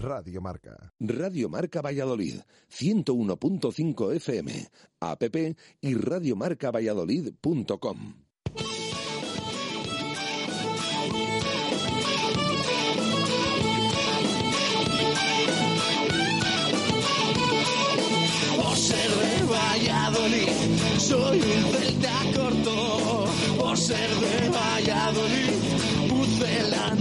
Radio 0.00 0.40
Marca. 0.40 0.92
Radio 1.00 1.48
Marca 1.48 1.82
Valladolid, 1.82 2.40
101.5 2.70 4.12
FM, 4.14 4.68
app 5.00 5.24
y 5.80 5.94
radiomarcavalladolid.com. 5.94 8.14
Por 18.56 18.76
ser 18.76 19.10
de 19.10 19.42
Valladolid, 19.46 20.48
soy 20.98 21.40
un 21.40 21.64
celta 21.72 22.20
corto. 22.36 23.24
Por 23.58 23.76
ser 23.76 24.08
de 24.10 24.48
Valladolid, 24.48 25.47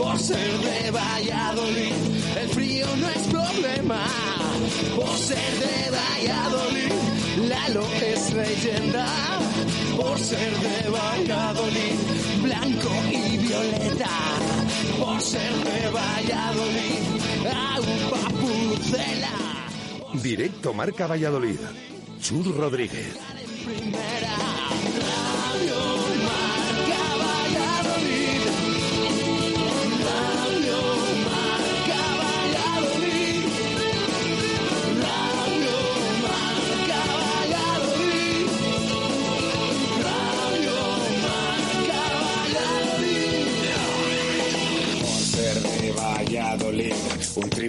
Por 0.00 0.18
ser 0.18 0.58
de 0.60 0.90
Valladolid, 0.90 1.92
el 2.40 2.48
frío 2.48 2.86
no 2.96 3.08
es 3.10 3.22
problema. 3.28 4.02
Por 4.96 5.16
ser 5.18 5.52
de 5.64 5.90
Valladolid, 5.90 6.92
Lalo 7.48 7.86
es 8.00 8.32
leyenda. 8.32 9.06
Por 9.98 10.18
ser 10.18 10.52
de 10.66 10.88
Valladolid, 10.88 11.98
blanco 12.42 12.90
y 13.12 13.36
violeta. 13.36 14.10
Por 14.98 15.20
ser 15.20 15.52
de 15.68 15.90
Valladolid, 15.90 17.02
agua 17.74 18.22
pucela. 18.40 19.34
Directo 20.14 20.72
Marca 20.72 21.06
Valladolid. 21.06 21.60
Chur 22.22 22.56
Rodríguez. 22.56 23.18
Primera 23.66 24.59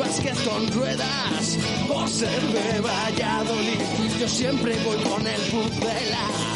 básquet 0.00 0.44
con 0.44 0.66
ruedas. 0.72 1.58
Por 1.86 2.08
ser 2.08 2.40
de 2.40 2.80
Valladolid, 2.80 3.80
yo 4.18 4.28
siempre 4.28 4.74
voy 4.84 4.96
con 5.04 5.26
el 5.26 5.40
puzzela. 5.42 6.49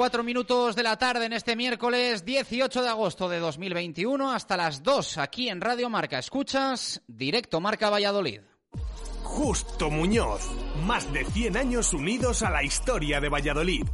4 0.00 0.22
minutos 0.22 0.76
de 0.76 0.82
la 0.82 0.96
tarde 0.96 1.26
en 1.26 1.34
este 1.34 1.54
miércoles 1.56 2.24
18 2.24 2.82
de 2.82 2.88
agosto 2.88 3.28
de 3.28 3.38
2021 3.38 4.32
hasta 4.32 4.56
las 4.56 4.82
2 4.82 5.18
aquí 5.18 5.50
en 5.50 5.60
Radio 5.60 5.90
Marca. 5.90 6.18
Escuchas 6.18 7.02
Directo 7.06 7.60
Marca 7.60 7.90
Valladolid. 7.90 8.40
Justo 9.22 9.90
Muñoz, 9.90 10.40
más 10.86 11.12
de 11.12 11.26
100 11.26 11.58
años 11.58 11.92
unidos 11.92 12.42
a 12.42 12.48
la 12.48 12.64
historia 12.64 13.20
de 13.20 13.28
Valladolid. 13.28 13.84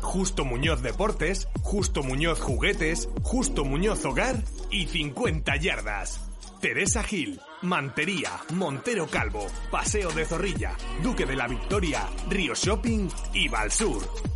Justo 0.00 0.44
Muñoz 0.44 0.82
Deportes, 0.82 1.48
Justo 1.62 2.04
Muñoz 2.04 2.38
Juguetes, 2.38 3.08
Justo 3.24 3.64
Muñoz 3.64 4.04
Hogar 4.04 4.36
y 4.70 4.86
50 4.86 5.56
Yardas. 5.56 6.20
Teresa 6.60 7.02
Gil, 7.02 7.40
Mantería, 7.62 8.30
Montero 8.54 9.08
Calvo, 9.08 9.44
Paseo 9.72 10.12
de 10.12 10.26
Zorrilla, 10.26 10.76
Duque 11.02 11.26
de 11.26 11.34
la 11.34 11.48
Victoria, 11.48 12.08
Río 12.30 12.54
Shopping 12.54 13.08
y 13.34 13.48
Valsur. 13.48 14.35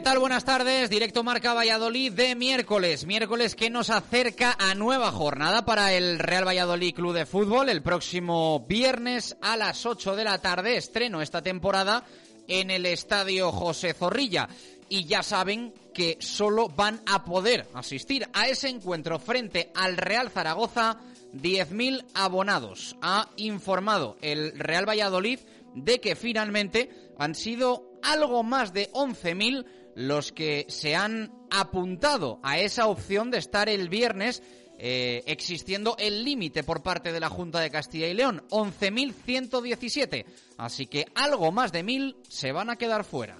¿Qué 0.00 0.04
tal? 0.04 0.18
Buenas 0.18 0.46
tardes. 0.46 0.88
Directo 0.88 1.22
Marca 1.22 1.52
Valladolid 1.52 2.10
de 2.12 2.34
miércoles. 2.34 3.04
Miércoles 3.04 3.54
que 3.54 3.68
nos 3.68 3.90
acerca 3.90 4.56
a 4.58 4.74
nueva 4.74 5.12
jornada 5.12 5.66
para 5.66 5.92
el 5.92 6.18
Real 6.18 6.48
Valladolid 6.48 6.94
Club 6.94 7.12
de 7.12 7.26
Fútbol. 7.26 7.68
El 7.68 7.82
próximo 7.82 8.64
viernes 8.66 9.36
a 9.42 9.58
las 9.58 9.84
8 9.84 10.16
de 10.16 10.24
la 10.24 10.38
tarde 10.38 10.78
estreno 10.78 11.20
esta 11.20 11.42
temporada 11.42 12.02
en 12.48 12.70
el 12.70 12.86
Estadio 12.86 13.52
José 13.52 13.92
Zorrilla. 13.92 14.48
y 14.88 15.04
ya 15.04 15.22
saben 15.22 15.74
que 15.92 16.16
solo 16.18 16.70
van 16.70 17.02
a 17.04 17.26
poder 17.26 17.68
asistir 17.74 18.26
a 18.32 18.48
ese 18.48 18.70
encuentro 18.70 19.18
frente 19.18 19.70
al 19.74 19.98
Real 19.98 20.30
Zaragoza 20.30 20.96
10.000 21.34 22.06
abonados. 22.14 22.96
Ha 23.02 23.28
informado 23.36 24.16
el 24.22 24.58
Real 24.58 24.88
Valladolid 24.88 25.40
de 25.74 26.00
que 26.00 26.16
finalmente 26.16 26.88
han 27.18 27.34
sido 27.34 27.90
algo 28.02 28.42
más 28.42 28.72
de 28.72 28.90
11.000 28.92 29.66
los 29.94 30.32
que 30.32 30.66
se 30.68 30.94
han 30.94 31.32
apuntado 31.50 32.40
a 32.42 32.58
esa 32.58 32.86
opción 32.86 33.30
de 33.30 33.38
estar 33.38 33.68
el 33.68 33.88
viernes 33.88 34.42
eh, 34.82 35.22
existiendo 35.26 35.94
el 35.98 36.24
límite 36.24 36.64
por 36.64 36.82
parte 36.82 37.12
de 37.12 37.20
la 37.20 37.28
Junta 37.28 37.60
de 37.60 37.70
Castilla 37.70 38.08
y 38.08 38.14
León, 38.14 38.42
11.117. 38.48 40.24
Así 40.56 40.86
que 40.86 41.06
algo 41.14 41.52
más 41.52 41.70
de 41.70 41.84
1.000 41.84 42.16
se 42.26 42.52
van 42.52 42.70
a 42.70 42.76
quedar 42.76 43.04
fuera. 43.04 43.36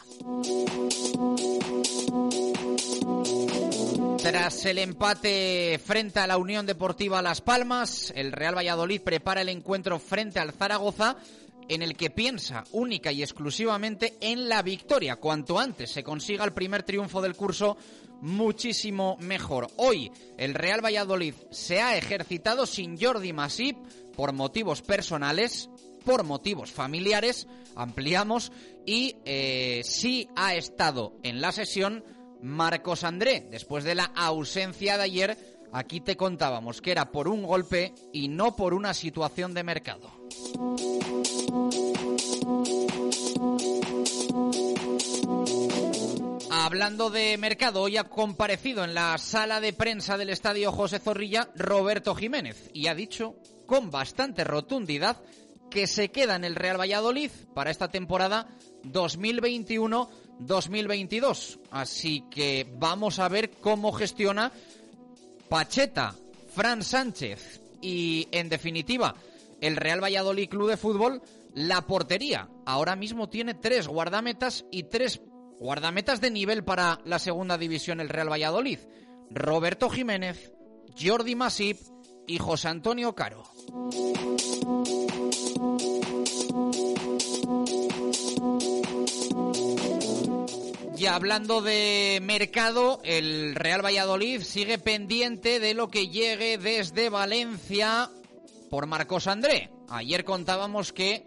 Tras 4.26 4.64
el 4.64 4.78
empate 4.78 5.78
frente 5.78 6.19
a 6.19 6.26
la 6.26 6.37
Unión 6.37 6.67
Deportiva 6.67 7.23
Las 7.23 7.40
Palmas, 7.40 8.12
el 8.17 8.32
Real 8.32 8.56
Valladolid 8.56 9.00
prepara 9.00 9.43
el 9.43 9.49
encuentro 9.49 10.00
frente 10.00 10.40
al 10.40 10.50
Zaragoza 10.50 11.17
en 11.69 11.81
el 11.81 11.96
que 11.96 12.11
piensa 12.11 12.64
única 12.73 13.12
y 13.12 13.23
exclusivamente 13.23 14.17
en 14.20 14.49
la 14.49 14.62
victoria. 14.62 15.14
Cuanto 15.14 15.61
antes 15.61 15.93
se 15.93 16.02
consiga 16.02 16.44
el 16.44 16.52
primer 16.52 16.82
triunfo 16.82 17.23
del 17.23 17.37
curso, 17.37 17.76
muchísimo 18.20 19.17
mejor. 19.20 19.69
Hoy 19.76 20.11
el 20.38 20.55
Real 20.55 20.84
Valladolid 20.84 21.34
se 21.52 21.81
ha 21.81 21.96
ejercitado 21.96 22.67
sin 22.67 23.00
Jordi 23.00 23.32
Masip 23.32 23.76
por 24.17 24.32
motivos 24.32 24.82
personales, 24.82 25.70
por 26.05 26.25
motivos 26.25 26.73
familiares, 26.73 27.46
ampliamos, 27.76 28.50
y 28.84 29.19
eh, 29.25 29.82
sí 29.84 30.28
ha 30.34 30.56
estado 30.56 31.17
en 31.23 31.40
la 31.40 31.52
sesión 31.52 32.02
Marcos 32.46 33.02
André. 33.02 33.48
Después 33.50 33.82
de 33.82 33.96
la 33.96 34.04
ausencia 34.04 34.96
de 34.96 35.02
ayer, 35.02 35.37
aquí 35.72 36.00
te 36.00 36.16
contábamos 36.16 36.81
que 36.81 36.93
era 36.93 37.10
por 37.10 37.26
un 37.26 37.43
golpe 37.43 37.93
y 38.12 38.28
no 38.28 38.54
por 38.54 38.72
una 38.72 38.94
situación 38.94 39.52
de 39.52 39.64
mercado. 39.64 40.10
Hablando 46.50 47.10
de 47.10 47.37
mercado, 47.37 47.82
hoy 47.82 47.96
ha 47.96 48.04
comparecido 48.04 48.84
en 48.84 48.94
la 48.94 49.19
sala 49.19 49.60
de 49.60 49.72
prensa 49.72 50.16
del 50.16 50.31
estadio 50.31 50.70
José 50.70 51.00
Zorrilla 51.00 51.50
Roberto 51.56 52.14
Jiménez 52.14 52.70
y 52.72 52.87
ha 52.87 52.94
dicho 52.94 53.37
con 53.66 53.90
bastante 53.90 54.44
rotundidad 54.44 55.16
que 55.69 55.88
se 55.88 56.10
queda 56.10 56.37
en 56.37 56.44
el 56.44 56.54
Real 56.54 56.81
Valladolid 56.81 57.31
para 57.54 57.70
esta 57.70 57.88
temporada 57.88 58.49
2021-2022. 60.41 61.59
Así 61.71 62.25
que 62.31 62.67
vamos 62.79 63.19
a 63.19 63.29
ver 63.29 63.50
cómo 63.50 63.93
gestiona 63.93 64.53
Pacheta, 65.49 66.15
Fran 66.55 66.83
Sánchez 66.83 67.61
y, 67.81 68.29
en 68.33 68.49
definitiva, 68.49 69.15
el 69.61 69.77
Real 69.77 70.03
Valladolid 70.03 70.49
Club 70.49 70.71
de 70.71 70.77
Fútbol 70.77 71.23
la 71.55 71.87
portería. 71.87 72.49
Ahora 72.67 72.97
mismo 72.97 73.29
tiene 73.29 73.55
tres 73.55 73.88
guardametas 73.88 74.67
y 74.71 74.85
tres 74.85 75.21
guardametas 75.59 76.21
de 76.21 76.31
nivel 76.31 76.65
para 76.65 77.00
la 77.05 77.19
segunda 77.19 77.56
división 77.56 78.00
el 78.00 78.09
Real 78.09 78.31
Valladolid. 78.31 78.79
Roberto 79.31 79.88
Jiménez, 79.88 80.53
Jordi 81.00 81.35
Masip 81.35 81.79
y 82.27 82.38
José 82.38 82.69
Antonio 82.69 83.15
Caro. 83.15 83.43
Y 90.98 91.04
hablando 91.06 91.60
de 91.60 92.20
mercado, 92.22 93.00
el 93.04 93.54
Real 93.54 93.84
Valladolid 93.84 94.40
sigue 94.40 94.78
pendiente 94.78 95.60
de 95.60 95.75
lo 95.75 95.88
que 95.88 96.08
llegue 96.08 96.56
desde 96.56 97.10
Valencia 97.10 98.10
por 98.70 98.87
Marcos 98.87 99.26
André. 99.26 99.70
Ayer 99.90 100.25
contábamos 100.25 100.94
que 100.94 101.26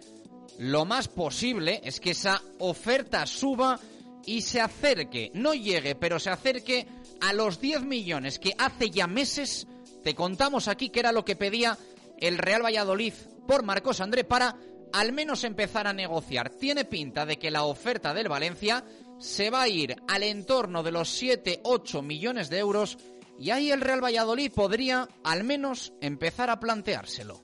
lo 0.57 0.86
más 0.86 1.07
posible 1.07 1.81
es 1.83 2.00
que 2.00 2.12
esa 2.12 2.42
oferta 2.57 3.27
suba 3.27 3.80
y 4.25 4.42
se 4.42 4.60
acerque, 4.60 5.30
no 5.36 5.54
llegue, 5.54 5.94
pero 5.94 6.19
se 6.19 6.31
acerque 6.31 6.88
a 7.22 7.33
los 7.33 7.62
10 7.62 7.83
millones 7.83 8.39
que 8.39 8.56
hace 8.57 8.89
ya 8.89 9.06
meses 9.06 9.68
te 10.04 10.15
contamos 10.15 10.68
aquí 10.68 10.89
que 10.89 11.00
era 11.00 11.12
lo 11.12 11.25
que 11.25 11.36
pedía 11.36 11.77
el 12.18 12.39
Real 12.39 12.63
Valladolid 12.63 13.13
por 13.48 13.62
Marcos 13.62 14.01
André 14.01 14.24
para 14.24 14.56
al 14.94 15.13
menos 15.13 15.44
empezar 15.44 15.86
a 15.86 15.94
negociar. 15.94 16.50
Tiene 16.50 16.86
pinta 16.86 17.27
de 17.27 17.38
que 17.38 17.51
la 17.51 17.63
oferta 17.63 18.15
del 18.15 18.30
Valencia 18.30 18.83
se 19.19 19.50
va 19.50 19.63
a 19.63 19.68
ir 19.68 19.95
al 20.07 20.24
entorno 20.24 20.81
de 20.81 20.92
los 20.92 21.21
7-8 21.21 22.01
millones 22.01 22.50
de 22.50 22.60
euros 22.60 22.98
y 23.38 23.51
ahí 23.51 23.71
el 23.71 23.81
Real 23.81 24.04
Valladolid 24.04 24.51
podría 24.51 25.07
al 25.24 25.44
menos 25.44 25.94
empezar 26.01 26.50
a 26.50 26.60
planteárselo. 26.60 27.42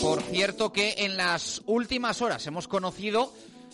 Por 0.00 0.22
cierto 0.22 0.72
que 0.72 0.94
en 0.98 1.16
las 1.16 1.62
últimas 1.66 2.22
horas 2.22 2.46
hemos 2.46 2.68
conocido 2.68 3.32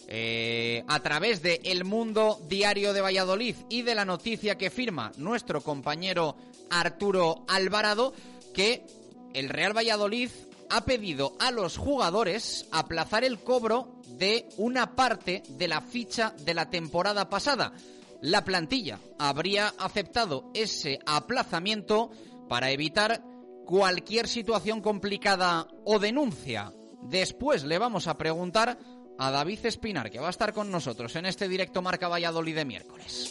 eh, 0.09 0.85
a 0.89 1.01
través 1.01 1.43
de 1.43 1.61
El 1.65 1.85
Mundo 1.85 2.41
Diario 2.49 2.93
de 2.93 3.01
Valladolid 3.01 3.57
y 3.69 3.83
de 3.83 3.95
la 3.95 4.05
noticia 4.05 4.57
que 4.57 4.71
firma 4.71 5.13
nuestro 5.17 5.63
compañero 5.63 6.37
Arturo 6.71 7.45
Alvarado 7.49 8.13
que 8.53 8.85
el 9.33 9.49
Real 9.49 9.77
Valladolid 9.77 10.31
ha 10.75 10.85
pedido 10.85 11.37
a 11.39 11.53
los 11.53 11.77
jugadores 11.77 12.67
aplazar 12.73 13.23
el 13.23 13.39
cobro 13.39 14.01
de 14.09 14.49
una 14.57 14.97
parte 14.97 15.45
de 15.51 15.69
la 15.69 15.81
ficha 15.81 16.35
de 16.45 16.53
la 16.53 16.69
temporada 16.69 17.31
pasada. 17.31 17.73
La 18.21 18.45
plantilla 18.45 18.99
habría 19.17 19.73
aceptado 19.79 20.51
ese 20.53 20.99
aplazamiento 21.07 22.11
para 22.49 22.73
evitar 22.73 23.23
cualquier 23.65 24.27
situación 24.27 24.81
complicada 24.81 25.69
o 25.85 26.01
denuncia. 26.01 26.73
Después 27.03 27.63
le 27.63 27.79
vamos 27.79 28.09
a 28.09 28.17
preguntar 28.17 28.77
a 29.17 29.31
David 29.31 29.67
Espinar, 29.67 30.11
que 30.11 30.19
va 30.19 30.27
a 30.27 30.31
estar 30.31 30.53
con 30.53 30.73
nosotros 30.73 31.15
en 31.15 31.27
este 31.27 31.49
directo 31.49 31.83
Marca 31.83 32.09
Valladolid 32.09 32.57
de 32.57 32.65
miércoles. 32.65 33.31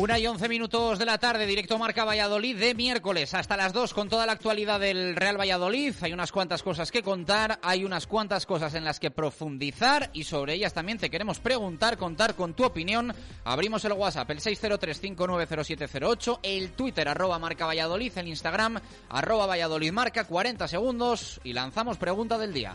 Una 0.00 0.18
y 0.18 0.26
once 0.26 0.48
minutos 0.48 0.98
de 0.98 1.04
la 1.04 1.18
tarde, 1.18 1.44
directo 1.44 1.76
Marca 1.76 2.06
Valladolid 2.06 2.56
de 2.56 2.74
miércoles 2.74 3.34
hasta 3.34 3.54
las 3.54 3.74
dos 3.74 3.92
con 3.92 4.08
toda 4.08 4.24
la 4.24 4.32
actualidad 4.32 4.80
del 4.80 5.14
Real 5.14 5.38
Valladolid. 5.38 5.94
Hay 6.00 6.14
unas 6.14 6.32
cuantas 6.32 6.62
cosas 6.62 6.90
que 6.90 7.02
contar, 7.02 7.58
hay 7.62 7.84
unas 7.84 8.06
cuantas 8.06 8.46
cosas 8.46 8.72
en 8.72 8.82
las 8.82 8.98
que 8.98 9.10
profundizar 9.10 10.08
y 10.14 10.24
sobre 10.24 10.54
ellas 10.54 10.72
también 10.72 10.96
te 10.96 11.10
queremos 11.10 11.38
preguntar, 11.38 11.98
contar 11.98 12.34
con 12.34 12.54
tu 12.54 12.64
opinión. 12.64 13.12
Abrimos 13.44 13.84
el 13.84 13.92
WhatsApp, 13.92 14.30
el 14.30 14.40
603590708, 14.40 16.38
el 16.44 16.72
Twitter 16.72 17.06
arroba 17.06 17.38
Marca 17.38 17.66
Valladolid, 17.66 18.16
el 18.16 18.28
Instagram 18.28 18.80
arroba 19.10 19.44
Valladolid 19.44 19.92
Marca, 19.92 20.24
40 20.24 20.66
segundos 20.66 21.42
y 21.44 21.52
lanzamos 21.52 21.98
pregunta 21.98 22.38
del 22.38 22.54
día. 22.54 22.74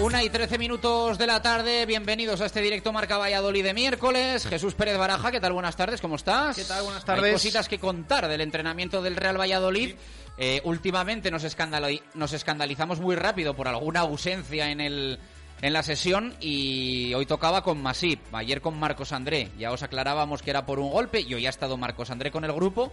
Una 0.00 0.22
y 0.22 0.30
trece 0.30 0.58
minutos 0.58 1.18
de 1.18 1.26
la 1.26 1.42
tarde, 1.42 1.84
bienvenidos 1.84 2.40
a 2.40 2.46
este 2.46 2.60
directo 2.60 2.92
Marca 2.92 3.18
Valladolid 3.18 3.64
de 3.64 3.74
miércoles. 3.74 4.46
Jesús 4.46 4.74
Pérez 4.74 4.96
Baraja, 4.96 5.32
¿qué 5.32 5.40
tal? 5.40 5.52
Buenas 5.52 5.74
tardes, 5.74 6.00
¿cómo 6.00 6.14
estás? 6.14 6.54
¿Qué 6.54 6.62
tal? 6.62 6.84
Buenas 6.84 7.04
tardes. 7.04 7.24
Hay 7.24 7.32
cositas 7.32 7.68
que 7.68 7.80
contar 7.80 8.28
del 8.28 8.40
entrenamiento 8.40 9.02
del 9.02 9.16
Real 9.16 9.40
Valladolid. 9.40 9.96
Eh, 10.36 10.60
últimamente 10.62 11.32
nos 11.32 11.42
escandalizamos 11.42 13.00
muy 13.00 13.16
rápido 13.16 13.54
por 13.54 13.66
alguna 13.66 14.00
ausencia 14.00 14.70
en 14.70 14.80
el 14.80 15.18
en 15.62 15.72
la 15.72 15.82
sesión 15.82 16.36
y 16.40 17.12
hoy 17.14 17.26
tocaba 17.26 17.62
con 17.62 17.82
Masip, 17.82 18.20
ayer 18.32 18.60
con 18.60 18.78
Marcos 18.78 19.10
André. 19.10 19.50
Ya 19.58 19.72
os 19.72 19.82
aclarábamos 19.82 20.42
que 20.42 20.50
era 20.50 20.64
por 20.64 20.78
un 20.78 20.90
golpe 20.90 21.20
y 21.20 21.34
hoy 21.34 21.46
ha 21.46 21.50
estado 21.50 21.76
Marcos 21.76 22.10
André 22.10 22.30
con 22.30 22.44
el 22.44 22.52
grupo 22.52 22.92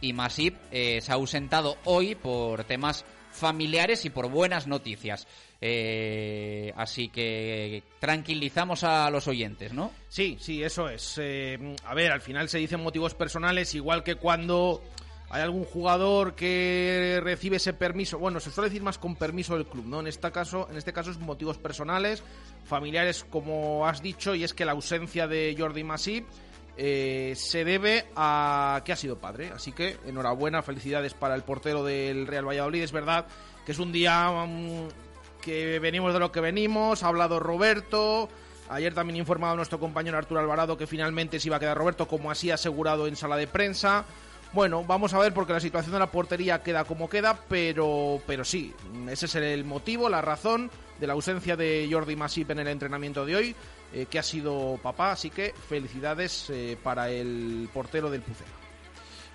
y 0.00 0.14
Masip 0.14 0.56
eh, 0.70 1.00
se 1.02 1.12
ha 1.12 1.16
ausentado 1.16 1.76
hoy 1.84 2.14
por 2.14 2.64
temas 2.64 3.04
familiares 3.36 4.04
y 4.04 4.10
por 4.10 4.28
buenas 4.28 4.66
noticias. 4.66 5.26
Eh, 5.60 6.72
así 6.76 7.08
que 7.08 7.82
tranquilizamos 7.98 8.84
a 8.84 9.08
los 9.10 9.28
oyentes, 9.28 9.72
¿no? 9.72 9.92
Sí, 10.08 10.36
sí, 10.40 10.62
eso 10.62 10.88
es. 10.88 11.18
Eh, 11.22 11.76
a 11.84 11.94
ver, 11.94 12.12
al 12.12 12.20
final 12.20 12.48
se 12.48 12.58
dicen 12.58 12.82
motivos 12.82 13.14
personales, 13.14 13.74
igual 13.74 14.02
que 14.02 14.16
cuando 14.16 14.82
hay 15.28 15.42
algún 15.42 15.64
jugador 15.64 16.34
que 16.34 17.20
recibe 17.22 17.56
ese 17.56 17.72
permiso. 17.72 18.18
Bueno, 18.18 18.38
se 18.40 18.50
suele 18.50 18.70
decir 18.70 18.82
más 18.82 18.98
con 18.98 19.16
permiso 19.16 19.54
del 19.54 19.66
club, 19.66 19.86
¿no? 19.86 20.00
En 20.00 20.06
este 20.06 20.30
caso, 20.30 20.68
en 20.70 20.76
este 20.76 20.92
caso 20.92 21.10
es 21.10 21.18
motivos 21.18 21.58
personales, 21.58 22.22
familiares, 22.64 23.24
como 23.28 23.86
has 23.86 24.02
dicho, 24.02 24.34
y 24.34 24.44
es 24.44 24.54
que 24.54 24.64
la 24.64 24.72
ausencia 24.72 25.26
de 25.26 25.54
Jordi 25.58 25.84
Masip 25.84 26.26
eh, 26.76 27.32
se 27.36 27.64
debe 27.64 28.06
a 28.16 28.82
que 28.84 28.92
ha 28.92 28.96
sido 28.96 29.18
padre. 29.18 29.50
Así 29.54 29.72
que 29.72 29.96
enhorabuena, 30.06 30.62
felicidades 30.62 31.14
para 31.14 31.34
el 31.34 31.42
portero 31.42 31.84
del 31.84 32.26
Real 32.26 32.46
Valladolid. 32.46 32.82
Es 32.82 32.92
verdad 32.92 33.26
que 33.64 33.72
es 33.72 33.78
un 33.78 33.92
día 33.92 34.30
mm, 34.30 34.88
que 35.40 35.78
venimos 35.78 36.12
de 36.12 36.20
lo 36.20 36.32
que 36.32 36.40
venimos. 36.40 37.02
Ha 37.02 37.08
hablado 37.08 37.40
Roberto. 37.40 38.28
Ayer 38.68 38.94
también 38.94 39.16
informado 39.16 39.54
nuestro 39.56 39.78
compañero 39.78 40.18
Arturo 40.18 40.40
Alvarado 40.40 40.76
que 40.76 40.86
finalmente 40.86 41.38
se 41.38 41.48
iba 41.48 41.56
a 41.56 41.60
quedar 41.60 41.78
Roberto, 41.78 42.08
como 42.08 42.30
así 42.30 42.50
asegurado 42.50 43.06
en 43.06 43.16
sala 43.16 43.36
de 43.36 43.46
prensa. 43.46 44.04
Bueno, 44.52 44.84
vamos 44.84 45.12
a 45.14 45.18
ver 45.18 45.34
porque 45.34 45.52
la 45.52 45.60
situación 45.60 45.92
de 45.92 45.98
la 45.98 46.10
portería 46.10 46.62
queda 46.62 46.84
como 46.84 47.08
queda, 47.08 47.38
pero, 47.48 48.20
pero 48.26 48.44
sí, 48.44 48.74
ese 49.08 49.26
es 49.26 49.34
el 49.34 49.64
motivo, 49.64 50.08
la 50.08 50.22
razón 50.22 50.70
de 50.98 51.06
la 51.06 51.12
ausencia 51.12 51.56
de 51.56 51.88
Jordi 51.90 52.16
Masip 52.16 52.50
en 52.50 52.60
el 52.60 52.68
entrenamiento 52.68 53.26
de 53.26 53.36
hoy, 53.36 53.56
eh, 53.92 54.06
que 54.10 54.18
ha 54.18 54.22
sido 54.22 54.78
papá, 54.82 55.12
así 55.12 55.30
que 55.30 55.54
felicidades 55.68 56.50
eh, 56.50 56.76
para 56.82 57.10
el 57.10 57.68
portero 57.72 58.10
del 58.10 58.22
Pucela. 58.22 58.50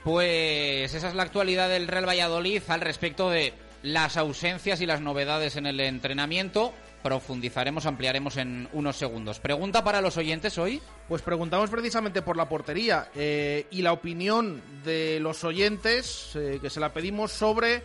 Pues 0.04 0.94
esa 0.94 1.08
es 1.08 1.16
la 1.16 1.24
actualidad 1.24 1.70
del 1.70 1.88
Real 1.88 2.08
Valladolid 2.08 2.62
al 2.68 2.82
respecto 2.82 3.30
de 3.30 3.54
las 3.84 4.18
ausencias 4.18 4.82
y 4.82 4.86
las 4.86 5.02
novedades 5.02 5.56
en 5.56 5.68
el 5.68 5.80
entrenamiento. 5.80 6.74
Profundizaremos, 7.04 7.86
ampliaremos 7.86 8.38
en 8.38 8.68
unos 8.74 8.96
segundos. 8.96 9.40
Pregunta 9.40 9.84
para 9.84 10.02
los 10.02 10.18
oyentes 10.18 10.58
hoy. 10.58 10.82
Pues 11.08 11.22
preguntamos 11.22 11.70
precisamente 11.70 12.22
por 12.22 12.38
la 12.38 12.48
portería 12.48 13.10
eh, 13.16 13.66
y 13.72 13.82
la 13.82 13.94
opinión 13.94 14.62
de 14.84 15.20
los 15.20 15.44
oyentes, 15.44 16.32
que 16.34 16.70
se 16.70 16.80
la 16.80 16.94
pedimos 16.94 17.32
sobre 17.32 17.84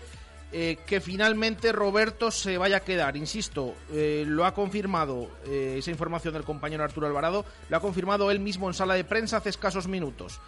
eh, 0.53 0.79
que 0.87 1.01
finalmente 1.01 1.73
Roberto 1.73 2.31
se 2.31 2.57
vaya 2.57 2.79
a 2.79 2.81
quedar. 2.81 3.17
Insisto, 3.17 3.75
eh, 3.93 4.25
lo 4.27 4.45
ha 4.45 4.55
confirmado 4.55 5.29
eh, 5.45 5.75
esa 5.79 5.91
información 5.91 6.33
del 6.35 6.45
compañero 6.45 6.85
Arturo 6.85 7.09
Alvarado, 7.09 7.45
lo 7.69 7.77
ha 7.77 7.81
confirmado 7.81 8.31
él 8.31 8.39
mismo 8.39 8.69
en 8.69 8.75
sala 8.75 8.95
de 8.95 9.03
prensa 9.03 9.39
hace 9.39 9.49
escasos 9.49 9.89
minutos. 9.89 10.41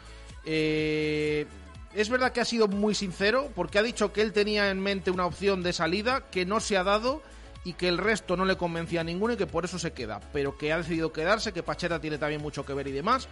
Es 0.44 2.08
verdad 2.08 2.32
que 2.32 2.40
ha 2.40 2.44
sido 2.44 2.68
muy 2.68 2.94
sincero 2.94 3.50
porque 3.54 3.78
ha 3.78 3.82
dicho 3.82 4.12
que 4.12 4.22
él 4.22 4.32
tenía 4.32 4.70
en 4.70 4.80
mente 4.80 5.10
una 5.10 5.26
opción 5.26 5.62
de 5.62 5.72
salida 5.72 6.30
que 6.30 6.46
no 6.46 6.60
se 6.60 6.76
ha 6.76 6.84
dado 6.84 7.20
y 7.64 7.72
que 7.72 7.88
el 7.88 7.98
resto 7.98 8.36
no 8.36 8.44
le 8.44 8.56
convencía 8.56 9.00
a 9.00 9.04
ninguno 9.04 9.34
y 9.34 9.36
que 9.36 9.46
por 9.46 9.64
eso 9.64 9.78
se 9.78 9.92
queda, 9.92 10.20
pero 10.32 10.56
que 10.56 10.72
ha 10.72 10.78
decidido 10.78 11.12
quedarse, 11.12 11.52
que 11.52 11.62
Pacheta 11.62 12.00
tiene 12.00 12.16
también 12.16 12.40
mucho 12.40 12.64
que 12.64 12.72
ver 12.72 12.86
y 12.86 12.92
demás. 12.92 13.28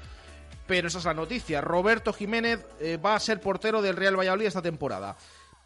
Pero 0.66 0.88
esa 0.88 0.98
es 0.98 1.04
la 1.04 1.14
noticia. 1.14 1.60
Roberto 1.60 2.12
Jiménez 2.12 2.66
va 3.02 3.14
a 3.14 3.20
ser 3.20 3.40
portero 3.40 3.80
del 3.80 3.96
Real 3.96 4.18
Valladolid 4.18 4.46
esta 4.46 4.62
temporada. 4.62 5.16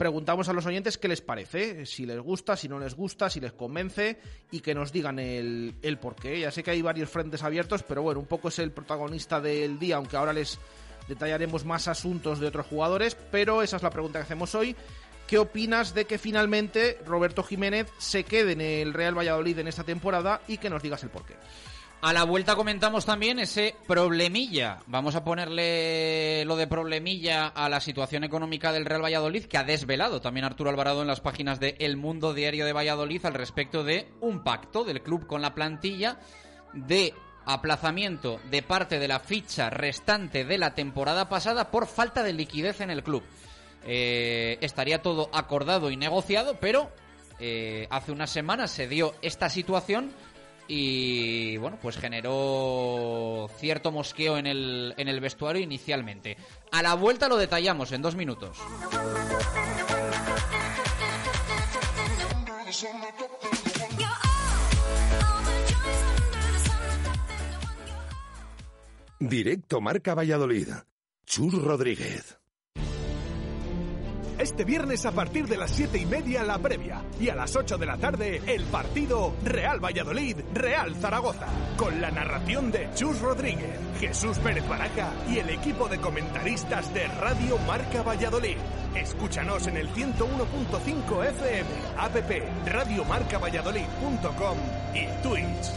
Preguntamos 0.01 0.49
a 0.49 0.55
los 0.55 0.65
oyentes 0.65 0.97
qué 0.97 1.09
les 1.09 1.21
parece, 1.21 1.85
si 1.85 2.07
les 2.07 2.19
gusta, 2.21 2.57
si 2.57 2.71
no 2.71 2.79
les 2.79 2.95
gusta, 2.95 3.29
si 3.29 3.39
les 3.39 3.53
convence 3.53 4.19
y 4.51 4.61
que 4.61 4.75
nos 4.75 4.93
digan 4.93 5.19
el, 5.19 5.75
el 5.83 5.99
porqué. 5.99 6.41
Ya 6.41 6.51
sé 6.51 6.63
que 6.63 6.71
hay 6.71 6.81
varios 6.81 7.11
frentes 7.11 7.43
abiertos, 7.43 7.83
pero 7.83 8.01
bueno, 8.01 8.19
un 8.19 8.25
poco 8.25 8.49
es 8.49 8.59
el 8.61 8.71
protagonista 8.71 9.43
del 9.43 9.79
día, 9.79 9.97
aunque 9.97 10.17
ahora 10.17 10.33
les 10.33 10.59
detallaremos 11.07 11.67
más 11.67 11.87
asuntos 11.87 12.41
de 12.41 12.47
otros 12.47 12.65
jugadores, 12.65 13.15
pero 13.31 13.61
esa 13.61 13.77
es 13.77 13.83
la 13.83 13.91
pregunta 13.91 14.21
que 14.21 14.23
hacemos 14.23 14.55
hoy. 14.55 14.75
¿Qué 15.27 15.37
opinas 15.37 15.93
de 15.93 16.07
que 16.07 16.17
finalmente 16.17 16.97
Roberto 17.05 17.43
Jiménez 17.43 17.87
se 17.99 18.25
quede 18.25 18.53
en 18.53 18.63
el 18.63 18.95
Real 18.95 19.19
Valladolid 19.19 19.59
en 19.59 19.69
esta 19.69 19.85
temporada 19.85 20.41
y 20.49 20.57
que 20.57 20.71
nos 20.71 20.83
digas 20.83 21.03
el 21.03 21.11
porqué? 21.11 21.35
A 22.03 22.15
la 22.15 22.25
vuelta 22.25 22.57
comentamos 22.57 23.05
también 23.05 23.39
ese 23.39 23.77
problemilla. 23.87 24.79
Vamos 24.87 25.15
a 25.17 25.23
ponerle 25.23 26.47
lo 26.47 26.57
de 26.57 26.67
problemilla 26.67 27.49
a 27.49 27.69
la 27.69 27.79
situación 27.79 28.25
económica 28.25 28.73
del 28.73 28.87
Real 28.87 29.05
Valladolid, 29.05 29.45
que 29.45 29.59
ha 29.59 29.65
desvelado 29.65 30.23
también 30.23 30.47
Arturo 30.47 30.71
Alvarado 30.71 31.03
en 31.03 31.09
las 31.09 31.21
páginas 31.21 31.61
de 31.61 31.77
El 31.79 31.99
Mundo 31.99 32.33
Diario 32.33 32.65
de 32.65 32.73
Valladolid 32.73 33.27
al 33.27 33.35
respecto 33.35 33.85
de 33.85 34.09
un 34.23 34.43
pacto 34.43 34.83
del 34.85 35.03
club 35.03 35.27
con 35.27 35.43
la 35.43 35.55
plantilla 35.55 36.19
de 36.73 37.13
aplazamiento 37.45 38.41
de 38.51 38.63
parte 38.63 38.99
de 38.99 39.09
la 39.09 39.21
ficha 39.21 39.69
restante 39.69 40.47
de 40.47 40.57
la 40.57 40.75
temporada 40.75 41.29
pasada 41.29 41.71
por 41.71 41.87
falta 41.87 42.23
de 42.23 42.33
liquidez 42.33 42.81
en 42.81 42.89
el 42.89 43.03
club. 43.03 43.23
Eh, 43.85 44.57
estaría 44.63 45.03
todo 45.03 45.29
acordado 45.35 45.91
y 45.91 45.99
negociado, 45.99 46.57
pero 46.61 46.91
eh, 47.41 47.87
hace 47.91 48.11
unas 48.11 48.31
semanas 48.31 48.71
se 48.71 48.89
dio 48.89 49.15
esta 49.21 49.51
situación 49.51 50.15
y 50.73 51.57
bueno, 51.57 51.79
pues 51.83 51.97
generó 51.97 53.51
cierto 53.59 53.91
mosqueo 53.91 54.39
en 54.39 54.47
el, 54.47 54.95
en 54.97 55.09
el 55.09 55.19
vestuario 55.19 55.61
inicialmente. 55.61 56.37
A 56.71 56.81
la 56.81 56.95
vuelta 56.95 57.29
lo 57.29 57.37
detallamos 57.37 57.91
en 57.91 58.03
dos 58.03 58.15
minutos. 58.15 58.57
Directo 69.19 69.81
Marca 69.81 70.15
Valladolid. 70.15 70.69
Chur 71.27 71.65
Rodríguez. 71.65 72.40
Este 74.41 74.65
viernes 74.65 75.05
a 75.05 75.13
partir 75.13 75.47
de 75.49 75.59
las 75.59 75.71
7 75.73 75.99
y 75.99 76.07
media 76.07 76.43
la 76.43 76.59
previa 76.59 77.03
y 77.21 77.29
a 77.29 77.35
las 77.35 77.55
8 77.55 77.77
de 77.77 77.85
la 77.85 77.99
tarde 77.99 78.41
el 78.47 78.65
partido 78.65 79.35
Real 79.45 79.85
Valladolid, 79.85 80.39
Real 80.55 80.95
Zaragoza, 80.95 81.47
con 81.77 82.01
la 82.01 82.11
narración 82.11 82.73
de 82.73 82.89
Chus 82.95 83.21
Rodríguez, 83.21 83.79
Jesús 84.01 84.39
Pérez 84.39 84.67
Baraca 84.67 85.13
y 85.29 85.41
el 85.41 85.51
equipo 85.51 85.89
de 85.89 85.99
comentaristas 85.99 86.95
de 86.95 87.07
Radio 87.07 87.59
Marca 87.67 88.03
Valladolid. 88.03 88.57
Escúchanos 88.95 89.67
en 89.67 89.77
el 89.77 89.91
101.5 89.91 91.27
FM, 91.27 91.71
app 91.99 92.17
radiomarcavalladolid.com 92.65 94.59
y 94.95 95.07
Twitch. 95.23 95.71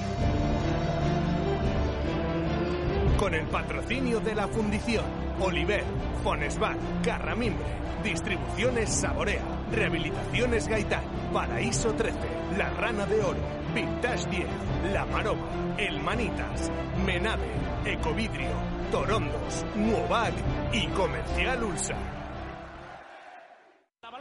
Con 3.17 3.33
el 3.33 3.45
patrocinio 3.47 4.21
de 4.21 4.35
la 4.35 4.47
Fundición, 4.47 5.03
Oliver, 5.41 5.83
Fonesval, 6.23 6.77
Carramimbre, 7.03 7.82
Distribuciones 8.03 8.89
Saborea, 8.89 9.41
Rehabilitaciones 9.71 10.67
Gaitán, 10.67 11.03
Paraíso 11.33 11.93
13, 11.93 12.17
La 12.57 12.69
Rana 12.71 13.05
de 13.05 13.21
Oro, 13.21 13.39
Vintage 13.73 14.29
10, 14.29 14.45
La 14.91 15.05
Maroma, 15.05 15.75
El 15.77 15.99
Manitas, 16.01 16.71
Menave, 17.05 17.47
Ecovidrio, 17.85 18.51
Torondos, 18.91 19.65
Nuovac. 19.75 20.33
Y 20.73 20.87
Comercial 20.87 21.63
Ulsa. 21.63 22.22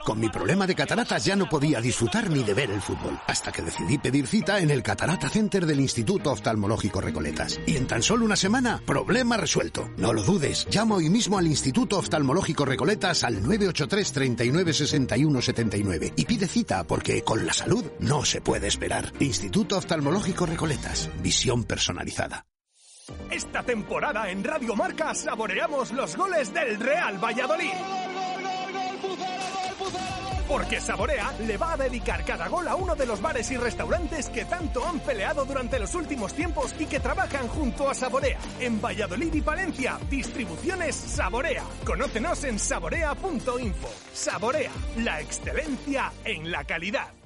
Con 0.04 0.18
mi 0.18 0.28
problema 0.28 0.66
de 0.66 0.74
cataratas 0.74 1.24
ya 1.24 1.36
no 1.36 1.48
podía 1.48 1.80
disfrutar 1.80 2.28
ni 2.28 2.42
de 2.42 2.54
ver 2.54 2.70
el 2.70 2.82
fútbol, 2.82 3.20
hasta 3.26 3.52
que 3.52 3.62
decidí 3.62 3.98
pedir 3.98 4.26
cita 4.26 4.58
en 4.58 4.70
el 4.70 4.82
Catarata 4.82 5.28
Center 5.28 5.64
del 5.64 5.78
Instituto 5.78 6.32
Oftalmológico 6.32 7.00
Recoletas. 7.00 7.60
Y 7.66 7.76
en 7.76 7.86
tan 7.86 8.02
solo 8.02 8.24
una 8.24 8.34
semana, 8.34 8.82
problema 8.84 9.36
resuelto. 9.36 9.88
No 9.96 10.12
lo 10.12 10.22
dudes, 10.22 10.66
llama 10.70 10.96
hoy 10.96 11.08
mismo 11.08 11.38
al 11.38 11.46
Instituto 11.46 11.98
Oftalmológico 11.98 12.64
Recoletas 12.64 13.22
al 13.22 13.42
983 13.42 14.12
39 14.12 14.72
61 14.72 15.40
79 15.40 16.12
y 16.16 16.24
pide 16.24 16.48
cita 16.48 16.84
porque 16.84 17.22
con 17.22 17.46
la 17.46 17.52
salud 17.52 17.84
no 18.00 18.24
se 18.24 18.40
puede 18.40 18.66
esperar. 18.66 19.12
Instituto 19.20 19.76
Oftalmológico 19.76 20.46
Recoletas, 20.46 21.10
visión 21.22 21.64
personalizada. 21.64 22.44
Esta 23.30 23.62
temporada 23.62 24.30
en 24.30 24.42
Radio 24.42 24.74
Marca 24.74 25.14
saboreamos 25.14 25.92
los 25.92 26.16
goles 26.16 26.52
del 26.52 26.78
Real 26.80 27.18
Valladolid. 27.18 28.12
Porque 30.52 30.82
Saborea 30.82 31.32
le 31.46 31.56
va 31.56 31.72
a 31.72 31.76
dedicar 31.78 32.26
cada 32.26 32.46
gol 32.46 32.68
a 32.68 32.76
uno 32.76 32.94
de 32.94 33.06
los 33.06 33.22
bares 33.22 33.50
y 33.50 33.56
restaurantes 33.56 34.28
que 34.28 34.44
tanto 34.44 34.86
han 34.86 35.00
peleado 35.00 35.46
durante 35.46 35.78
los 35.78 35.94
últimos 35.94 36.34
tiempos 36.34 36.74
y 36.78 36.84
que 36.84 37.00
trabajan 37.00 37.48
junto 37.48 37.88
a 37.88 37.94
Saborea. 37.94 38.38
En 38.60 38.78
Valladolid 38.78 39.32
y 39.32 39.40
Palencia, 39.40 39.98
distribuciones 40.10 40.94
Saborea. 40.94 41.64
Conócenos 41.86 42.44
en 42.44 42.58
saborea.info. 42.58 43.88
Saborea, 44.12 44.72
la 44.98 45.22
excelencia 45.22 46.12
en 46.26 46.50
la 46.50 46.64
calidad. 46.64 47.21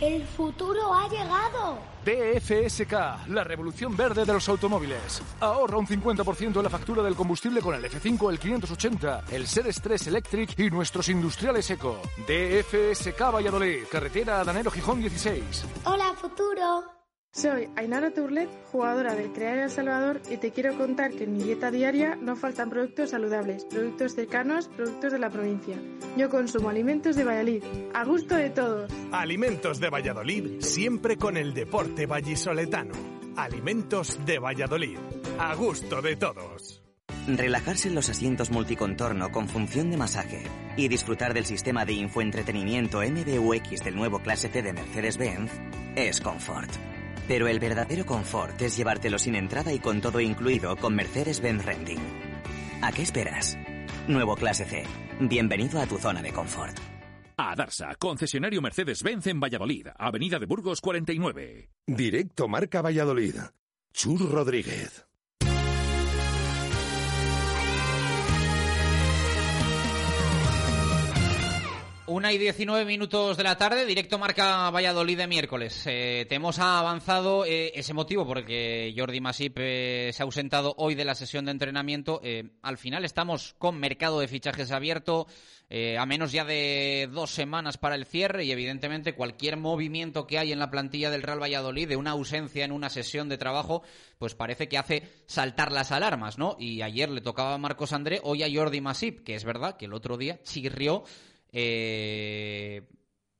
El 0.00 0.26
futuro 0.26 0.94
ha 0.94 1.08
llegado. 1.08 1.78
DFSK, 2.04 3.28
la 3.28 3.44
revolución 3.44 3.94
verde 3.94 4.24
de 4.24 4.32
los 4.32 4.48
automóviles. 4.48 5.22
Ahorra 5.40 5.76
un 5.76 5.86
50% 5.86 6.56
en 6.56 6.62
la 6.62 6.70
factura 6.70 7.02
del 7.02 7.14
combustible 7.14 7.60
con 7.60 7.74
el 7.74 7.84
F5, 7.84 8.30
el 8.30 8.38
580, 8.38 9.24
el 9.30 9.46
Seres 9.46 9.80
3 9.82 10.06
Electric 10.06 10.58
y 10.58 10.70
nuestros 10.70 11.08
industriales 11.10 11.70
eco. 11.70 12.00
DFSK 12.26 13.20
Valladolid, 13.32 13.84
carretera 13.90 14.40
Adanero 14.40 14.70
Gijón 14.70 15.00
16. 15.00 15.66
Hola, 15.84 16.14
futuro. 16.14 16.99
Soy 17.32 17.68
Ainara 17.76 18.10
Turlet, 18.10 18.48
jugadora 18.72 19.14
del 19.14 19.32
Crear 19.32 19.58
El 19.58 19.70
Salvador 19.70 20.20
y 20.28 20.36
te 20.38 20.50
quiero 20.50 20.76
contar 20.76 21.12
que 21.12 21.24
en 21.24 21.34
mi 21.34 21.44
dieta 21.44 21.70
diaria 21.70 22.16
no 22.16 22.34
faltan 22.34 22.70
productos 22.70 23.10
saludables, 23.10 23.64
productos 23.66 24.16
cercanos, 24.16 24.66
productos 24.66 25.12
de 25.12 25.18
la 25.20 25.30
provincia. 25.30 25.76
Yo 26.16 26.28
consumo 26.28 26.70
alimentos 26.70 27.14
de 27.14 27.22
Valladolid, 27.22 27.62
a 27.94 28.04
gusto 28.04 28.34
de 28.34 28.50
todos. 28.50 28.90
Alimentos 29.12 29.78
de 29.78 29.90
Valladolid, 29.90 30.60
siempre 30.60 31.16
con 31.16 31.36
el 31.36 31.54
deporte 31.54 32.06
vallisoletano. 32.06 32.94
Alimentos 33.36 34.18
de 34.26 34.40
Valladolid, 34.40 34.98
a 35.38 35.54
gusto 35.54 36.02
de 36.02 36.16
todos. 36.16 36.82
Relajarse 37.28 37.88
en 37.88 37.94
los 37.94 38.08
asientos 38.08 38.50
multicontorno 38.50 39.30
con 39.30 39.48
función 39.48 39.88
de 39.92 39.96
masaje 39.96 40.42
y 40.76 40.88
disfrutar 40.88 41.32
del 41.32 41.44
sistema 41.44 41.84
de 41.84 41.92
infoentretenimiento 41.92 43.02
MBUX 43.02 43.84
del 43.84 43.94
nuevo 43.94 44.18
Clase 44.18 44.48
C 44.48 44.62
de 44.62 44.72
Mercedes-Benz 44.72 45.52
es 45.94 46.20
confort. 46.20 46.70
Pero 47.30 47.46
el 47.46 47.60
verdadero 47.60 48.04
confort 48.04 48.60
es 48.60 48.76
llevártelo 48.76 49.16
sin 49.16 49.36
entrada 49.36 49.72
y 49.72 49.78
con 49.78 50.00
todo 50.00 50.18
incluido 50.18 50.74
con 50.74 50.96
Mercedes-Benz 50.96 51.64
Renting. 51.64 52.00
¿A 52.82 52.90
qué 52.90 53.02
esperas? 53.02 53.56
Nuevo 54.08 54.34
Clase 54.34 54.64
C. 54.64 54.82
Bienvenido 55.20 55.80
a 55.80 55.86
tu 55.86 55.96
zona 55.96 56.22
de 56.22 56.32
confort. 56.32 56.76
A 57.36 57.54
Darsa, 57.54 57.94
concesionario 58.00 58.60
Mercedes-Benz 58.60 59.28
en 59.28 59.38
Valladolid, 59.38 59.86
Avenida 59.96 60.40
de 60.40 60.46
Burgos 60.46 60.80
49. 60.80 61.70
Directo 61.86 62.48
Marca 62.48 62.82
Valladolid. 62.82 63.36
Chur 63.92 64.28
Rodríguez. 64.28 65.06
Una 72.20 72.34
y 72.34 72.36
19 72.36 72.84
minutos 72.84 73.38
de 73.38 73.42
la 73.44 73.56
tarde, 73.56 73.86
directo 73.86 74.18
marca 74.18 74.68
Valladolid 74.68 75.16
de 75.16 75.26
miércoles. 75.26 75.84
Eh, 75.86 76.26
te 76.28 76.34
hemos 76.34 76.58
avanzado 76.58 77.46
eh, 77.46 77.72
ese 77.74 77.94
motivo 77.94 78.26
porque 78.26 78.92
Jordi 78.94 79.22
Masip 79.22 79.56
eh, 79.58 80.10
se 80.12 80.22
ha 80.22 80.26
ausentado 80.26 80.74
hoy 80.76 80.94
de 80.94 81.06
la 81.06 81.14
sesión 81.14 81.46
de 81.46 81.52
entrenamiento. 81.52 82.20
Al 82.60 82.76
final 82.76 83.06
estamos 83.06 83.54
con 83.56 83.80
mercado 83.80 84.20
de 84.20 84.28
fichajes 84.28 84.70
abierto, 84.70 85.28
a 85.70 86.04
menos 86.04 86.32
ya 86.32 86.44
de 86.44 87.08
dos 87.10 87.30
semanas 87.30 87.78
para 87.78 87.94
el 87.94 88.04
cierre 88.04 88.44
y 88.44 88.52
evidentemente 88.52 89.14
cualquier 89.14 89.56
movimiento 89.56 90.26
que 90.26 90.38
hay 90.38 90.52
en 90.52 90.58
la 90.58 90.70
plantilla 90.70 91.10
del 91.10 91.22
Real 91.22 91.40
Valladolid 91.40 91.88
de 91.88 91.96
una 91.96 92.10
ausencia 92.10 92.66
en 92.66 92.72
una 92.72 92.90
sesión 92.90 93.30
de 93.30 93.38
trabajo, 93.38 93.82
pues 94.18 94.34
parece 94.34 94.68
que 94.68 94.76
hace 94.76 95.08
saltar 95.24 95.72
las 95.72 95.90
alarmas, 95.90 96.36
¿no? 96.36 96.56
Y 96.58 96.82
ayer 96.82 97.08
le 97.08 97.22
tocaba 97.22 97.54
a 97.54 97.58
Marcos 97.58 97.94
André, 97.94 98.20
hoy 98.24 98.42
a 98.42 98.48
Jordi 98.52 98.82
Masip, 98.82 99.24
que 99.24 99.36
es 99.36 99.44
verdad 99.44 99.76
que 99.78 99.86
el 99.86 99.94
otro 99.94 100.18
día 100.18 100.42
chirrió 100.42 101.04
eh, 101.52 102.88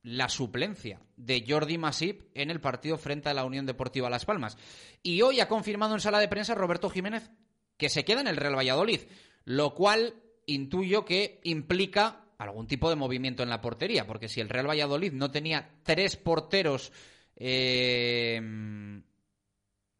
la 0.03 0.29
suplencia 0.29 0.99
de 1.15 1.45
Jordi 1.47 1.77
Masip 1.77 2.23
en 2.33 2.49
el 2.49 2.59
partido 2.59 2.97
frente 2.97 3.29
a 3.29 3.33
la 3.33 3.45
Unión 3.45 3.65
Deportiva 3.65 4.09
Las 4.09 4.25
Palmas. 4.25 4.57
Y 5.03 5.21
hoy 5.21 5.39
ha 5.39 5.47
confirmado 5.47 5.93
en 5.93 6.01
sala 6.01 6.19
de 6.19 6.27
prensa 6.27 6.55
Roberto 6.55 6.89
Jiménez 6.89 7.31
que 7.77 7.89
se 7.89 8.03
queda 8.05 8.21
en 8.21 8.27
el 8.27 8.37
Real 8.37 8.57
Valladolid, 8.57 9.01
lo 9.45 9.73
cual 9.73 10.15
intuyo 10.45 11.05
que 11.05 11.39
implica 11.43 12.25
algún 12.37 12.67
tipo 12.67 12.89
de 12.89 12.95
movimiento 12.95 13.43
en 13.43 13.49
la 13.49 13.61
portería, 13.61 14.07
porque 14.07 14.27
si 14.27 14.41
el 14.41 14.49
Real 14.49 14.67
Valladolid 14.67 15.13
no 15.13 15.29
tenía 15.29 15.69
tres 15.83 16.15
porteros 16.15 16.91
eh, 17.35 18.35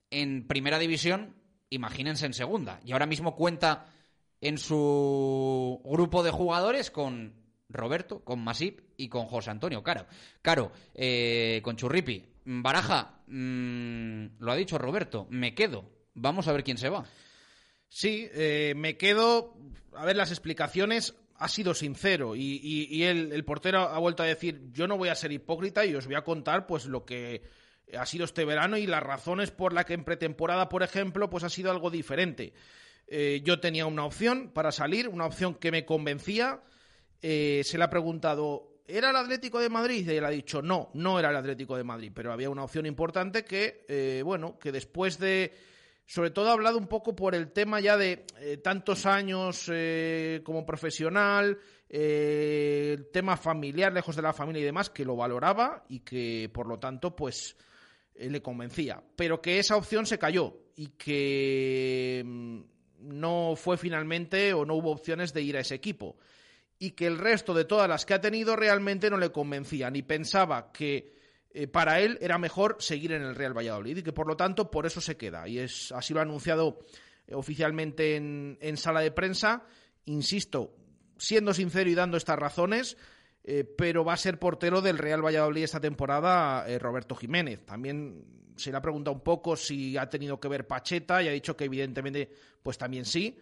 en 0.09 0.47
primera 0.47 0.79
división, 0.79 1.35
imagínense 1.69 2.25
en 2.25 2.33
segunda. 2.33 2.79
Y 2.83 2.91
ahora 2.91 3.05
mismo 3.05 3.35
cuenta 3.35 3.85
en 4.41 4.57
su 4.57 5.81
grupo 5.83 6.23
de 6.23 6.31
jugadores 6.31 6.89
con 6.89 7.40
Roberto, 7.73 8.23
con 8.23 8.43
Masip 8.43 8.79
y 8.97 9.09
con 9.09 9.25
José 9.25 9.51
Antonio 9.51 9.83
Caro. 9.83 10.05
Caro, 10.41 10.71
eh, 10.93 11.61
con 11.63 11.75
Churripi. 11.75 12.25
Baraja, 12.43 13.21
mmm, 13.27 14.25
lo 14.39 14.51
ha 14.51 14.55
dicho 14.55 14.77
Roberto, 14.77 15.27
me 15.29 15.53
quedo. 15.53 15.85
Vamos 16.13 16.47
a 16.47 16.53
ver 16.53 16.63
quién 16.63 16.77
se 16.77 16.89
va. 16.89 17.05
Sí, 17.87 18.27
eh, 18.33 18.73
me 18.75 18.97
quedo. 18.97 19.57
A 19.93 20.05
ver, 20.05 20.15
las 20.15 20.31
explicaciones 20.31 21.15
ha 21.35 21.47
sido 21.47 21.73
sincero 21.73 22.35
y, 22.35 23.03
el, 23.03 23.43
portero 23.43 23.79
ha 23.81 23.99
vuelto 23.99 24.23
a 24.23 24.27
decir: 24.27 24.69
Yo 24.71 24.87
no 24.87 24.97
voy 24.97 25.09
a 25.09 25.15
ser 25.15 25.31
hipócrita 25.31 25.85
y 25.85 25.95
os 25.95 26.05
voy 26.05 26.15
a 26.15 26.23
contar 26.23 26.67
pues 26.67 26.85
lo 26.85 27.05
que 27.05 27.43
ha 27.97 28.05
sido 28.05 28.25
este 28.25 28.45
verano 28.45 28.77
y 28.77 28.87
las 28.87 29.03
razones 29.03 29.51
por 29.51 29.73
las 29.73 29.85
que 29.85 29.93
en 29.93 30.03
pretemporada, 30.03 30.69
por 30.69 30.83
ejemplo, 30.83 31.29
pues 31.29 31.43
ha 31.43 31.49
sido 31.49 31.71
algo 31.71 31.89
diferente. 31.89 32.53
Eh, 33.07 33.41
yo 33.43 33.59
tenía 33.59 33.85
una 33.85 34.05
opción 34.05 34.51
para 34.53 34.71
salir, 34.71 35.09
una 35.09 35.25
opción 35.25 35.55
que 35.55 35.71
me 35.71 35.85
convencía. 35.85 36.61
Eh, 37.21 37.61
se 37.63 37.77
le 37.77 37.83
ha 37.83 37.89
preguntado, 37.89 38.81
¿era 38.87 39.11
el 39.11 39.15
Atlético 39.15 39.59
de 39.59 39.69
Madrid? 39.69 40.09
Y 40.09 40.15
él 40.15 40.25
ha 40.25 40.29
dicho, 40.29 40.61
no, 40.61 40.89
no 40.93 41.19
era 41.19 41.29
el 41.29 41.35
Atlético 41.35 41.77
de 41.77 41.83
Madrid, 41.83 42.11
pero 42.13 42.33
había 42.33 42.49
una 42.49 42.63
opción 42.63 42.85
importante 42.85 43.45
que, 43.45 43.85
eh, 43.87 44.21
bueno, 44.25 44.57
que 44.57 44.71
después 44.71 45.19
de, 45.19 45.53
sobre 46.05 46.31
todo 46.31 46.49
ha 46.49 46.53
hablado 46.53 46.77
un 46.77 46.87
poco 46.87 47.15
por 47.15 47.35
el 47.35 47.51
tema 47.51 47.79
ya 47.79 47.97
de 47.97 48.25
tantos 48.63 49.05
años 49.05 49.71
como 50.43 50.65
profesional, 50.65 51.59
el 51.87 53.07
tema 53.11 53.37
familiar, 53.37 53.93
lejos 53.93 54.15
de 54.15 54.21
la 54.21 54.33
familia 54.33 54.61
y 54.61 54.65
demás, 54.65 54.89
que 54.89 55.05
lo 55.05 55.15
valoraba 55.15 55.85
y 55.89 55.99
que, 55.99 56.49
por 56.51 56.67
lo 56.67 56.79
tanto, 56.79 57.15
pues 57.15 57.55
le 58.15 58.41
convencía. 58.41 59.01
Pero 59.15 59.41
que 59.41 59.59
esa 59.59 59.75
opción 59.75 60.05
se 60.05 60.19
cayó 60.19 60.57
y 60.75 60.87
que 60.97 62.23
mm, 62.25 62.59
no 63.01 63.53
fue 63.55 63.77
finalmente 63.77 64.53
o 64.53 64.65
no 64.65 64.75
hubo 64.75 64.91
opciones 64.91 65.33
de 65.33 65.41
ir 65.41 65.57
a 65.57 65.61
ese 65.61 65.75
equipo. 65.75 66.17
Y 66.83 66.91
que 66.91 67.05
el 67.05 67.19
resto 67.19 67.53
de 67.53 67.65
todas 67.65 67.87
las 67.87 68.07
que 68.07 68.15
ha 68.15 68.21
tenido 68.21 68.55
realmente 68.55 69.11
no 69.11 69.17
le 69.17 69.31
convencían 69.31 69.95
y 69.95 70.01
pensaba 70.01 70.71
que 70.71 71.13
eh, 71.53 71.67
para 71.67 71.99
él 71.99 72.17
era 72.21 72.39
mejor 72.39 72.77
seguir 72.79 73.11
en 73.11 73.21
el 73.21 73.35
Real 73.35 73.55
Valladolid 73.55 73.97
y 73.97 74.01
que 74.01 74.11
por 74.13 74.25
lo 74.25 74.35
tanto 74.35 74.71
por 74.71 74.87
eso 74.87 74.99
se 74.99 75.15
queda. 75.15 75.47
Y 75.47 75.59
es, 75.59 75.91
así 75.91 76.11
lo 76.11 76.21
ha 76.21 76.23
anunciado 76.23 76.79
eh, 77.27 77.35
oficialmente 77.35 78.15
en, 78.15 78.77
sala 78.77 79.01
de 79.01 79.11
prensa. 79.11 79.63
Insisto, 80.05 80.73
siendo 81.19 81.53
sincero 81.53 81.87
y 81.87 81.93
dando 81.93 82.17
estas 82.17 82.39
razones, 82.39 82.97
eh, 83.43 83.63
pero 83.63 84.03
va 84.03 84.13
a 84.13 84.17
ser 84.17 84.39
portero 84.39 84.81
del 84.81 84.97
Real 84.97 85.23
Valladolid 85.23 85.65
esta 85.65 85.79
temporada 85.79 86.65
Roberto 86.79 87.13
Jiménez. 87.15 87.63
También 87.63 88.53
se 88.55 88.71
le 88.71 88.77
ha 88.77 88.81
preguntado 88.81 89.15
un 89.15 89.23
poco 89.23 89.55
si 89.55 89.97
ha 89.97 90.09
tenido 90.09 90.39
que 90.39 90.47
ver 90.47 90.65
Pacheta 90.65 91.21
y 91.21 91.27
ha 91.27 91.31
dicho 91.31 91.55
que 91.55 91.65
evidentemente 91.65 92.27
pues 92.63 92.79
también 92.79 93.05
sí. 93.05 93.37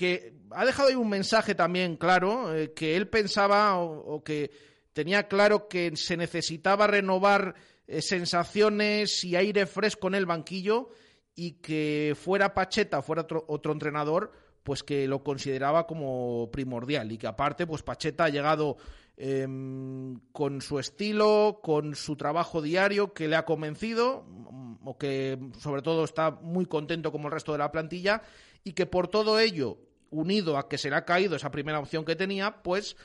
Que 0.00 0.32
ha 0.52 0.64
dejado 0.64 0.88
ahí 0.88 0.94
un 0.94 1.10
mensaje 1.10 1.54
también 1.54 1.96
claro, 1.96 2.56
eh, 2.56 2.72
que 2.72 2.96
él 2.96 3.08
pensaba 3.08 3.76
o, 3.76 4.24
que 4.24 4.50
tenía 4.94 5.28
claro 5.28 5.68
que 5.68 5.94
se 5.94 6.16
necesitaba 6.16 6.86
renovar 6.86 7.54
eh, 7.86 8.00
sensaciones 8.00 9.22
y 9.24 9.36
aire 9.36 9.66
fresco 9.66 10.08
en 10.08 10.14
el 10.14 10.24
banquillo 10.24 10.88
y 11.34 11.60
que 11.60 12.16
fuera 12.18 12.54
Pacheta 12.54 13.02
fuera 13.02 13.22
otro, 13.22 13.44
otro 13.46 13.72
entrenador, 13.72 14.32
pues 14.62 14.82
que 14.82 15.06
lo 15.06 15.22
consideraba 15.22 15.86
como 15.86 16.50
primordial 16.50 17.12
y 17.12 17.18
que 17.18 17.26
aparte 17.26 17.66
pues 17.66 17.82
Pacheta 17.82 18.24
ha 18.24 18.28
llegado 18.30 18.78
Em, 19.22 20.18
con 20.32 20.62
su 20.62 20.78
estilo, 20.78 21.60
con 21.62 21.94
su 21.94 22.16
trabajo 22.16 22.62
diario 22.62 23.12
que 23.12 23.28
le 23.28 23.36
ha 23.36 23.44
convencido, 23.44 24.24
mm, 24.26 24.88
o 24.88 24.96
que 24.96 25.38
sobre 25.58 25.82
todo 25.82 26.04
está 26.04 26.30
muy 26.30 26.64
contento 26.64 27.12
como 27.12 27.28
el 27.28 27.34
resto 27.34 27.52
de 27.52 27.58
la 27.58 27.70
plantilla, 27.70 28.22
y 28.64 28.72
que 28.72 28.86
por 28.86 29.08
todo 29.08 29.38
ello, 29.38 29.76
unido 30.10 30.58
a 30.58 30.68
que 30.68 30.78
se 30.78 30.90
le 30.90 30.96
ha 30.96 31.04
caído 31.04 31.36
esa 31.36 31.50
primera 31.50 31.78
opción 31.78 32.04
que 32.04 32.16
tenía, 32.16 32.62
pues 32.62 32.96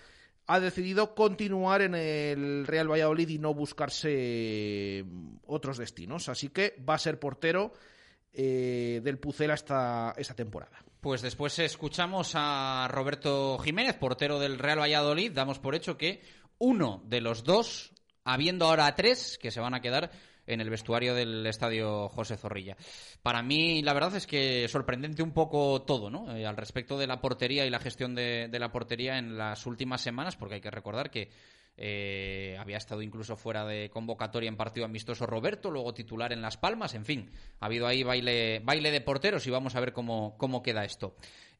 ha 0.47 0.59
decidido 0.59 1.15
continuar 1.15 1.81
en 1.81 1.95
el 1.95 2.67
Real 2.67 2.91
Valladolid 2.91 3.29
y 3.29 3.39
no 3.39 3.53
buscarse 3.53 5.03
mm, 5.05 5.37
otros 5.47 5.77
destinos. 5.77 6.29
Así 6.29 6.49
que 6.49 6.75
va 6.87 6.95
a 6.95 6.99
ser 6.99 7.19
portero 7.19 7.73
eh, 8.33 9.01
del 9.03 9.17
Pucela 9.17 9.53
esta, 9.53 10.13
esta 10.17 10.35
temporada. 10.35 10.83
Pues 11.01 11.21
después 11.21 11.57
escuchamos 11.59 12.31
a 12.35 12.87
Roberto 12.91 13.57
Jiménez, 13.59 13.95
portero 13.95 14.39
del 14.39 14.59
Real 14.59 14.79
Valladolid. 14.79 15.31
Damos 15.31 15.59
por 15.59 15.75
hecho 15.75 15.97
que 15.97 16.21
uno 16.57 17.03
de 17.05 17.21
los 17.21 17.43
dos, 17.43 17.91
habiendo 18.23 18.65
ahora 18.65 18.93
tres, 18.95 19.37
que 19.39 19.51
se 19.51 19.59
van 19.59 19.73
a 19.73 19.81
quedar 19.81 20.11
en 20.47 20.61
el 20.61 20.69
vestuario 20.69 21.15
del 21.15 21.45
estadio 21.45 22.09
José 22.09 22.37
Zorrilla. 22.37 22.77
Para 23.21 23.41
mí, 23.41 23.81
la 23.81 23.93
verdad 23.93 24.15
es 24.15 24.27
que 24.27 24.67
sorprendente 24.67 25.23
un 25.23 25.31
poco 25.31 25.81
todo, 25.83 26.09
¿no? 26.09 26.35
Eh, 26.35 26.45
al 26.45 26.57
respecto 26.57 26.97
de 26.97 27.07
la 27.07 27.21
portería 27.21 27.65
y 27.65 27.69
la 27.69 27.79
gestión 27.79 28.15
de, 28.15 28.49
la 28.51 28.71
portería 28.71 29.17
en 29.17 29.37
las 29.37 29.65
últimas 29.65 30.01
semanas, 30.01 30.35
porque 30.35 30.55
hay 30.55 30.61
que 30.61 30.71
recordar 30.71 31.09
que 31.09 31.29
eh, 31.77 32.55
había 32.59 32.77
estado 32.77 33.01
incluso 33.01 33.35
fuera 33.35 33.65
de 33.65 33.89
convocatoria 33.89 34.47
en 34.47 34.55
partido 34.55 34.85
amistoso 34.85 35.25
Roberto, 35.25 35.71
luego 35.71 35.93
titular 35.93 36.31
en 36.31 36.41
Las 36.41 36.57
Palmas, 36.57 36.93
en 36.93 37.05
fin, 37.05 37.31
ha 37.59 37.65
habido 37.65 37.87
ahí 37.87 38.03
baile, 38.03 38.59
baile 38.63 38.91
de 38.91 39.01
porteros 39.01 39.45
y 39.47 39.51
vamos 39.51 39.75
a 39.75 39.79
ver 39.79 39.91
cómo, 39.91 40.37
cómo 40.37 40.63
queda 40.63 40.85
esto. 40.85 41.15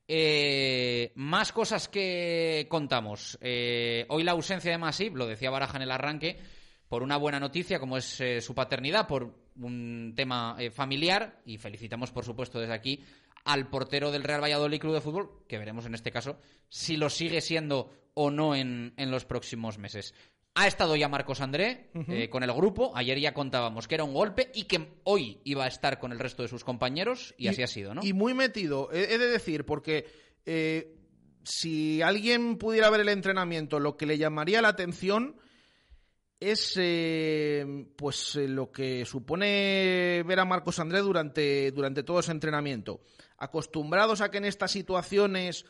Eh, 0.08 1.12
más 1.15 1.52
cosas 1.52 1.88
que 1.88 2.67
contamos. 2.69 3.39
Hoy 3.41 4.24
la 4.24 4.32
ausencia 4.32 4.71
de 4.71 4.78
Masip, 4.78 5.15
lo 5.15 5.26
decía 5.26 5.50
Baraja 5.50 5.78
en 5.78 5.84
el 5.84 5.91
arranque, 5.91 6.38
por 6.96 7.04
una 7.04 7.18
buena 7.18 7.42
noticia 7.42 7.78
como 7.78 7.98
es 7.98 8.24
su 8.40 8.56
paternidad, 8.56 9.06
por 9.06 9.30
un 9.60 10.14
tema 10.16 10.56
familiar 10.72 11.42
y 11.46 11.58
felicitamos 11.58 12.10
por 12.10 12.24
supuesto 12.24 12.58
desde 12.58 12.74
aquí 12.74 13.04
al 13.44 13.68
portero 13.68 14.14
del 14.14 14.24
Real 14.24 14.42
Valladolid 14.42 14.80
Club 14.80 14.94
de 14.94 15.02
Fútbol, 15.02 15.44
que 15.46 15.58
veremos 15.58 15.86
en 15.86 15.94
este 15.94 16.10
caso 16.10 16.40
si 16.70 16.96
lo 16.96 17.10
sigue 17.10 17.42
siendo 17.42 17.92
o 18.14 18.32
no 18.32 18.56
en, 18.56 18.94
los 18.98 19.26
próximos 19.26 19.78
meses. 19.78 20.14
Ha 20.54 20.68
estado 20.68 20.96
ya 20.96 21.10
Marcos 21.10 21.42
André 21.42 21.90
eh, 22.08 22.30
con 22.30 22.44
el 22.44 22.54
grupo. 22.54 22.94
Ayer 22.96 23.20
ya 23.20 23.34
contábamos 23.34 23.90
que 23.90 23.96
era 23.96 24.06
un 24.06 24.14
golpe 24.14 24.50
y 24.54 24.64
que 24.64 24.94
hoy 25.04 25.42
iba 25.44 25.66
a 25.66 25.68
estar 25.68 26.00
con 26.00 26.14
el 26.14 26.20
resto 26.20 26.44
de 26.44 26.48
sus 26.48 26.64
compañeros 26.64 27.36
y, 27.38 27.50
así 27.50 27.62
ha 27.62 27.68
sido, 27.68 27.94
¿no? 27.94 28.06
Y 28.06 28.14
muy 28.14 28.34
metido, 28.34 28.90
he, 28.94 29.18
de 29.18 29.28
decir, 29.28 29.66
porque 29.66 30.06
eh, 30.46 30.96
si 31.44 32.02
alguien 32.02 32.58
pudiera 32.58 32.90
ver 32.90 33.02
el 33.02 33.10
entrenamiento, 33.10 33.82
lo 33.82 33.98
que 33.98 34.06
le 34.06 34.18
llamaría 34.18 34.62
la 34.62 34.70
atención 34.70 35.36
es 36.39 36.74
eh, 36.78 37.88
pues 37.95 38.36
lo 38.36 38.71
que 38.71 39.06
supone 39.06 40.24
ver 40.26 40.39
a 40.39 40.45
Marcos 40.45 40.80
André 40.80 41.00
durante, 41.00 41.71
durante 41.71 42.04
todo 42.04 42.19
ese 42.19 42.32
entrenamiento. 42.32 43.02
Acostumbrados 43.38 44.21
a 44.21 44.30
que 44.30 44.38
en 44.38 44.45
estas 44.45 44.71
situaciones, 44.71 45.65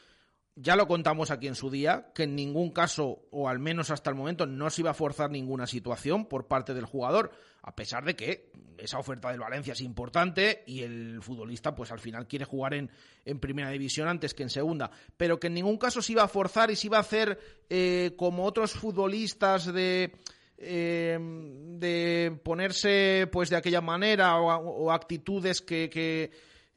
ya 0.55 0.75
lo 0.75 0.87
contamos 0.87 1.31
aquí 1.31 1.47
en 1.47 1.55
su 1.55 1.69
día, 1.69 2.11
que 2.13 2.23
en 2.23 2.35
ningún 2.35 2.71
caso, 2.71 3.27
o 3.31 3.49
al 3.49 3.59
menos 3.59 3.91
hasta 3.91 4.09
el 4.09 4.15
momento, 4.15 4.45
no 4.45 4.69
se 4.69 4.81
iba 4.81 4.91
a 4.91 4.95
forzar 4.95 5.29
ninguna 5.29 5.67
situación 5.67 6.25
por 6.25 6.47
parte 6.47 6.73
del 6.73 6.85
jugador, 6.85 7.31
a 7.61 7.75
pesar 7.75 8.05
de 8.05 8.15
que 8.15 8.51
esa 8.77 8.99
oferta 8.99 9.31
del 9.31 9.39
Valencia 9.39 9.73
es 9.73 9.81
importante 9.81 10.63
y 10.67 10.81
el 10.81 11.21
futbolista, 11.21 11.75
pues 11.75 11.91
al 11.91 11.99
final 11.99 12.27
quiere 12.27 12.45
jugar 12.45 12.73
en, 12.73 12.91
en 13.23 13.39
primera 13.39 13.69
división 13.69 14.07
antes 14.07 14.33
que 14.33 14.43
en 14.43 14.49
segunda, 14.49 14.91
pero 15.17 15.39
que 15.39 15.47
en 15.47 15.55
ningún 15.55 15.77
caso 15.77 16.01
se 16.01 16.11
iba 16.11 16.23
a 16.23 16.27
forzar 16.27 16.71
y 16.71 16.75
se 16.75 16.87
iba 16.87 16.97
a 16.97 17.01
hacer 17.01 17.39
eh, 17.69 18.13
como 18.17 18.45
otros 18.45 18.73
futbolistas 18.73 19.71
de... 19.71 20.13
Eh, 20.57 21.17
de 21.19 22.39
ponerse 22.43 23.27
pues 23.29 23.49
de 23.49 23.57
aquella 23.57 23.81
manera 23.81 24.37
o, 24.37 24.89
actitudes 24.89 25.61
que 25.61 25.89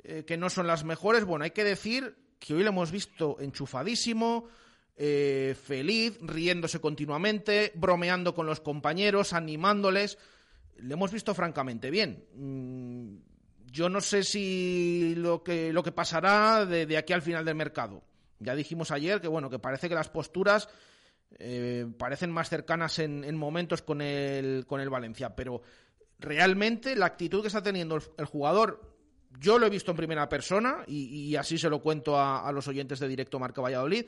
eh, 0.04 0.24
que 0.24 0.36
no 0.36 0.48
son 0.48 0.66
las 0.66 0.84
mejores. 0.84 1.24
Bueno, 1.24 1.44
hay 1.44 1.50
que 1.50 1.64
decir 1.64 2.16
que 2.38 2.54
hoy 2.54 2.62
lo 2.62 2.70
hemos 2.70 2.90
visto 2.90 3.36
enchufadísimo, 3.40 4.48
eh, 4.96 5.56
feliz, 5.60 6.18
riéndose 6.22 6.80
continuamente, 6.80 7.72
bromeando 7.74 8.34
con 8.34 8.46
los 8.46 8.60
compañeros, 8.60 9.32
animándoles. 9.32 10.16
Le 10.76 10.94
hemos 10.94 11.12
visto 11.12 11.34
francamente 11.34 11.90
bien. 11.90 12.24
Mm, 12.34 13.16
yo 13.66 13.88
no 13.88 14.00
sé 14.00 14.22
si 14.22 15.14
lo 15.16 15.42
que, 15.42 15.72
lo 15.72 15.82
que 15.82 15.92
pasará 15.92 16.64
de, 16.64 16.96
aquí 16.96 17.12
al 17.12 17.22
final 17.22 17.44
del 17.44 17.56
mercado. 17.56 18.02
Ya 18.38 18.54
dijimos 18.54 18.92
ayer 18.92 19.20
que 19.20 19.28
bueno, 19.28 19.50
que 19.50 19.58
parece 19.58 19.88
que 19.88 19.94
las 19.96 20.08
posturas 20.08 20.68
eh, 21.38 21.86
parecen 21.98 22.30
más 22.30 22.48
cercanas 22.48 22.98
en, 22.98 23.36
momentos 23.36 23.82
con 23.82 24.00
el, 24.00 24.66
con 24.66 24.80
el 24.80 24.90
Valencia, 24.90 25.34
pero 25.34 25.62
realmente 26.18 26.96
la 26.96 27.06
actitud 27.06 27.42
que 27.42 27.48
está 27.48 27.62
teniendo 27.62 27.98
el 28.16 28.24
jugador 28.24 28.98
yo 29.40 29.58
lo 29.58 29.66
he 29.66 29.70
visto 29.70 29.90
en 29.90 29.96
primera 29.96 30.28
persona 30.28 30.84
y, 30.86 31.36
así 31.36 31.58
se 31.58 31.70
lo 31.70 31.80
cuento 31.80 32.18
a, 32.18 32.50
los 32.52 32.66
oyentes 32.68 32.98
de 32.98 33.08
Directo 33.08 33.38
Marca 33.38 33.60
Valladolid. 33.60 34.06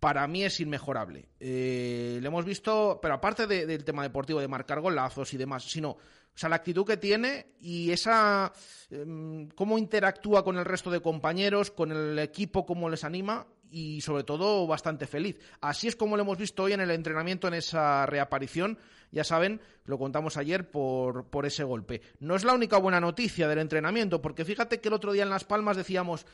Para 0.00 0.26
mí 0.26 0.44
es 0.44 0.60
inmejorable. 0.60 1.28
Eh, 1.40 2.18
le 2.20 2.26
hemos 2.26 2.44
visto, 2.44 2.98
pero 3.00 3.14
aparte 3.14 3.46
del 3.46 3.84
tema 3.84 4.02
deportivo 4.02 4.40
de 4.40 4.48
marcar 4.48 4.80
golazos 4.80 5.32
y 5.34 5.36
demás, 5.36 5.64
sino, 5.64 5.90
o 5.90 5.98
sea, 6.34 6.48
la 6.48 6.56
actitud 6.56 6.86
que 6.86 6.96
tiene 6.96 7.54
y 7.60 7.90
esa 7.90 8.52
em, 8.90 9.48
cómo 9.48 9.78
interactúa 9.78 10.44
con 10.44 10.58
el 10.58 10.64
resto 10.64 10.90
de 10.90 11.00
compañeros, 11.00 11.70
con 11.70 11.92
el 11.92 12.18
equipo, 12.18 12.66
cómo 12.66 12.88
les 12.88 13.04
anima, 13.04 13.46
y 13.70 14.00
sobre 14.00 14.24
todo 14.24 14.66
bastante 14.66 15.06
feliz. 15.06 15.38
Así 15.60 15.88
es 15.88 15.96
como 15.96 16.16
lo 16.16 16.22
hemos 16.22 16.38
visto 16.38 16.64
hoy 16.64 16.72
en 16.72 16.80
el 16.80 16.90
entrenamiento 16.90 17.48
en 17.48 17.54
esa 17.54 18.06
reaparición. 18.06 18.78
Ya 19.10 19.24
saben, 19.24 19.60
lo 19.84 19.98
contamos 19.98 20.36
ayer 20.36 20.70
por, 20.70 21.26
por 21.26 21.46
ese 21.46 21.64
golpe. 21.64 22.02
No 22.20 22.36
es 22.36 22.44
la 22.44 22.54
única 22.54 22.78
buena 22.78 23.00
noticia 23.00 23.48
del 23.48 23.58
entrenamiento, 23.58 24.20
porque 24.20 24.44
fíjate 24.44 24.80
que 24.80 24.88
el 24.88 24.94
otro 24.94 25.12
día 25.12 25.22
en 25.22 25.30
Las 25.30 25.44
Palmas 25.44 25.76
decíamos, 25.76 26.26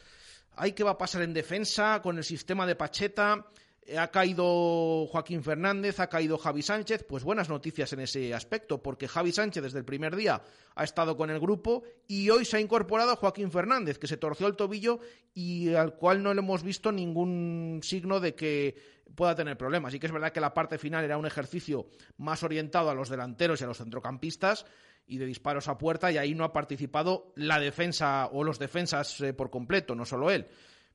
ay, 0.57 0.73
¿qué 0.73 0.85
va 0.85 0.93
a 0.93 0.99
pasar 0.99 1.23
en 1.23 1.35
defensa 1.35 2.01
con 2.03 2.19
el 2.19 2.25
sistema 2.25 2.67
de 2.67 2.77
Pacheta? 2.77 3.47
Eh, 3.85 3.99
Ha 3.99 4.11
caído 4.11 5.07
Joaquín 5.07 5.43
Fernández, 5.43 5.99
ha 6.01 6.09
caído 6.09 6.39
Javi 6.39 6.63
Sánchez, 6.63 7.05
pues 7.09 7.25
buenas 7.25 7.49
noticias 7.49 7.93
en 7.93 8.01
ese 8.01 8.33
aspecto, 8.35 8.83
porque 8.83 9.09
Javi 9.09 9.33
Sánchez 9.33 9.63
desde 9.63 9.79
el 9.79 9.85
primer 9.85 10.15
día 10.17 10.43
ha 10.75 10.85
estado 10.85 11.17
con 11.17 11.31
el 11.31 11.41
grupo 11.41 11.83
y 12.07 12.31
hoy 12.31 12.45
se 12.45 12.57
ha 12.57 12.61
incorporado 12.61 13.17
Joaquín 13.17 13.51
Fernández, 13.51 13.99
que 13.99 14.07
se 14.07 14.17
torció 14.17 14.47
el 14.47 14.57
tobillo 14.57 15.01
y 15.35 15.75
al 15.75 15.95
cual 15.97 16.23
no 16.23 16.33
le 16.33 16.41
hemos 16.41 16.63
visto 16.63 16.93
ningún 16.93 17.81
signo 17.83 18.21
de 18.21 18.35
que 18.35 18.77
pueda 19.15 19.35
tener 19.35 19.59
problemas. 19.59 19.95
Y 19.95 19.99
que 19.99 20.07
es 20.07 20.13
verdad 20.13 20.33
que 20.33 20.41
la 20.41 20.55
parte 20.55 20.79
final 20.79 21.05
era 21.05 21.19
un 21.19 21.27
ejercicio 21.27 21.87
más 22.19 22.43
orientado 22.43 22.91
a 22.91 22.95
los 22.95 23.09
delanteros 23.09 23.61
y 23.61 23.65
a 23.65 23.67
los 23.67 23.79
centrocampistas 23.79 24.65
y 25.07 25.19
de 25.19 25.27
disparos 25.27 25.69
a 25.69 25.77
puerta 25.77 26.11
y 26.13 26.17
ahí 26.17 26.35
no 26.35 26.45
ha 26.45 26.53
participado 26.53 27.33
la 27.37 27.59
defensa 27.59 28.29
o 28.33 28.45
los 28.45 28.59
defensas 28.59 29.21
eh, 29.21 29.35
por 29.35 29.51
completo, 29.51 29.95
no 29.95 30.05
solo 30.05 30.31
él. 30.31 30.47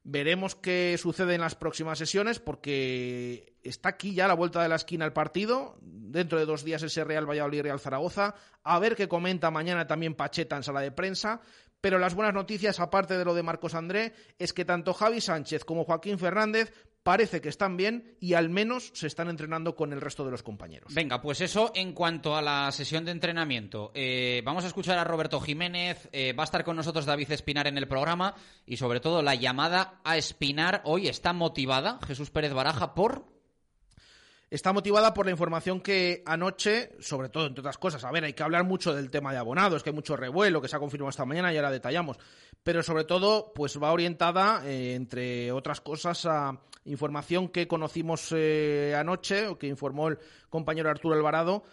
Veremos 0.10 0.56
qué 0.56 0.98
sucede 0.98 1.36
en 1.36 1.42
las 1.42 1.56
próximas 1.56 1.98
sesiones 1.98 2.40
porque 2.40 3.58
está 3.62 3.90
aquí 3.90 4.14
ya 4.14 4.26
la 4.26 4.36
vuelta 4.36 4.64
de 4.64 4.70
la 4.70 4.78
esquina 4.78 5.04
el 5.04 5.12
partido. 5.12 5.76
Dentro 5.82 6.40
de 6.40 6.46
dos 6.46 6.64
días 6.64 6.82
ese 6.82 7.04
Real 7.04 7.30
Valladolid 7.30 7.64
Real 7.64 7.82
Zaragoza. 7.82 8.34
A 8.64 8.80
ver 8.80 8.96
qué 8.96 9.10
comenta 9.10 9.52
mañana 9.52 9.86
también 9.86 10.16
Pacheta 10.16 10.56
en 10.56 10.64
sala 10.64 10.80
de 10.80 10.94
prensa. 10.94 11.42
Pero 11.82 12.00
las 12.00 12.16
buenas 12.16 12.34
noticias, 12.34 12.80
aparte 12.80 13.18
de 13.18 13.26
lo 13.26 13.36
de 13.36 13.44
Marcos 13.44 13.76
André, 13.76 14.14
es 14.40 14.54
que 14.54 14.64
tanto 14.64 14.94
Javi 14.94 15.20
Sánchez 15.20 15.66
como 15.66 15.84
Joaquín 15.84 16.18
Fernández 16.18 16.72
parece 17.08 17.40
que 17.40 17.48
están 17.48 17.78
bien 17.78 18.18
y 18.20 18.34
al 18.34 18.50
menos 18.50 18.92
se 18.94 19.08
están 19.08 19.30
entrenando 19.30 19.78
con 19.78 19.94
el 19.94 20.02
resto 20.02 20.26
de 20.26 20.32
los 20.32 20.44
compañeros. 20.44 20.94
Venga, 20.94 21.22
pues 21.22 21.40
eso 21.40 21.72
en 21.74 21.94
cuanto 21.94 22.36
a 22.36 22.42
la 22.42 22.70
sesión 22.74 23.06
de 23.06 23.12
entrenamiento. 23.12 23.94
Eh, 23.96 24.42
vamos 24.44 24.66
a 24.66 24.68
escuchar 24.68 25.00
a 25.00 25.06
Roberto 25.06 25.40
Jiménez, 25.40 26.10
eh, 26.12 26.34
va 26.34 26.44
a 26.44 26.52
estar 26.52 26.66
con 26.66 26.76
nosotros 26.76 27.06
David 27.06 27.32
Espinar 27.32 27.66
en 27.68 27.78
el 27.78 27.88
programa 27.88 28.36
y 28.66 28.76
sobre 28.76 29.00
todo 29.00 29.22
la 29.22 29.36
llamada 29.36 30.02
a 30.04 30.18
Espinar 30.18 30.82
hoy 30.84 31.08
está 31.08 31.32
motivada, 31.32 31.98
Jesús 32.06 32.30
Pérez 32.30 32.52
Baraja, 32.52 32.94
por... 32.94 33.38
Está 34.50 34.72
motivada 34.72 35.14
por 35.14 35.26
la 35.26 35.32
información 35.32 35.82
que 35.82 36.24
anoche, 36.26 36.92
sobre 37.02 37.28
todo 37.28 37.48
entre 37.48 37.60
otras 37.62 37.78
cosas, 37.78 38.04
a 38.06 38.12
ver, 38.12 38.24
hay 38.24 38.32
que 38.34 38.44
hablar 38.44 38.64
mucho 38.64 38.94
del 38.94 39.12
tema 39.12 39.34
de 39.34 39.38
abonados, 39.38 39.84
que 39.84 39.90
hay 39.90 39.96
mucho 39.96 40.16
revuelo, 40.16 40.62
que 40.62 40.70
se 40.70 40.76
ha 40.78 40.80
confirmado 40.80 41.10
esta 41.10 41.26
mañana 41.26 41.54
y 41.54 41.58
ahora 41.58 41.70
detallamos, 41.70 42.18
pero 42.64 42.82
sobre 42.82 43.04
todo, 43.04 43.52
pues 43.54 43.82
va 43.82 43.92
orientada, 43.92 44.62
eh, 44.66 44.96
entre 44.96 45.52
otras 45.52 45.82
cosas, 45.82 46.26
a 46.26 46.62
información 46.88 47.50
que 47.50 47.68
conocimos 47.68 48.34
eh, 48.36 48.96
anoche, 48.98 49.48
o 49.48 49.58
que 49.58 49.68
informó 49.68 50.08
el 50.08 50.18
compañero 50.50 50.90
Arturo 50.90 51.16
Alvarado, 51.16 51.64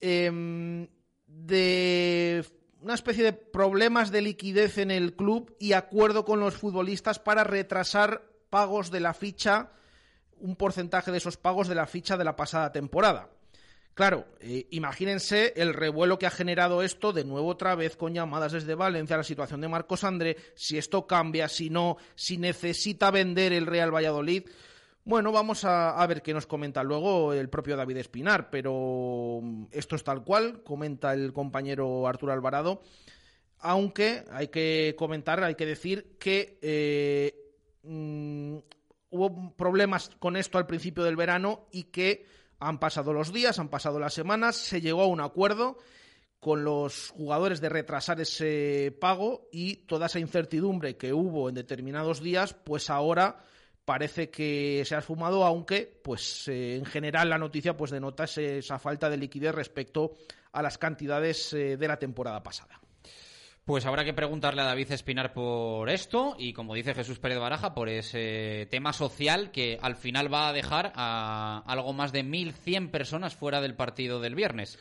eh, 0.00 0.86
de 1.26 2.44
una 2.80 2.94
especie 2.94 3.24
de 3.24 3.32
problemas 3.32 4.10
de 4.10 4.22
liquidez 4.22 4.78
en 4.78 4.90
el 4.90 5.14
club 5.14 5.54
y 5.58 5.72
acuerdo 5.72 6.24
con 6.24 6.40
los 6.40 6.56
futbolistas 6.56 7.18
para 7.18 7.44
retrasar 7.44 8.22
pagos 8.48 8.90
de 8.90 9.00
la 9.00 9.14
ficha, 9.14 9.70
un 10.36 10.56
porcentaje 10.56 11.12
de 11.12 11.18
esos 11.18 11.36
pagos 11.36 11.68
de 11.68 11.74
la 11.74 11.86
ficha 11.86 12.16
de 12.16 12.24
la 12.24 12.36
pasada 12.36 12.72
temporada. 12.72 13.28
Claro, 14.00 14.24
eh, 14.40 14.66
imagínense 14.70 15.52
el 15.56 15.74
revuelo 15.74 16.18
que 16.18 16.24
ha 16.24 16.30
generado 16.30 16.80
esto 16.80 17.12
de 17.12 17.22
nuevo 17.22 17.48
otra 17.48 17.74
vez 17.74 17.98
con 17.98 18.14
llamadas 18.14 18.52
desde 18.52 18.74
Valencia, 18.74 19.18
la 19.18 19.22
situación 19.22 19.60
de 19.60 19.68
Marcos 19.68 20.04
André, 20.04 20.38
si 20.54 20.78
esto 20.78 21.06
cambia, 21.06 21.48
si 21.48 21.68
no, 21.68 21.98
si 22.14 22.38
necesita 22.38 23.10
vender 23.10 23.52
el 23.52 23.66
Real 23.66 23.94
Valladolid. 23.94 24.44
Bueno, 25.04 25.32
vamos 25.32 25.66
a, 25.66 26.02
ver 26.06 26.22
qué 26.22 26.32
nos 26.32 26.46
comenta 26.46 26.82
luego 26.82 27.34
el 27.34 27.50
propio 27.50 27.76
David 27.76 27.98
Espinar, 27.98 28.48
pero 28.48 29.42
esto 29.70 29.96
es 29.96 30.02
tal 30.02 30.24
cual, 30.24 30.62
comenta 30.62 31.12
el 31.12 31.34
compañero 31.34 32.08
Arturo 32.08 32.32
Alvarado, 32.32 32.80
aunque 33.58 34.24
hay 34.30 34.48
que 34.48 34.94
comentar, 34.96 35.44
hay 35.44 35.56
que 35.56 35.66
decir 35.66 36.16
que 36.18 36.58
eh, 36.62 37.34
mmm, 37.82 38.60
hubo 39.10 39.54
problemas 39.56 40.10
con 40.18 40.38
esto 40.38 40.56
al 40.56 40.66
principio 40.66 41.04
del 41.04 41.16
verano 41.16 41.66
y 41.70 41.82
que 41.82 42.39
han 42.60 42.78
pasado 42.78 43.12
los 43.12 43.32
días, 43.32 43.58
han 43.58 43.68
pasado 43.68 43.98
las 43.98 44.14
semanas, 44.14 44.56
se 44.56 44.80
llegó 44.80 45.02
a 45.02 45.06
un 45.06 45.20
acuerdo 45.20 45.78
con 46.38 46.64
los 46.64 47.10
jugadores 47.10 47.60
de 47.60 47.68
retrasar 47.68 48.20
ese 48.20 48.96
pago 49.00 49.48
y 49.50 49.76
toda 49.86 50.06
esa 50.06 50.20
incertidumbre 50.20 50.96
que 50.96 51.12
hubo 51.12 51.48
en 51.48 51.54
determinados 51.54 52.22
días, 52.22 52.54
pues 52.54 52.88
ahora 52.88 53.44
parece 53.84 54.30
que 54.30 54.82
se 54.86 54.94
ha 54.94 55.00
esfumado, 55.00 55.44
aunque 55.44 56.00
pues 56.02 56.48
eh, 56.48 56.76
en 56.76 56.84
general 56.84 57.28
la 57.28 57.38
noticia 57.38 57.76
pues 57.76 57.90
denota 57.90 58.24
esa 58.24 58.78
falta 58.78 59.10
de 59.10 59.16
liquidez 59.16 59.54
respecto 59.54 60.12
a 60.52 60.62
las 60.62 60.78
cantidades 60.78 61.52
eh, 61.52 61.76
de 61.76 61.88
la 61.88 61.98
temporada 61.98 62.42
pasada. 62.42 62.80
Pues 63.70 63.86
habrá 63.86 64.04
que 64.04 64.12
preguntarle 64.12 64.62
a 64.62 64.64
David 64.64 64.90
Espinar 64.90 65.32
por 65.32 65.90
esto 65.90 66.34
y, 66.36 66.52
como 66.52 66.74
dice 66.74 66.92
Jesús 66.92 67.20
Pérez 67.20 67.38
Baraja, 67.38 67.72
por 67.72 67.88
ese 67.88 68.66
tema 68.68 68.92
social 68.92 69.52
que 69.52 69.78
al 69.80 69.94
final 69.94 70.34
va 70.34 70.48
a 70.48 70.52
dejar 70.52 70.92
a 70.96 71.62
algo 71.68 71.92
más 71.92 72.10
de 72.10 72.24
1.100 72.24 72.90
personas 72.90 73.36
fuera 73.36 73.60
del 73.60 73.76
partido 73.76 74.18
del 74.18 74.34
viernes. 74.34 74.76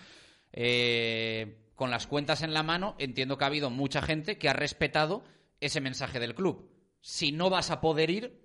Eh, 0.51 1.69
con 1.75 1.91
las 1.91 2.07
cuentas 2.07 2.41
en 2.41 2.51
la 2.51 2.63
mano, 2.63 2.95
entiendo 2.97 3.37
que 3.37 3.43
ha 3.43 3.47
habido 3.49 3.69
mucha 3.69 4.01
gente 4.01 4.39
que 4.39 4.49
ha 4.49 4.53
respetado 4.53 5.23
ese 5.59 5.81
mensaje 5.81 6.19
del 6.19 6.33
club. 6.33 6.71
Si 6.99 7.31
no 7.31 7.51
vas 7.51 7.69
a 7.69 7.81
poder 7.81 8.09
ir, 8.09 8.41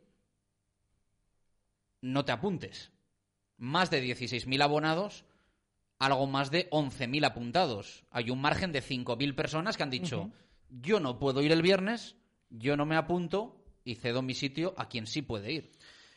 no 2.03 2.27
te 2.27 2.33
apuntes. 2.33 2.93
Más 3.57 3.91
de 3.91 4.05
16.000 4.05 4.63
abonados 4.63 5.25
algo 6.07 6.27
más 6.27 6.51
de 6.51 6.69
11.000 6.71 7.27
apuntados. 7.27 8.05
Hay 8.11 8.31
un 8.31 8.41
margen 8.41 8.73
de 8.73 8.83
5.000 8.83 9.35
personas 9.35 9.77
que 9.77 9.83
han 9.83 9.91
dicho, 9.91 10.23
uh 10.23 10.27
-huh. 10.27 10.33
yo 10.69 11.01
no 11.01 11.19
puedo 11.19 11.43
ir 11.43 11.53
el 11.53 11.63
viernes, 11.63 12.17
yo 12.51 12.77
no 12.77 12.87
me 12.87 12.97
apunto 12.97 13.65
y 13.85 13.97
cedo 13.97 14.23
mi 14.23 14.35
sitio 14.35 14.75
a 14.77 14.89
quien 14.89 15.07
sí 15.07 15.23
puede 15.23 15.53
ir. 15.53 15.73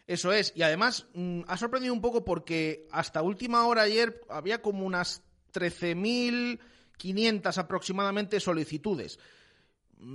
Eso 0.07 0.31
es, 0.31 0.53
y 0.55 0.61
además 0.61 1.07
mmm, 1.13 1.41
ha 1.47 1.57
sorprendido 1.57 1.93
un 1.93 2.01
poco 2.01 2.23
porque 2.23 2.87
hasta 2.91 3.21
última 3.21 3.67
hora 3.67 3.83
ayer 3.83 4.21
había 4.29 4.61
como 4.61 4.85
unas 4.85 5.21
13.500 5.53 7.57
aproximadamente 7.57 8.39
solicitudes. 8.39 9.19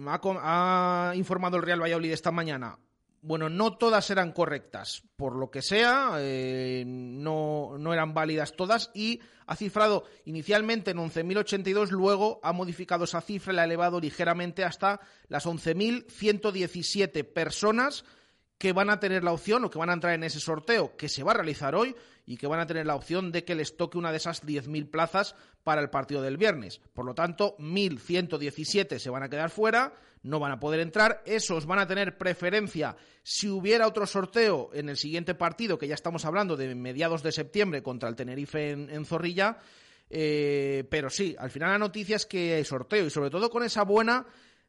Ha, 0.06 1.10
ha 1.10 1.16
informado 1.16 1.56
el 1.56 1.62
Real 1.62 1.82
Valladolid 1.82 2.12
esta 2.12 2.30
mañana 2.30 2.78
bueno, 3.22 3.48
no 3.48 3.76
todas 3.76 4.10
eran 4.10 4.32
correctas, 4.32 5.04
por 5.16 5.36
lo 5.36 5.50
que 5.50 5.62
sea, 5.62 6.14
eh, 6.18 6.82
no, 6.86 7.76
no, 7.78 7.92
eran 7.94 8.14
válidas 8.14 8.56
todas 8.56 8.90
y 8.94 9.20
ha 9.46 9.54
cifrado 9.54 10.04
inicialmente 10.24 10.90
en 10.90 10.98
11.082, 10.98 11.90
luego 11.90 12.40
ha 12.42 12.52
modificado 12.52 13.04
esa 13.04 13.20
cifra, 13.20 13.52
la 13.52 13.62
ha 13.62 13.66
elevado 13.66 14.00
ligeramente 14.00 14.64
hasta 14.64 15.00
las 15.28 15.46
11.117 15.46 17.24
personas 17.32 18.04
que 18.62 18.72
van 18.72 18.90
a 18.90 19.00
tener 19.00 19.24
la 19.24 19.32
opción 19.32 19.64
o 19.64 19.70
que 19.70 19.78
van 19.80 19.90
a 19.90 19.94
entrar 19.94 20.14
en 20.14 20.22
ese 20.22 20.38
sorteo 20.38 20.96
que 20.96 21.08
se 21.08 21.24
va 21.24 21.32
a 21.32 21.34
realizar 21.34 21.74
hoy 21.74 21.96
y 22.26 22.36
que 22.36 22.46
van 22.46 22.60
a 22.60 22.66
tener 22.68 22.86
la 22.86 22.94
opción 22.94 23.32
de 23.32 23.42
que 23.42 23.56
les 23.56 23.76
toque 23.76 23.98
una 23.98 24.12
de 24.12 24.18
esas 24.18 24.46
10.000 24.46 24.88
plazas 24.88 25.34
para 25.64 25.80
el 25.80 25.90
partido 25.90 26.22
del 26.22 26.36
viernes. 26.36 26.80
Por 26.94 27.04
lo 27.04 27.12
tanto, 27.12 27.56
1.117 27.58 29.00
se 29.00 29.10
van 29.10 29.24
a 29.24 29.28
quedar 29.28 29.50
fuera, 29.50 29.92
no 30.22 30.38
van 30.38 30.52
a 30.52 30.60
poder 30.60 30.78
entrar. 30.78 31.24
Esos 31.26 31.66
van 31.66 31.80
a 31.80 31.88
tener 31.88 32.16
preferencia 32.16 32.94
si 33.24 33.48
hubiera 33.48 33.88
otro 33.88 34.06
sorteo 34.06 34.70
en 34.72 34.88
el 34.88 34.96
siguiente 34.96 35.34
partido, 35.34 35.76
que 35.76 35.88
ya 35.88 35.96
estamos 35.96 36.24
hablando 36.24 36.56
de 36.56 36.72
mediados 36.76 37.24
de 37.24 37.32
septiembre 37.32 37.82
contra 37.82 38.08
el 38.08 38.14
Tenerife 38.14 38.70
en, 38.70 39.04
Zorrilla. 39.04 39.58
Eh, 40.08 40.84
pero 40.88 41.10
sí, 41.10 41.34
al 41.36 41.50
final 41.50 41.70
la 41.70 41.78
noticia 41.78 42.14
es 42.14 42.26
que 42.26 42.54
hay 42.54 42.64
sorteo 42.64 43.06
y 43.06 43.10
sobre 43.10 43.30
todo 43.30 43.50
con 43.50 43.64
esa 43.64 43.82
buena 43.82 44.24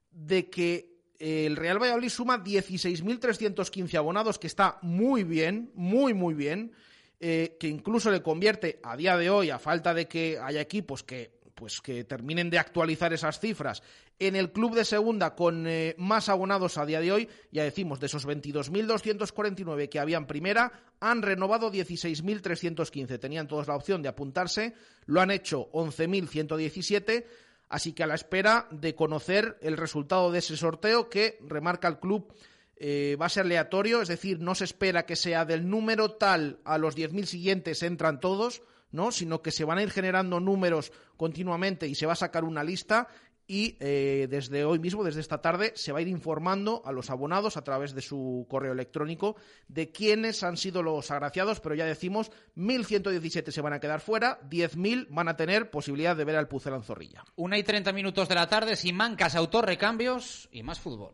de 0.09 0.49
que 0.49 0.92
el 1.23 1.55
Real 1.55 1.81
Valladolid 1.81 2.09
suma 2.09 2.43
16.315 2.43 3.95
abonados, 3.95 4.37
que 4.37 4.47
está 4.47 4.77
muy 4.81 5.23
bien, 5.23 5.71
muy, 5.73 6.13
muy 6.13 6.33
bien, 6.33 6.73
eh, 7.21 7.55
que 7.57 7.69
incluso 7.69 8.11
le 8.11 8.21
convierte 8.21 8.81
a 8.83 8.97
día 8.97 9.15
de 9.15 9.29
hoy, 9.29 9.49
a 9.49 9.57
falta 9.57 9.93
de 9.93 10.05
que 10.05 10.37
haya 10.37 10.59
equipos 10.59 11.01
que, 11.01 11.39
pues, 11.55 11.79
que 11.79 12.03
terminen 12.03 12.49
de 12.49 12.59
actualizar 12.59 13.13
esas 13.13 13.39
cifras, 13.39 13.81
en 14.19 14.35
el 14.35 14.51
club 14.51 14.75
de 14.75 14.83
segunda 14.83 15.33
con 15.33 15.65
eh, 15.65 15.95
más 15.97 16.27
abonados 16.27 16.77
a 16.77 16.85
día 16.85 16.99
de 16.99 17.13
hoy, 17.13 17.29
ya 17.51 17.63
decimos, 17.63 18.01
de 18.01 18.07
esos 18.07 18.27
22.249 18.27 19.87
que 19.87 19.99
habían 19.99 20.27
primera, 20.27 20.73
han 20.99 21.21
renovado 21.21 21.71
16.315. 21.71 23.17
Tenían 23.17 23.47
todos 23.47 23.69
la 23.69 23.77
opción 23.77 24.01
de 24.01 24.09
apuntarse, 24.09 24.73
lo 25.05 25.21
han 25.21 25.31
hecho 25.31 25.71
11.117 25.71 27.25
Así 27.73 27.93
que 27.93 28.03
a 28.03 28.07
la 28.07 28.13
espera 28.13 28.67
de 28.69 28.93
conocer 28.93 29.57
el 29.63 29.77
resultado 29.77 30.31
de 30.31 30.37
ese 30.37 30.55
sorteo 30.55 31.09
que, 31.09 31.39
remarca 31.41 31.87
el 31.87 31.97
club, 31.97 32.31
eh, 32.75 33.17
va 33.19 33.25
a 33.25 33.29
ser 33.29 33.45
aleatorio, 33.45 34.03
es 34.03 34.09
decir, 34.09 34.39
no 34.39 34.53
se 34.53 34.65
espera 34.65 35.07
que 35.07 35.15
sea 35.15 35.43
del 35.43 35.67
número 35.67 36.11
tal 36.11 36.59
a 36.65 36.77
los 36.77 36.95
10.000 36.95 37.25
siguientes 37.25 37.81
entran 37.81 38.19
todos, 38.19 38.61
¿no? 38.91 39.11
sino 39.11 39.41
que 39.41 39.49
se 39.49 39.65
van 39.65 39.79
a 39.79 39.81
ir 39.81 39.89
generando 39.89 40.39
números 40.39 40.91
continuamente 41.17 41.87
y 41.87 41.95
se 41.95 42.05
va 42.05 42.13
a 42.13 42.15
sacar 42.15 42.43
una 42.43 42.63
lista 42.63 43.07
y 43.47 43.77
eh, 43.79 44.27
desde 44.29 44.65
hoy 44.65 44.79
mismo, 44.79 45.03
desde 45.03 45.19
esta 45.19 45.41
tarde, 45.41 45.73
se 45.75 45.91
va 45.91 45.99
a 45.99 46.01
ir 46.01 46.07
informando 46.07 46.81
a 46.85 46.91
los 46.91 47.09
abonados 47.09 47.57
a 47.57 47.63
través 47.63 47.93
de 47.93 48.01
su 48.01 48.45
correo 48.49 48.71
electrónico 48.73 49.35
de 49.67 49.91
quiénes 49.91 50.43
han 50.43 50.57
sido 50.57 50.81
los 50.83 51.11
agraciados, 51.11 51.59
pero 51.59 51.75
ya 51.75 51.85
decimos, 51.85 52.31
1.117 52.55 53.51
se 53.51 53.61
van 53.61 53.73
a 53.73 53.79
quedar 53.79 53.99
fuera, 53.99 54.39
10.000 54.49 55.07
van 55.09 55.27
a 55.27 55.35
tener 55.35 55.69
posibilidad 55.69 56.15
de 56.15 56.25
ver 56.25 56.35
al 56.35 56.47
Pucel 56.47 56.81
Zorrilla. 56.83 57.23
Una 57.35 57.57
y 57.57 57.63
30 57.63 57.91
minutos 57.93 58.29
de 58.29 58.35
la 58.35 58.47
tarde, 58.47 58.75
sin 58.75 58.95
mancas, 58.95 59.35
autorrecambios 59.35 60.49
y 60.51 60.63
más 60.63 60.79
fútbol. 60.79 61.13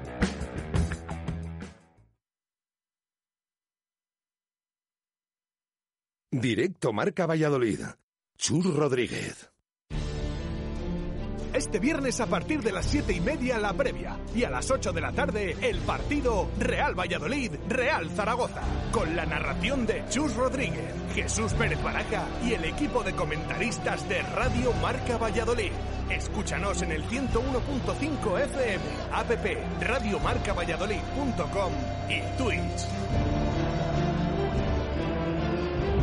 Directo 6.33 6.93
Marca 6.93 7.25
Valladolid. 7.25 7.81
Chur 8.37 8.73
Rodríguez. 8.73 9.51
Este 11.53 11.79
viernes 11.79 12.21
a 12.21 12.27
partir 12.27 12.63
de 12.63 12.71
las 12.71 12.85
7 12.85 13.11
y 13.11 13.19
media 13.19 13.57
la 13.59 13.73
previa 13.73 14.17
y 14.33 14.45
a 14.45 14.49
las 14.49 14.71
8 14.71 14.93
de 14.93 15.01
la 15.01 15.11
tarde 15.11 15.57
el 15.61 15.79
partido 15.79 16.47
Real 16.57 16.97
Valladolid, 16.97 17.51
Real 17.67 18.09
Zaragoza, 18.11 18.61
con 18.93 19.13
la 19.13 19.25
narración 19.25 19.85
de 19.85 20.05
Chus 20.09 20.33
Rodríguez, 20.35 20.95
Jesús 21.13 21.51
Pérez 21.51 21.83
Baraja 21.83 22.25
y 22.45 22.53
el 22.53 22.63
equipo 22.63 23.03
de 23.03 23.13
comentaristas 23.13 24.07
de 24.07 24.21
Radio 24.21 24.71
Marca 24.81 25.17
Valladolid. 25.17 25.73
Escúchanos 26.09 26.81
en 26.81 26.93
el 26.93 27.03
101.5 27.03 28.39
FM, 28.45 28.85
app 29.11 29.31
radiomarcavalladolid.com 29.81 31.73
y 32.07 32.21
Twitch. 32.37 33.40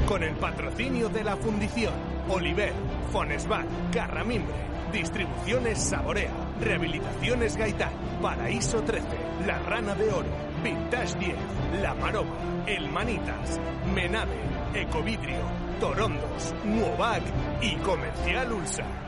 Con 0.08 0.22
el 0.22 0.34
patrocinio 0.36 1.10
de 1.10 1.22
la 1.22 1.36
Fundición, 1.36 1.92
Oliver, 2.30 2.72
Fonesval, 3.12 3.66
Carramimbre, 3.92 4.54
Distribuciones 4.90 5.82
Saborea, 5.82 6.30
Rehabilitaciones 6.62 7.58
Gaitán, 7.58 7.92
Paraíso 8.22 8.82
13, 8.82 9.06
La 9.46 9.58
Rana 9.58 9.94
de 9.94 10.10
Oro, 10.10 10.30
Vintage 10.64 11.18
10, 11.18 11.36
La 11.82 11.92
Maroma, 11.92 12.64
El 12.66 12.90
Manitas, 12.90 13.60
Menave, 13.94 14.40
Ecovidrio, 14.72 15.42
Torondos, 15.78 16.54
Nuovac 16.64 17.22
y 17.60 17.76
Comercial 17.76 18.50
Ulsa. 18.50 19.07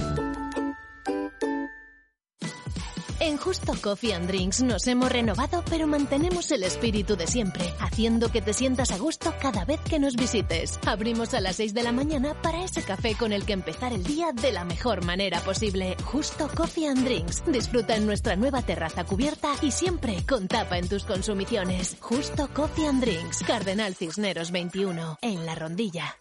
En 3.31 3.37
Justo 3.37 3.71
Coffee 3.81 4.13
and 4.13 4.27
Drinks 4.27 4.61
nos 4.61 4.85
hemos 4.87 5.09
renovado, 5.09 5.63
pero 5.69 5.87
mantenemos 5.87 6.51
el 6.51 6.63
espíritu 6.63 7.15
de 7.15 7.27
siempre, 7.27 7.73
haciendo 7.79 8.29
que 8.29 8.41
te 8.41 8.51
sientas 8.51 8.91
a 8.91 8.97
gusto 8.97 9.33
cada 9.41 9.63
vez 9.63 9.79
que 9.89 9.99
nos 9.99 10.17
visites. 10.17 10.77
Abrimos 10.85 11.33
a 11.33 11.39
las 11.39 11.55
6 11.55 11.73
de 11.73 11.83
la 11.83 11.93
mañana 11.93 12.33
para 12.41 12.61
ese 12.65 12.83
café 12.83 13.15
con 13.15 13.31
el 13.31 13.45
que 13.45 13.53
empezar 13.53 13.93
el 13.93 14.03
día 14.03 14.33
de 14.33 14.51
la 14.51 14.65
mejor 14.65 15.05
manera 15.05 15.39
posible. 15.39 15.95
Justo 16.03 16.49
Coffee 16.53 16.89
and 16.89 17.05
Drinks. 17.05 17.41
Disfruta 17.45 17.95
en 17.95 18.05
nuestra 18.05 18.35
nueva 18.35 18.63
terraza 18.63 19.05
cubierta 19.05 19.53
y 19.61 19.71
siempre 19.71 20.25
con 20.27 20.49
tapa 20.49 20.77
en 20.77 20.89
tus 20.89 21.05
consumiciones. 21.05 21.95
Justo 22.01 22.49
Coffee 22.53 22.87
and 22.87 23.01
Drinks. 23.01 23.43
Cardenal 23.47 23.95
Cisneros 23.95 24.51
21, 24.51 25.19
en 25.21 25.45
La 25.45 25.55
Rondilla. 25.55 26.17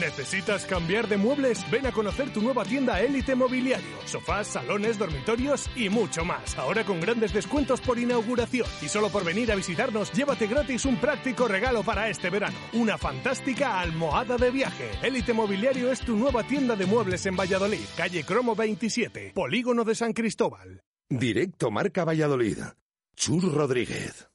¿Necesitas 0.00 0.64
cambiar 0.64 1.06
de 1.08 1.16
muebles? 1.16 1.68
Ven 1.70 1.86
a 1.86 1.92
conocer 1.92 2.32
tu 2.32 2.40
nueva 2.40 2.64
tienda 2.64 3.00
Élite 3.00 3.34
Mobiliario. 3.34 3.96
Sofás, 4.04 4.48
salones, 4.48 4.98
dormitorios 4.98 5.68
y 5.76 5.88
mucho 5.88 6.24
más. 6.24 6.56
Ahora 6.58 6.84
con 6.84 7.00
grandes 7.00 7.32
descuentos 7.32 7.80
por 7.80 7.98
inauguración. 7.98 8.66
Y 8.80 8.88
solo 8.88 9.10
por 9.10 9.24
venir 9.24 9.52
a 9.52 9.54
visitarnos, 9.54 10.10
llévate 10.12 10.46
gratis 10.46 10.84
un 10.86 10.96
práctico 10.96 11.46
regalo 11.46 11.82
para 11.82 12.08
este 12.08 12.30
verano. 12.30 12.56
Una 12.72 12.98
fantástica 12.98 13.80
almohada 13.80 14.36
de 14.36 14.50
viaje. 14.50 14.90
Élite 15.02 15.32
Mobiliario 15.32 15.92
es 15.92 16.00
tu 16.00 16.16
nueva 16.16 16.42
tienda 16.42 16.74
de 16.74 16.86
muebles 16.86 17.26
en 17.26 17.36
Valladolid. 17.36 17.84
Calle 17.96 18.24
Cromo 18.24 18.54
27, 18.56 19.32
Polígono 19.34 19.84
de 19.84 19.94
San 19.94 20.12
Cristóbal. 20.12 20.82
Directo 21.08 21.70
Marca 21.70 22.04
Valladolid. 22.04 22.58
Chur 23.14 23.52
Rodríguez. 23.52 24.28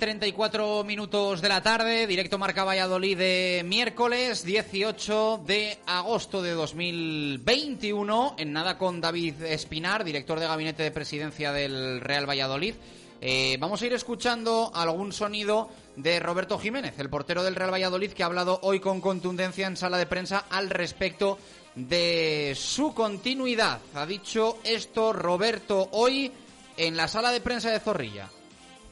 34 0.00 0.82
minutos 0.82 1.42
de 1.42 1.48
la 1.50 1.62
tarde, 1.62 2.06
directo 2.06 2.38
Marca 2.38 2.64
Valladolid 2.64 3.18
de 3.18 3.62
miércoles 3.66 4.42
18 4.46 5.42
de 5.46 5.76
agosto 5.86 6.40
de 6.40 6.52
2021. 6.52 8.34
En 8.38 8.54
nada 8.54 8.78
con 8.78 9.02
David 9.02 9.42
Espinar, 9.42 10.02
director 10.02 10.40
de 10.40 10.46
gabinete 10.46 10.82
de 10.82 10.90
presidencia 10.90 11.52
del 11.52 12.00
Real 12.00 12.26
Valladolid. 12.26 12.76
Eh, 13.20 13.58
vamos 13.60 13.82
a 13.82 13.86
ir 13.86 13.92
escuchando 13.92 14.72
algún 14.74 15.12
sonido 15.12 15.68
de 15.96 16.18
Roberto 16.18 16.58
Jiménez, 16.58 16.98
el 16.98 17.10
portero 17.10 17.44
del 17.44 17.54
Real 17.54 17.72
Valladolid, 17.72 18.12
que 18.12 18.22
ha 18.22 18.26
hablado 18.26 18.58
hoy 18.62 18.80
con 18.80 19.02
contundencia 19.02 19.66
en 19.66 19.76
sala 19.76 19.98
de 19.98 20.06
prensa 20.06 20.46
al 20.48 20.70
respecto 20.70 21.38
de 21.74 22.54
su 22.56 22.94
continuidad. 22.94 23.80
Ha 23.94 24.06
dicho 24.06 24.56
esto 24.64 25.12
Roberto 25.12 25.90
hoy 25.92 26.32
en 26.78 26.96
la 26.96 27.06
sala 27.06 27.30
de 27.32 27.42
prensa 27.42 27.70
de 27.70 27.80
Zorrilla. 27.80 28.30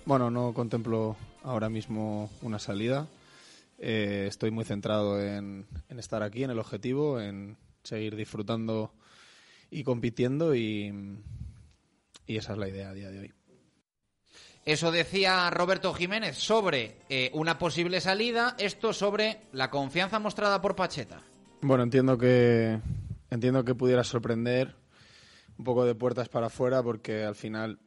Bueno, 0.08 0.30
no 0.30 0.54
contemplo 0.54 1.16
ahora 1.42 1.68
mismo 1.68 2.30
una 2.40 2.58
salida. 2.58 3.06
Eh, 3.76 4.24
estoy 4.26 4.50
muy 4.50 4.64
centrado 4.64 5.20
en, 5.20 5.66
en, 5.90 5.98
estar 5.98 6.22
aquí, 6.22 6.44
en 6.44 6.50
el 6.50 6.58
objetivo, 6.58 7.20
en 7.20 7.58
seguir 7.82 8.16
disfrutando 8.16 8.90
y 9.70 9.84
compitiendo 9.84 10.54
y, 10.54 11.18
y, 12.26 12.36
esa 12.38 12.52
es 12.52 12.58
la 12.58 12.70
idea 12.70 12.88
a 12.88 12.94
día 12.94 13.10
de 13.10 13.18
hoy. 13.18 13.34
Eso 14.64 14.90
decía 14.90 15.50
Roberto 15.50 15.92
Jiménez 15.92 16.38
sobre 16.38 17.02
eh, 17.10 17.30
una 17.34 17.58
posible 17.58 18.00
salida, 18.00 18.56
esto 18.58 18.94
sobre 18.94 19.42
la 19.52 19.68
confianza 19.68 20.18
mostrada 20.18 20.62
por 20.62 20.74
Pacheta. 20.74 21.20
Bueno, 21.60 21.82
entiendo 21.82 22.16
que 22.16 22.80
entiendo 23.28 23.62
que 23.62 23.74
pudiera 23.74 24.04
sorprender 24.04 24.74
un 25.58 25.66
poco 25.66 25.84
de 25.84 25.94
puertas 25.94 26.30
para 26.30 26.46
afuera 26.46 26.82
porque 26.82 27.24
al 27.24 27.34
final 27.34 27.78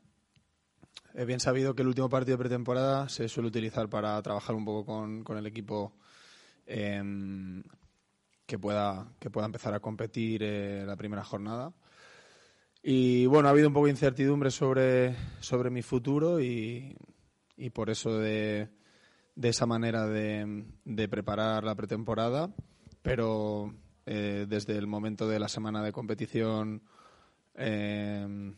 He 1.14 1.26
bien 1.26 1.40
sabido 1.40 1.76
que 1.76 1.82
el 1.82 1.90
último 1.90 2.10
partido 2.10 2.38
de 2.38 2.44
pretemporada 2.44 3.10
se 3.10 3.28
suele 3.28 3.50
utilizar 3.50 3.90
para 3.90 4.22
trabajar 4.22 4.56
un 4.56 4.64
poco 4.64 4.86
con, 4.86 5.24
con 5.24 5.38
el 5.38 5.46
equipo 5.46 5.94
eh, 6.66 7.04
que, 8.46 8.58
pueda, 8.58 9.12
que 9.20 9.30
pueda 9.30 9.46
empezar 9.46 9.74
a 9.74 9.80
competir 9.82 10.42
eh, 10.44 10.84
la 10.86 10.96
primera 10.96 11.24
jornada. 11.24 11.74
Y 12.82 13.26
bueno, 13.26 13.48
ha 13.48 13.52
habido 13.52 13.68
un 13.68 13.74
poco 13.74 13.88
de 13.88 13.92
incertidumbre 13.92 14.52
sobre, 14.52 15.16
sobre 15.42 15.70
mi 15.70 15.82
futuro 15.82 16.40
y, 16.40 16.96
y 17.58 17.70
por 17.70 17.90
eso 17.90 18.18
de, 18.18 18.70
de 19.36 19.50
esa 19.50 19.66
manera 19.66 20.08
de, 20.08 20.66
de 20.86 21.10
preparar 21.10 21.64
la 21.64 21.76
pretemporada, 21.76 22.54
pero 23.02 23.74
eh, 24.06 24.46
desde 24.48 24.78
el 24.78 24.88
momento 24.88 25.28
de 25.28 25.40
la 25.40 25.48
semana 25.48 25.84
de 25.84 25.92
competición 25.92 26.82
eh, 27.54 28.54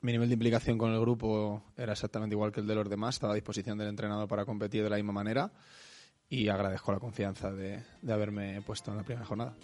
mi 0.00 0.12
nivel 0.12 0.28
de 0.28 0.34
implicación 0.34 0.78
con 0.78 0.92
el 0.92 1.00
grupo 1.00 1.62
era 1.76 1.92
exactamente 1.92 2.34
igual 2.34 2.52
que 2.52 2.60
el 2.60 2.66
de 2.66 2.74
los 2.74 2.88
demás, 2.88 3.16
estaba 3.16 3.32
a 3.32 3.36
disposición 3.36 3.78
del 3.78 3.88
entrenador 3.88 4.28
para 4.28 4.44
competir 4.44 4.82
de 4.82 4.90
la 4.90 4.96
misma 4.96 5.12
manera 5.12 5.50
y 6.28 6.48
agradezco 6.48 6.92
la 6.92 7.00
confianza 7.00 7.50
de, 7.50 7.82
de 8.02 8.12
haberme 8.12 8.60
puesto 8.62 8.90
en 8.90 8.98
la 8.98 9.02
primera 9.02 9.26
jornada. 9.26 9.54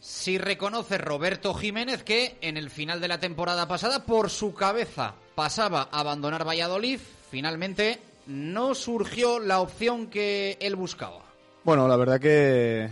Si 0.00 0.38
reconoce 0.38 0.98
Roberto 0.98 1.54
Jiménez 1.54 2.02
que 2.02 2.36
en 2.40 2.56
el 2.56 2.70
final 2.70 3.00
de 3.00 3.08
la 3.08 3.20
temporada 3.20 3.66
pasada 3.66 4.04
por 4.04 4.30
su 4.30 4.54
cabeza 4.54 5.14
pasaba 5.34 5.88
a 5.90 6.00
abandonar 6.00 6.46
Valladolid, 6.46 7.00
finalmente 7.30 8.00
no 8.26 8.74
surgió 8.74 9.38
la 9.38 9.60
opción 9.60 10.08
que 10.08 10.58
él 10.60 10.76
buscaba. 10.76 11.24
Bueno, 11.64 11.88
la 11.88 11.96
verdad 11.96 12.20
que 12.20 12.90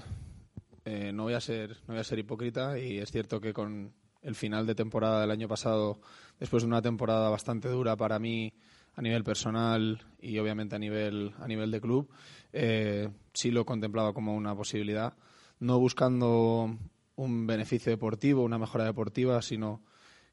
eh, 0.84 1.12
no 1.12 1.24
voy 1.24 1.34
a 1.34 1.40
ser 1.40 1.70
no 1.86 1.95
voy 1.95 1.99
a 1.99 2.05
ser 2.05 2.18
hipócrita 2.18 2.78
y 2.78 2.99
es 2.99 3.11
cierto 3.11 3.40
que 3.40 3.53
con 3.53 3.93
el 4.22 4.34
final 4.34 4.66
de 4.66 4.74
temporada 4.74 5.20
del 5.20 5.30
año 5.30 5.49
pasado, 5.49 6.01
después 6.43 6.64
de 6.64 6.66
una 6.66 6.82
temporada 6.82 7.30
bastante 7.30 7.68
dura 7.68 7.97
para 7.97 8.18
mí 8.18 8.53
a 8.97 9.01
nivel 9.01 9.22
personal 9.22 10.05
y 10.20 10.40
obviamente 10.40 10.74
a 10.74 10.78
nivel 10.80 11.32
a 11.38 11.47
nivel 11.47 11.70
de 11.70 11.80
club, 11.80 12.11
eh, 12.53 13.09
sí 13.32 13.53
lo 13.53 13.64
contemplaba 13.64 14.12
como 14.12 14.34
una 14.34 14.53
posibilidad, 14.57 15.14
no 15.61 15.78
buscando 15.78 16.76
un 17.14 17.47
beneficio 17.47 17.93
deportivo, 17.93 18.43
una 18.43 18.59
mejora 18.59 18.84
deportiva, 18.84 19.40
sino 19.40 19.84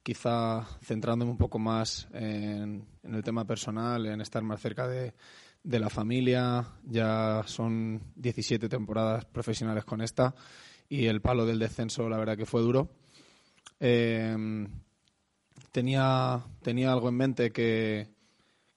quizá 0.01 0.66
centrándome 0.82 1.30
un 1.30 1.38
poco 1.38 1.60
más 1.60 2.07
en, 2.12 2.88
el 3.03 3.24
tema 3.24 3.45
personal, 3.45 4.07
en 4.07 4.20
estar 4.20 4.41
más 4.41 4.60
cerca 4.60 4.88
de, 4.88 5.14
de 5.62 5.80
la 5.80 5.91
familia. 5.91 6.66
Ya 6.88 7.43
son 7.45 8.01
17 8.16 8.68
temporadas 8.68 9.26
profesionales 9.26 9.86
con 9.86 10.01
esta 10.01 10.34
y 10.89 11.05
el 11.05 11.22
palo 11.22 11.45
del 11.45 11.60
descenso, 11.60 12.10
la 12.10 12.18
verdad 12.18 12.36
que 12.36 12.47
fue 12.47 12.62
duro. 12.62 12.89
Eh, 13.80 14.36
tenía, 15.72 16.43
tenía 16.61 16.91
algo 16.91 17.09
en 17.09 17.15
mente 17.15 17.51
que, 17.51 18.09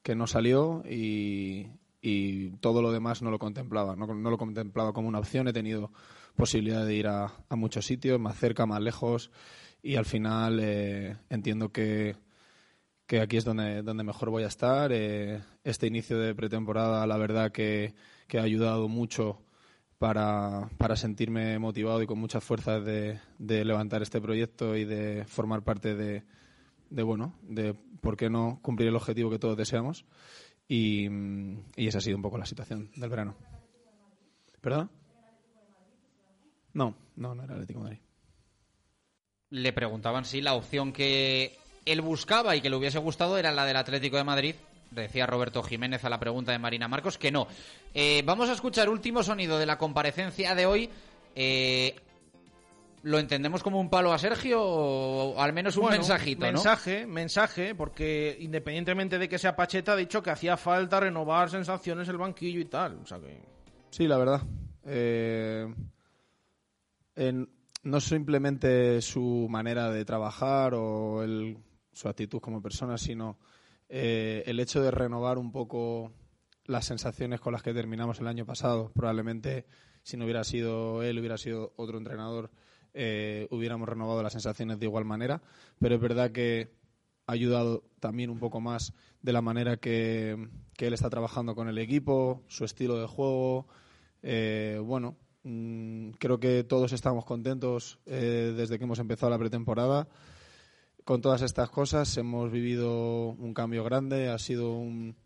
que 0.03 0.15
no 0.15 0.27
salió 0.27 0.83
y, 0.89 1.69
y 2.01 2.51
todo 2.59 2.83
lo 2.83 2.93
demás 2.93 3.23
no 3.23 3.31
lo 3.31 3.39
contemplaba. 3.39 3.97
No, 3.97 4.07
no 4.07 4.31
lo 4.31 4.39
contemplaba 4.39 4.93
como 4.93 5.09
una 5.09 5.21
opción. 5.21 5.49
He 5.49 5.53
tenido 5.53 5.93
posibilidad 6.37 6.85
de 6.85 6.95
ir 6.95 7.07
a, 7.07 7.33
a 7.49 7.57
muchos 7.57 7.87
sitios, 7.87 8.19
más 8.21 8.37
cerca, 8.39 8.67
más 8.67 8.81
lejos, 8.81 9.31
y 9.83 9.97
al 9.97 10.05
final 10.05 10.59
eh, 10.61 11.17
entiendo 11.29 11.71
que, 11.71 12.17
que 13.07 13.21
aquí 13.21 13.37
es 13.37 13.45
donde, 13.45 13.83
donde 13.83 14.05
mejor 14.05 14.31
voy 14.31 14.45
a 14.45 14.49
estar. 14.49 14.91
Eh, 14.93 15.41
este 15.65 15.87
inicio 15.87 16.19
de 16.19 16.35
pretemporada, 16.35 17.07
la 17.07 17.17
verdad 17.17 17.53
que, 17.53 17.95
que 18.27 18.39
ha 18.39 18.43
ayudado 18.43 18.89
mucho 18.89 19.43
para, 19.99 20.69
para, 20.79 20.97
sentirme 20.97 21.59
motivado 21.59 22.03
y 22.03 22.07
con 22.07 22.19
muchas 22.19 22.43
fuerzas 22.43 22.85
de, 22.85 23.21
de, 23.39 23.65
levantar 23.65 24.03
este 24.03 24.21
proyecto 24.21 24.77
y 24.77 24.85
de 24.85 25.25
formar 25.27 25.63
parte 25.63 25.95
de, 25.95 26.25
de, 26.93 27.03
bueno, 27.03 27.35
de 27.43 27.75
por 28.01 28.17
qué 28.17 28.29
no 28.29 28.59
cumplir 28.63 28.89
el 28.89 28.97
objetivo 28.97 29.31
que 29.31 29.39
todos 29.39 29.57
deseamos. 29.57 30.05
Y, 30.69 31.07
y 31.77 31.87
esa 31.89 31.99
ha 31.99 32.01
sido 32.01 32.17
un 32.17 32.23
poco 32.23 32.39
la 32.39 32.47
situación 32.47 32.91
del 32.97 33.11
verano. 33.11 33.37
¿Perdón? 34.61 34.91
No, 36.73 36.95
no, 37.17 37.35
no 37.35 37.45
era 37.45 37.55
Atlético 37.55 37.81
de 37.81 37.85
Madrid. 37.85 38.01
Le 39.51 39.73
preguntaban 39.73 40.25
si 40.25 40.41
la 40.41 40.55
opción 40.55 40.93
que 40.93 41.59
él 41.85 42.01
buscaba 42.01 42.57
y 42.57 42.61
que 42.61 42.71
le 42.71 42.77
hubiese 42.77 42.99
gustado 42.99 43.37
era 43.37 43.53
la 43.53 43.67
del 43.67 43.77
Atlético 43.77 44.17
de 44.17 44.25
Madrid. 44.25 44.55
Decía 44.91 45.27
Roberto 45.27 45.63
Jiménez 45.63 46.05
a 46.05 46.11
la 46.11 46.21
pregunta 46.21 46.53
de 46.53 46.59
Marina 46.59 46.89
Marcos 46.89 47.19
que 47.19 47.33
no. 47.33 47.47
Eh, 47.93 48.23
vamos 48.25 48.49
a 48.49 48.53
escuchar 48.53 48.89
último 48.89 49.23
sonido 49.23 49.59
de 49.59 49.67
la 49.67 49.79
comparecencia 49.79 50.55
de 50.55 50.67
hoy. 50.67 50.91
Eh, 51.35 51.97
¿Lo 53.03 53.19
entendemos 53.19 53.63
como 53.63 53.81
un 53.81 53.91
palo 53.91 54.13
a 54.13 54.19
Sergio 54.19 54.63
o 54.63 55.41
al 55.41 55.53
menos 55.53 55.77
un 55.77 55.83
bueno, 55.83 55.97
mensajito? 55.97 56.47
Mensaje, 56.47 57.05
¿no? 57.05 57.13
mensaje, 57.13 57.75
porque 57.75 58.37
independientemente 58.41 59.19
de 59.19 59.29
que 59.29 59.39
sea 59.39 59.57
Pacheta, 59.57 59.93
ha 59.93 59.97
dicho 59.97 60.23
que 60.23 60.31
hacía 60.31 60.57
falta 60.57 61.01
renovar 61.01 61.51
sensaciones 61.51 62.09
el 62.09 62.19
banquillo 62.19 62.61
y 62.61 62.67
tal. 62.67 62.99
O 63.03 63.07
sea 63.07 63.19
que... 63.19 63.41
Sí, 63.91 64.07
la 64.07 64.19
verdad. 64.19 64.43
Eh, 64.85 65.67
en, 67.17 67.49
no 67.83 68.01
simplemente 68.01 69.03
su 69.03 69.47
manera 69.51 69.91
de 69.91 70.05
trabajar 70.05 70.75
o 70.75 71.23
el, 71.23 71.59
su 71.93 72.09
actitud 72.09 72.41
como 72.41 72.63
persona, 72.63 72.97
sino 72.99 73.39
eh, 73.89 74.43
el 74.47 74.61
hecho 74.61 74.81
de 74.81 74.91
renovar 74.91 75.39
un 75.39 75.51
poco 75.51 76.13
las 76.65 76.85
sensaciones 76.85 77.41
con 77.41 77.53
las 77.53 77.63
que 77.63 77.75
terminamos 77.75 78.21
el 78.21 78.29
año 78.29 78.47
pasado. 78.47 78.93
Probablemente 78.95 79.67
si 80.03 80.17
no 80.17 80.25
hubiera 80.25 80.45
sido 80.45 81.03
él, 81.03 81.19
hubiera 81.19 81.39
sido 81.39 81.73
otro 81.77 81.99
entrenador, 81.99 82.51
eh, 82.95 83.47
hubiéramos 83.51 83.89
renovado 83.89 84.23
las 84.23 84.33
sensaciones 84.33 84.79
de 84.79 84.87
igual 84.87 85.05
manera. 85.05 85.43
Pero 85.79 85.95
es 85.95 86.01
verdad 86.01 86.33
que 86.33 86.71
ha 87.27 87.33
ayudado 87.33 87.85
también 88.01 88.31
un 88.31 88.39
poco 88.39 88.61
más 88.61 88.93
de 89.23 89.33
la 89.33 89.43
manera 89.43 89.77
que, 89.77 90.49
que 90.77 90.87
él 90.87 90.95
está 90.95 91.09
trabajando 91.11 91.55
con 91.55 91.69
el 91.69 91.79
equipo, 91.79 92.43
su 92.49 92.65
estilo 92.65 92.99
de 92.99 93.07
juego. 93.07 93.67
Eh, 94.23 94.81
bueno, 94.83 95.17
mmm, 95.43 96.11
creo 96.19 96.41
que 96.41 96.65
todos 96.65 96.93
estamos 96.93 97.25
contentos 97.25 97.99
eh, 98.07 98.53
desde 98.57 98.79
que 98.79 98.85
hemos 98.85 98.99
empezado 98.99 99.31
la 99.31 99.39
pretemporada 99.39 100.09
con 101.05 101.21
todas 101.21 101.43
estas 101.43 101.71
cosas 101.71 102.17
hemos 102.17 102.51
vivido 102.51 103.31
un 103.31 103.55
cambio 103.55 103.85
grande, 103.85 104.29
ha 104.29 104.39
sido 104.39 104.77
un, 104.77 105.17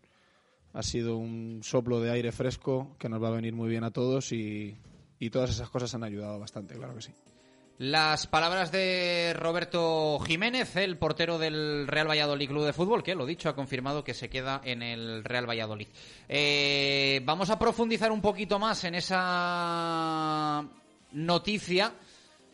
ha 0.72 0.82
sido 0.82 1.16
un 1.16 1.60
soplo 1.62 2.00
de 2.00 2.10
aire 2.10 2.32
fresco 2.32 2.96
que 2.98 3.08
nos 3.08 3.22
va 3.22 3.28
a 3.28 3.32
venir 3.32 3.54
muy 3.54 3.68
bien 3.68 3.84
a 3.84 3.90
todos 3.90 4.32
y, 4.32 4.78
y 5.18 5.30
todas 5.30 5.50
esas 5.50 5.68
cosas 5.68 5.94
han 5.94 6.04
ayudado 6.04 6.38
bastante, 6.38 6.74
claro 6.74 6.94
que 6.94 7.02
sí. 7.02 7.12
Las 7.78 8.26
palabras 8.26 8.72
de 8.72 9.34
Roberto 9.36 10.18
Jiménez, 10.20 10.76
el 10.76 10.96
portero 10.96 11.38
del 11.38 11.86
Real 11.86 12.08
Valladolid 12.08 12.48
Club 12.48 12.64
de 12.64 12.72
Fútbol, 12.72 13.02
que 13.02 13.14
lo 13.14 13.26
dicho, 13.26 13.50
ha 13.50 13.54
confirmado 13.54 14.02
que 14.02 14.14
se 14.14 14.30
queda 14.30 14.62
en 14.64 14.82
el 14.82 15.22
Real 15.24 15.46
Valladolid. 15.46 15.88
Eh, 16.26 17.20
vamos 17.24 17.50
a 17.50 17.58
profundizar 17.58 18.10
un 18.10 18.22
poquito 18.22 18.58
más 18.58 18.82
en 18.84 18.94
esa 18.94 20.66
noticia 21.12 21.92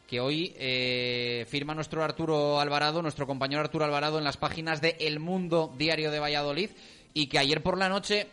que 0.08 0.18
hoy 0.18 0.56
eh, 0.58 1.46
firma 1.48 1.72
nuestro 1.72 2.02
Arturo 2.02 2.58
Alvarado, 2.58 3.00
nuestro 3.00 3.24
compañero 3.24 3.60
Arturo 3.60 3.84
Alvarado, 3.84 4.18
en 4.18 4.24
las 4.24 4.36
páginas 4.36 4.80
de 4.80 4.96
El 4.98 5.20
Mundo 5.20 5.72
Diario 5.78 6.10
de 6.10 6.18
Valladolid, 6.18 6.70
y 7.14 7.28
que 7.28 7.38
ayer 7.38 7.62
por 7.62 7.78
la 7.78 7.88
noche 7.88 8.26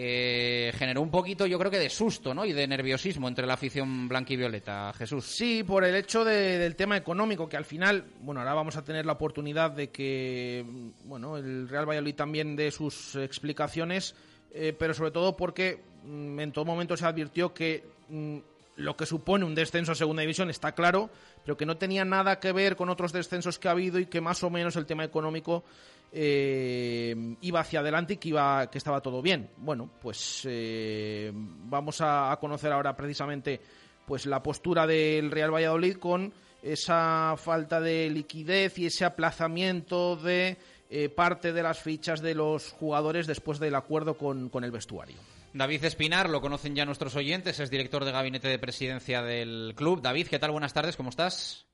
eh, 0.00 0.72
generó 0.78 1.02
un 1.02 1.10
poquito, 1.10 1.44
yo 1.44 1.58
creo 1.58 1.72
que 1.72 1.78
de 1.80 1.90
susto 1.90 2.32
¿no? 2.32 2.44
y 2.44 2.52
de 2.52 2.68
nerviosismo 2.68 3.26
entre 3.26 3.48
la 3.48 3.54
afición 3.54 4.06
blanquivioleta. 4.06 4.92
Jesús. 4.92 5.24
Sí, 5.24 5.64
por 5.64 5.82
el 5.82 5.96
hecho 5.96 6.24
de, 6.24 6.56
del 6.56 6.76
tema 6.76 6.96
económico, 6.96 7.48
que 7.48 7.56
al 7.56 7.64
final, 7.64 8.04
bueno, 8.20 8.40
ahora 8.40 8.54
vamos 8.54 8.76
a 8.76 8.84
tener 8.84 9.04
la 9.04 9.14
oportunidad 9.14 9.72
de 9.72 9.90
que, 9.90 10.64
bueno, 11.02 11.36
el 11.36 11.68
Real 11.68 11.84
Valladolid 11.88 12.14
también 12.14 12.54
dé 12.54 12.70
sus 12.70 13.16
explicaciones, 13.16 14.14
eh, 14.52 14.72
pero 14.78 14.94
sobre 14.94 15.10
todo 15.10 15.36
porque 15.36 15.80
mm, 16.04 16.38
en 16.38 16.52
todo 16.52 16.64
momento 16.64 16.96
se 16.96 17.04
advirtió 17.04 17.52
que 17.52 17.84
mm, 18.08 18.38
lo 18.76 18.96
que 18.96 19.04
supone 19.04 19.44
un 19.44 19.56
descenso 19.56 19.90
a 19.90 19.96
segunda 19.96 20.20
división 20.20 20.48
está 20.48 20.76
claro, 20.76 21.10
pero 21.42 21.56
que 21.56 21.66
no 21.66 21.76
tenía 21.76 22.04
nada 22.04 22.38
que 22.38 22.52
ver 22.52 22.76
con 22.76 22.88
otros 22.88 23.12
descensos 23.12 23.58
que 23.58 23.66
ha 23.66 23.72
habido 23.72 23.98
y 23.98 24.06
que 24.06 24.20
más 24.20 24.44
o 24.44 24.50
menos 24.50 24.76
el 24.76 24.86
tema 24.86 25.02
económico 25.02 25.64
eh, 26.12 27.36
iba 27.40 27.60
hacia 27.60 27.80
adelante 27.80 28.14
y 28.14 28.16
que 28.16 28.28
iba 28.30 28.70
que 28.70 28.78
estaba 28.78 29.00
todo 29.00 29.22
bien. 29.22 29.50
Bueno, 29.56 29.90
pues 30.00 30.46
eh, 30.48 31.30
vamos 31.34 32.00
a, 32.00 32.32
a, 32.32 32.38
conocer 32.38 32.72
ahora 32.72 32.96
precisamente 32.96 33.60
pues 34.06 34.26
la 34.26 34.42
postura 34.42 34.86
del 34.86 35.30
Real 35.30 35.52
Valladolid 35.52 35.96
con 35.96 36.32
esa 36.62 37.34
falta 37.36 37.80
de 37.80 38.10
liquidez 38.10 38.78
y 38.78 38.86
ese 38.86 39.04
aplazamiento 39.04 40.16
de 40.16 40.56
eh, 40.90 41.10
parte 41.10 41.52
de 41.52 41.62
las 41.62 41.80
fichas 41.80 42.22
de 42.22 42.34
los 42.34 42.72
jugadores 42.72 43.26
después 43.26 43.58
del 43.58 43.74
acuerdo 43.74 44.16
con, 44.16 44.48
con 44.48 44.64
el 44.64 44.70
vestuario. 44.70 45.16
David 45.52 45.84
Espinar, 45.84 46.30
lo 46.30 46.40
conocen 46.40 46.74
ya 46.74 46.86
nuestros 46.86 47.14
oyentes, 47.14 47.60
es 47.60 47.70
director 47.70 48.04
de 48.06 48.12
gabinete 48.12 48.48
de 48.48 48.58
presidencia 48.58 49.22
del 49.22 49.74
club. 49.76 50.00
David, 50.00 50.28
¿qué 50.28 50.38
tal? 50.38 50.50
Buenas 50.50 50.72
tardes, 50.72 50.96
¿cómo 50.96 51.10
estás? 51.10 51.66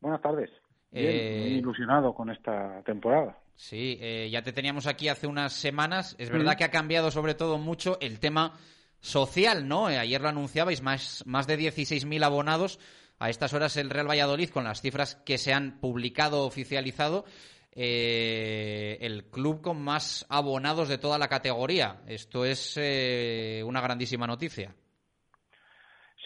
Buenas 0.00 0.22
tardes. 0.22 0.50
Bien, 0.90 1.06
eh... 1.06 1.40
muy 1.40 1.58
ilusionado 1.58 2.14
con 2.14 2.30
esta 2.30 2.82
temporada. 2.82 3.41
Sí, 3.62 3.96
eh, 4.00 4.28
ya 4.28 4.42
te 4.42 4.52
teníamos 4.52 4.88
aquí 4.88 5.08
hace 5.08 5.28
unas 5.28 5.52
semanas. 5.52 6.16
Es 6.18 6.30
verdad 6.30 6.54
mm. 6.54 6.56
que 6.56 6.64
ha 6.64 6.70
cambiado 6.72 7.12
sobre 7.12 7.34
todo 7.34 7.58
mucho 7.58 7.96
el 8.00 8.18
tema 8.18 8.54
social, 8.98 9.68
¿no? 9.68 9.88
Eh, 9.88 9.98
ayer 9.98 10.20
lo 10.20 10.28
anunciabais, 10.28 10.82
más, 10.82 11.22
más 11.26 11.46
de 11.46 11.56
16.000 11.56 12.24
abonados. 12.24 12.80
A 13.20 13.30
estas 13.30 13.54
horas 13.54 13.76
el 13.76 13.88
Real 13.88 14.10
Valladolid, 14.10 14.50
con 14.50 14.64
las 14.64 14.80
cifras 14.80 15.14
que 15.14 15.38
se 15.38 15.54
han 15.54 15.78
publicado, 15.78 16.44
oficializado, 16.44 17.24
eh, 17.70 18.98
el 19.00 19.26
club 19.26 19.60
con 19.60 19.80
más 19.80 20.26
abonados 20.28 20.88
de 20.88 20.98
toda 20.98 21.16
la 21.16 21.28
categoría. 21.28 22.02
Esto 22.08 22.44
es 22.44 22.76
eh, 22.82 23.62
una 23.64 23.80
grandísima 23.80 24.26
noticia. 24.26 24.74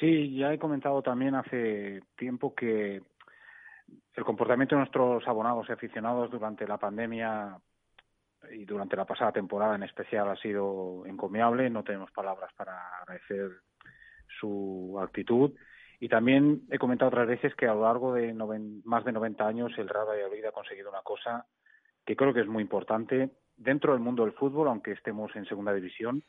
Sí, 0.01 0.35
ya 0.39 0.55
he 0.55 0.59
comentado 0.59 1.03
también 1.03 1.35
hace 1.35 2.01
tiempo 2.17 2.55
que 2.55 3.03
el 4.15 4.25
comportamiento 4.25 4.75
de 4.75 4.81
nuestros 4.81 5.27
abonados 5.29 5.67
y 5.69 5.73
aficionados 5.73 6.31
durante 6.31 6.67
la 6.67 6.79
pandemia 6.79 7.59
y 8.51 8.65
durante 8.65 8.97
la 8.97 9.05
pasada 9.05 9.33
temporada 9.33 9.75
en 9.75 9.83
especial 9.83 10.29
ha 10.29 10.37
sido 10.37 11.05
encomiable. 11.07 11.69
No 11.71 11.85
tenemos 11.85 12.11
palabras 12.13 12.51
para 12.57 12.99
agradecer 13.03 13.51
su 14.41 14.99
actitud. 15.01 15.53
Y 15.99 16.09
también 16.09 16.63
he 16.71 16.79
comentado 16.79 17.09
otras 17.09 17.27
veces 17.27 17.55
que 17.55 17.67
a 17.67 17.75
lo 17.75 17.83
largo 17.83 18.13
de 18.15 18.35
más 18.85 19.05
de 19.05 19.13
90 19.13 19.47
años 19.47 19.73
el 19.79 19.89
Real 19.89 20.07
Valladolid 20.09 20.45
ha 20.45 20.53
conseguido 20.53 20.91
una 20.91 21.03
cosa 21.03 21.47
que 22.05 22.17
creo 22.17 22.35
que 22.35 22.41
es 22.41 22.47
muy 22.47 22.63
importante. 22.63 23.31
Dentro 23.57 23.93
del 23.93 24.03
mundo 24.03 24.25
del 24.25 24.35
fútbol, 24.35 24.69
aunque 24.69 24.93
estemos 24.93 25.35
en 25.35 25.47
segunda 25.47 25.73
división, 25.73 26.23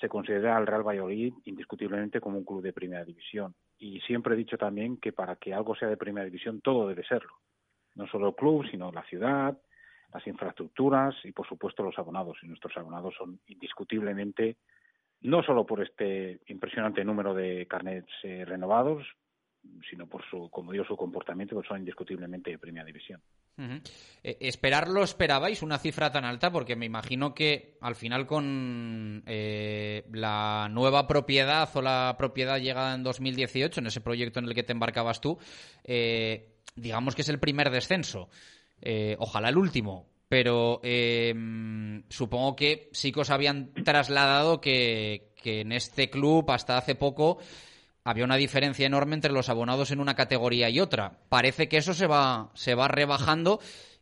se 0.00 0.08
considera 0.08 0.56
al 0.56 0.66
Real 0.66 0.86
Valladolid 0.86 1.34
indiscutiblemente 1.44 2.20
como 2.20 2.38
un 2.38 2.44
club 2.44 2.62
de 2.62 2.72
primera 2.72 3.04
división. 3.04 3.54
Y 3.78 4.00
siempre 4.00 4.34
he 4.34 4.36
dicho 4.36 4.58
también 4.58 4.96
que 4.96 5.12
para 5.12 5.36
que 5.36 5.54
algo 5.54 5.74
sea 5.74 5.88
de 5.88 5.96
primera 5.96 6.24
división, 6.24 6.60
todo 6.60 6.88
debe 6.88 7.04
serlo. 7.04 7.32
No 7.94 8.06
solo 8.08 8.28
el 8.28 8.34
club, 8.34 8.66
sino 8.70 8.90
la 8.92 9.04
ciudad, 9.04 9.56
las 10.12 10.26
infraestructuras 10.26 11.14
y, 11.24 11.32
por 11.32 11.46
supuesto, 11.46 11.82
los 11.82 11.98
abonados. 11.98 12.38
Y 12.42 12.48
nuestros 12.48 12.76
abonados 12.76 13.14
son 13.16 13.40
indiscutiblemente 13.46 14.56
no 15.20 15.42
solo 15.42 15.66
por 15.66 15.82
este 15.82 16.40
impresionante 16.46 17.04
número 17.04 17.34
de 17.34 17.66
carnets 17.66 18.12
eh, 18.22 18.44
renovados, 18.44 19.06
sino 19.88 20.06
por 20.06 20.24
su, 20.28 20.48
como 20.50 20.72
digo, 20.72 20.84
su 20.84 20.96
comportamiento, 20.96 21.60
que 21.60 21.66
son 21.66 21.78
indiscutiblemente 21.78 22.50
de 22.50 22.58
primera 22.58 22.84
división. 22.84 23.20
Eh, 24.22 24.36
¿Esperarlo 24.40 25.02
esperabais 25.02 25.62
una 25.62 25.78
cifra 25.78 26.12
tan 26.12 26.24
alta? 26.24 26.52
Porque 26.52 26.76
me 26.76 26.86
imagino 26.86 27.34
que 27.34 27.76
al 27.80 27.96
final 27.96 28.26
con 28.26 29.24
eh, 29.26 30.04
la 30.12 30.68
nueva 30.70 31.06
propiedad 31.06 31.68
o 31.74 31.82
la 31.82 32.14
propiedad 32.18 32.60
llegada 32.60 32.94
en 32.94 33.02
2018, 33.02 33.80
en 33.80 33.86
ese 33.86 34.00
proyecto 34.00 34.38
en 34.38 34.46
el 34.46 34.54
que 34.54 34.62
te 34.62 34.72
embarcabas 34.72 35.20
tú, 35.20 35.38
digamos 36.76 37.14
que 37.14 37.22
es 37.22 37.28
el 37.28 37.40
primer 37.40 37.70
descenso. 37.70 38.28
ojalá 39.18 39.48
el 39.48 39.56
último, 39.56 40.08
pero 40.28 40.80
supongo 42.08 42.54
que 42.54 42.90
sí 42.92 43.10
que 43.10 43.20
os 43.20 43.30
habían 43.30 43.72
trasladado 43.84 44.60
que, 44.60 45.32
en 45.44 45.72
este 45.72 46.10
club 46.10 46.48
hasta 46.50 46.76
hace 46.76 46.94
poco 46.94 47.38
había 48.08 48.24
una 48.24 48.36
diferencia 48.36 48.86
enorme 48.86 49.14
entre 49.14 49.32
los 49.32 49.50
abonados 49.50 49.90
en 49.90 50.00
una 50.00 50.14
categoría 50.14 50.70
y 50.70 50.80
otra. 50.80 51.12
Parece 51.28 51.68
que 51.68 51.76
eso 51.76 51.92
se 51.92 52.06
va, 52.06 52.48
se 52.54 52.74
va 52.74 52.88
rebajando 52.88 53.58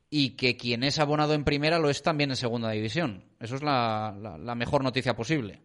y 0.09 0.37
que 0.37 0.57
quien 0.57 0.85
es 0.85 1.01
abonado 1.01 1.35
en 1.35 1.43
primera 1.43 1.81
lo 1.81 1.91
es 1.91 2.05
también 2.05 2.31
en 2.31 2.37
segunda 2.37 2.71
división. 2.71 3.25
Eso 3.41 3.57
es 3.57 3.65
la, 3.65 4.15
mejor 4.57 4.85
noticia 4.85 5.15
posible. 5.15 5.59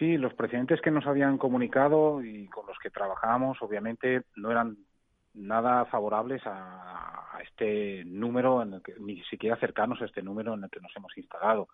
Sí, 0.00 0.16
los 0.16 0.34
precedentes 0.34 0.80
que 0.80 0.90
nos 0.90 1.06
habían 1.06 1.38
comunicado 1.38 2.24
y 2.24 2.48
con 2.48 2.66
los 2.66 2.76
que 2.78 2.90
trabajábamos, 2.90 3.58
obviamente, 3.62 4.22
no 4.34 4.50
eran 4.50 4.76
nada 5.34 5.84
favorables 5.84 6.42
a, 6.44 7.38
este 7.40 8.02
número, 8.04 8.62
en 8.62 8.74
el 8.74 8.82
que, 8.82 8.94
ni 8.98 9.22
siquiera 9.24 9.56
cercanos 9.56 10.02
a 10.02 10.06
este 10.06 10.22
número 10.22 10.54
en 10.54 10.64
el 10.64 10.70
que 10.70 10.80
nos 10.80 10.90
hemos 10.96 11.16
instalado. 11.16 11.68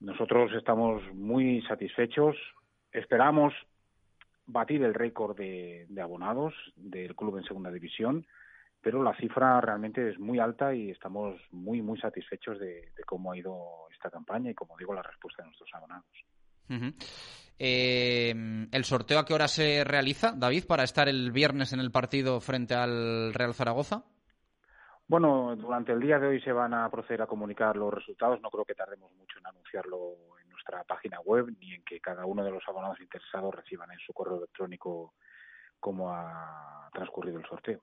Nosotros 0.00 0.52
estamos 0.54 1.02
muy 1.12 1.60
satisfechos, 1.68 2.34
esperamos 2.92 3.52
batir 4.50 4.82
el 4.82 4.94
récord 4.94 5.36
de, 5.36 5.86
abonados 6.02 6.54
del 6.76 7.14
club 7.14 7.38
en 7.38 7.44
segunda 7.44 7.70
división, 7.70 8.26
pero 8.80 9.02
la 9.02 9.16
cifra 9.16 9.60
realmente 9.60 10.10
es 10.10 10.18
muy 10.18 10.38
alta 10.38 10.74
y 10.74 10.90
estamos 10.90 11.40
muy, 11.52 11.82
muy 11.82 11.98
satisfechos 12.00 12.58
de, 12.58 12.92
de 12.96 13.04
cómo 13.04 13.32
ha 13.32 13.36
ido 13.36 13.88
esta 13.92 14.10
campaña 14.10 14.50
y, 14.50 14.54
como 14.54 14.76
digo, 14.76 14.94
la 14.94 15.02
respuesta 15.02 15.42
de 15.42 15.48
nuestros 15.48 15.70
abonados. 15.74 16.06
Eh, 17.58 18.32
¿El 18.72 18.84
sorteo 18.84 19.18
a 19.18 19.24
qué 19.24 19.34
hora 19.34 19.48
se 19.48 19.84
realiza, 19.84 20.32
David, 20.34 20.64
para 20.66 20.84
estar 20.84 21.08
el 21.08 21.30
viernes 21.30 21.72
en 21.72 21.80
el 21.80 21.90
partido 21.90 22.40
frente 22.40 22.74
al 22.74 23.34
Real 23.34 23.52
Zaragoza? 23.54 24.04
Bueno, 25.06 25.56
durante 25.56 25.92
el 25.92 26.00
día 26.00 26.18
de 26.18 26.28
hoy 26.28 26.40
se 26.40 26.52
van 26.52 26.72
a 26.72 26.88
proceder 26.88 27.22
a 27.22 27.26
comunicar 27.26 27.76
los 27.76 27.92
resultados. 27.92 28.40
No 28.40 28.48
creo 28.48 28.64
que 28.64 28.74
tardemos 28.74 29.12
mucho 29.12 29.38
en 29.40 29.46
anunciarlo 29.46 30.14
nuestra 30.70 30.84
página 30.84 31.20
web 31.20 31.46
ni 31.60 31.74
en 31.74 31.82
que 31.82 32.00
cada 32.00 32.24
uno 32.26 32.44
de 32.44 32.50
los 32.50 32.62
abonados 32.68 33.00
interesados 33.00 33.54
reciban 33.54 33.90
en 33.90 33.98
su 33.98 34.12
correo 34.12 34.38
electrónico 34.38 35.14
cómo 35.78 36.12
ha 36.12 36.88
transcurrido 36.92 37.38
el 37.38 37.46
sorteo. 37.46 37.80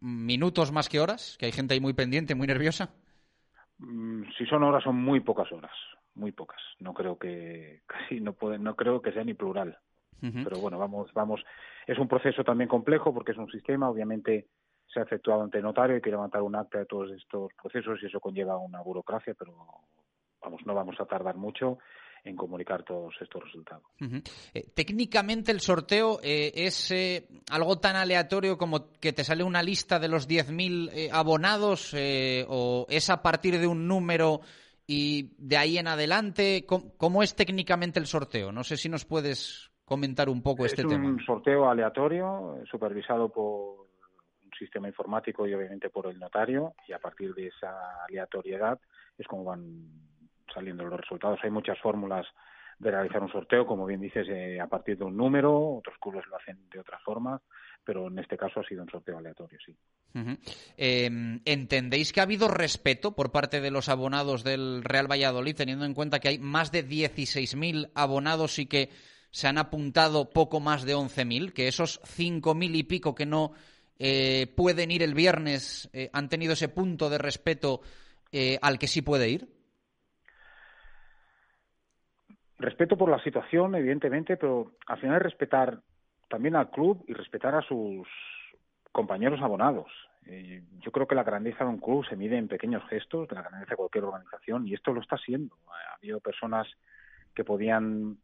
¿Minutos 0.00 0.72
más 0.72 0.88
que 0.88 1.00
horas? 1.00 1.36
Que 1.38 1.46
hay 1.46 1.52
gente 1.52 1.74
ahí 1.74 1.80
muy 1.80 1.92
pendiente, 1.92 2.34
muy 2.34 2.46
nerviosa. 2.46 2.90
Mm, 3.78 4.24
si 4.36 4.46
son 4.46 4.62
horas, 4.64 4.82
son 4.82 4.96
muy 4.96 5.20
pocas 5.20 5.50
horas 5.52 5.72
muy 6.18 6.32
pocas. 6.32 6.60
No 6.80 6.92
creo 6.92 7.16
que 7.16 7.82
casi 7.86 8.20
no 8.20 8.34
pueden, 8.34 8.62
no 8.62 8.76
creo 8.76 9.00
que 9.00 9.12
sea 9.12 9.24
ni 9.24 9.34
plural. 9.34 9.78
Pero 10.20 10.58
bueno, 10.58 10.80
vamos, 10.80 11.12
vamos. 11.14 11.44
Es 11.86 11.96
un 11.96 12.08
proceso 12.08 12.42
también 12.42 12.68
complejo 12.68 13.14
porque 13.14 13.30
es 13.30 13.38
un 13.38 13.48
sistema. 13.52 13.88
Obviamente 13.88 14.48
se 14.92 14.98
ha 14.98 15.04
efectuado 15.04 15.42
ante 15.42 15.62
notario, 15.62 15.94
hay 15.94 16.02
que 16.02 16.10
levantar 16.10 16.42
un 16.42 16.56
acta 16.56 16.78
de 16.78 16.86
todos 16.86 17.12
estos 17.12 17.52
procesos 17.54 18.00
y 18.02 18.06
eso 18.06 18.18
conlleva 18.18 18.58
una 18.58 18.80
burocracia, 18.80 19.34
pero 19.38 19.54
vamos, 20.40 20.60
no 20.66 20.74
vamos 20.74 20.96
a 21.00 21.06
tardar 21.06 21.36
mucho 21.36 21.78
en 22.24 22.36
comunicar 22.36 22.82
todos 22.82 23.14
estos 23.20 23.42
resultados. 23.44 23.84
Eh, 24.54 24.70
técnicamente 24.74 25.52
el 25.52 25.60
sorteo 25.60 26.18
eh, 26.22 26.52
es 26.54 26.90
eh, 26.90 27.26
algo 27.50 27.78
tan 27.78 27.96
aleatorio 27.96 28.58
como 28.58 28.92
que 29.00 29.12
te 29.12 29.24
sale 29.24 29.44
una 29.44 29.62
lista 29.62 29.98
de 29.98 30.08
los 30.08 30.28
10.000 30.28 31.10
abonados 31.12 31.94
o 32.48 32.86
es 32.88 33.10
a 33.10 33.22
partir 33.22 33.58
de 33.58 33.66
un 33.66 33.86
número 33.86 34.40
y 34.86 35.34
de 35.38 35.56
ahí 35.56 35.78
en 35.78 35.86
adelante, 35.86 36.64
¿cómo, 36.66 37.22
es 37.22 37.36
técnicamente 37.36 37.98
el 37.98 38.06
sorteo? 38.06 38.52
No 38.52 38.64
sé 38.64 38.76
si 38.76 38.88
nos 38.88 39.04
puedes 39.04 39.70
comentar 39.84 40.28
un 40.30 40.42
poco 40.42 40.64
este 40.64 40.82
tema. 40.82 41.04
Es 41.04 41.10
un 41.10 41.24
sorteo 41.24 41.68
aleatorio, 41.68 42.58
supervisado 42.70 43.28
por 43.28 43.86
un 44.44 44.50
sistema 44.58 44.88
informático 44.88 45.46
y 45.46 45.52
obviamente 45.52 45.90
por 45.90 46.06
el 46.06 46.18
notario, 46.18 46.74
y 46.86 46.92
a 46.92 46.98
partir 46.98 47.34
de 47.34 47.48
esa 47.48 48.04
aleatoriedad 48.08 48.80
es 49.18 49.26
como 49.26 49.44
van 49.44 50.08
saliendo 50.58 50.84
los 50.84 51.00
resultados. 51.00 51.38
Hay 51.44 51.50
muchas 51.50 51.78
fórmulas 51.78 52.26
de 52.78 52.90
realizar 52.90 53.22
un 53.22 53.30
sorteo, 53.30 53.66
como 53.66 53.86
bien 53.86 54.00
dices, 54.00 54.26
eh, 54.28 54.60
a 54.60 54.66
partir 54.66 54.98
de 54.98 55.04
un 55.04 55.16
número, 55.16 55.76
otros 55.76 55.96
clubes 56.00 56.24
lo 56.26 56.36
hacen 56.36 56.68
de 56.70 56.80
otra 56.80 56.98
forma, 57.00 57.40
pero 57.84 58.08
en 58.08 58.18
este 58.18 58.36
caso 58.36 58.60
ha 58.60 58.64
sido 58.64 58.82
un 58.82 58.90
sorteo 58.90 59.18
aleatorio, 59.18 59.58
sí. 59.64 59.74
Em, 60.76 61.40
¿Entendéis 61.44 62.12
que 62.12 62.20
ha 62.20 62.24
habido 62.24 62.48
respeto 62.48 63.14
por 63.14 63.32
parte 63.32 63.60
de 63.60 63.70
los 63.70 63.88
abonados 63.88 64.44
del 64.44 64.82
Real 64.84 65.10
Valladolid, 65.10 65.56
teniendo 65.56 65.84
en 65.84 65.94
cuenta 65.94 66.20
que 66.20 66.28
hay 66.28 66.38
más 66.38 66.70
de 66.70 66.86
16.000 66.86 67.90
abonados 67.94 68.58
y 68.58 68.66
que 68.66 68.90
se 69.30 69.48
han 69.48 69.58
apuntado 69.58 70.30
poco 70.30 70.60
más 70.60 70.84
de 70.84 70.94
11.000, 70.94 71.52
que 71.52 71.68
esos 71.68 72.00
5.000 72.02 72.76
y 72.76 72.82
pico 72.84 73.14
que 73.14 73.26
no 73.26 73.52
eh, 73.98 74.52
pueden 74.56 74.90
ir 74.90 75.02
el 75.02 75.14
viernes 75.14 75.90
eh, 75.92 76.10
han 76.12 76.28
tenido 76.28 76.52
ese 76.52 76.68
punto 76.68 77.10
de 77.10 77.18
respeto 77.18 77.80
al 78.60 78.78
que 78.78 78.88
sí 78.88 79.00
puede 79.00 79.30
ir? 79.30 79.57
Respeto 82.58 82.96
por 82.96 83.10
la 83.10 83.22
situación, 83.22 83.74
evidentemente, 83.74 84.36
pero 84.36 84.72
al 84.86 84.98
final 84.98 85.20
respetar 85.20 85.78
también 86.28 86.56
al 86.56 86.70
club 86.70 87.04
y 87.06 87.12
respetar 87.12 87.54
a 87.54 87.62
sus 87.62 88.06
compañeros 88.92 89.40
abonados. 89.40 89.90
yo 90.80 90.92
creo 90.92 91.06
que 91.06 91.14
la 91.14 91.22
grandeza 91.22 91.64
de 91.64 91.70
un 91.70 91.78
club 91.78 92.04
se 92.06 92.16
mide 92.16 92.36
en 92.36 92.48
pequeños 92.48 92.82
gestos, 92.88 93.28
de 93.28 93.36
la 93.36 93.42
grandeza 93.42 93.70
de 93.70 93.76
cualquier 93.76 94.04
organización, 94.04 94.66
y 94.66 94.74
esto 94.74 94.92
lo 94.92 95.00
está 95.00 95.16
siendo. 95.16 95.56
Ha 95.68 95.94
habido 95.94 96.20
personas 96.20 96.66
que 97.34 97.44
podían 97.44 98.18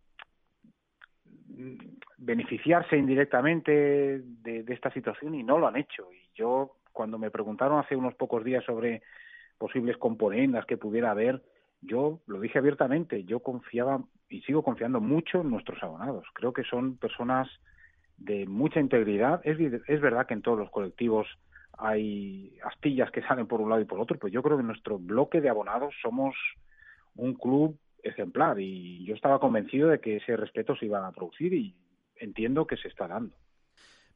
beneficiarse 2.18 2.97
indirectamente 2.97 4.20
de, 4.24 4.64
esta 4.68 4.91
situación 4.91 5.35
y 5.35 5.43
no 5.43 5.59
lo 5.59 5.68
han 5.68 5.76
hecho. 5.76 6.12
Y 6.12 6.28
yo, 6.35 6.76
cuando 6.93 7.18
me 7.18 7.30
preguntaron 7.30 7.78
hace 7.78 7.97
unos 7.97 8.14
pocos 8.14 8.45
días 8.45 8.64
sobre 8.64 9.03
posibles 9.59 9.97
componentes 9.97 10.64
que 10.66 10.76
pudiera 10.76 11.11
haber, 11.11 11.43
yo 11.87 12.20
lo 12.26 12.41
dije 12.41 12.59
abiertamente, 12.59 13.24
yo 13.24 13.41
confiaba 13.41 14.03
y 14.28 14.41
sigo 14.43 14.62
confiando 14.62 15.01
mucho 15.01 15.41
en 15.41 15.51
nuestros 15.51 15.82
abonados. 15.82 16.26
Creo 16.35 16.53
que 16.53 16.64
son 16.64 16.97
personas 16.97 17.49
de 18.16 18.47
mucha 18.47 18.80
integridad. 18.80 19.41
Es, 19.45 19.59
es 19.87 20.01
verdad 20.01 20.26
que 20.26 20.35
en 20.35 20.43
todos 20.43 20.59
los 20.59 20.70
colectivos 20.70 21.26
hay 21.76 22.57
astillas 22.64 23.11
que 23.11 23.22
salen 23.22 23.47
por 23.47 23.61
un 23.61 23.70
lado 23.70 23.82
y 23.82 23.87
por 23.87 24.01
otro, 24.01 24.18
pero 24.18 24.32
yo 24.32 24.43
creo 24.43 24.57
que 24.57 24.62
en 24.62 24.68
nuestro 24.68 24.99
bloque 24.99 25.41
de 25.41 25.49
abonados 25.49 25.95
somos 26.03 26.35
un 27.16 27.35
club 27.35 27.78
ejemplar 28.03 28.61
y 28.61 29.05
yo 29.05 29.14
estaba 29.14 29.41
convencido 29.41 29.89
de 29.89 30.01
que 30.01 30.16
ese 30.16 30.37
respeto 30.37 30.76
se 30.76 30.87
iba 30.87 31.07
a 31.07 31.12
producir 31.12 31.53
y 31.55 31.74
entiendo 32.16 32.66
que 32.66 32.76
se 32.76 32.89
está 32.89 33.09
dando. 33.09 33.35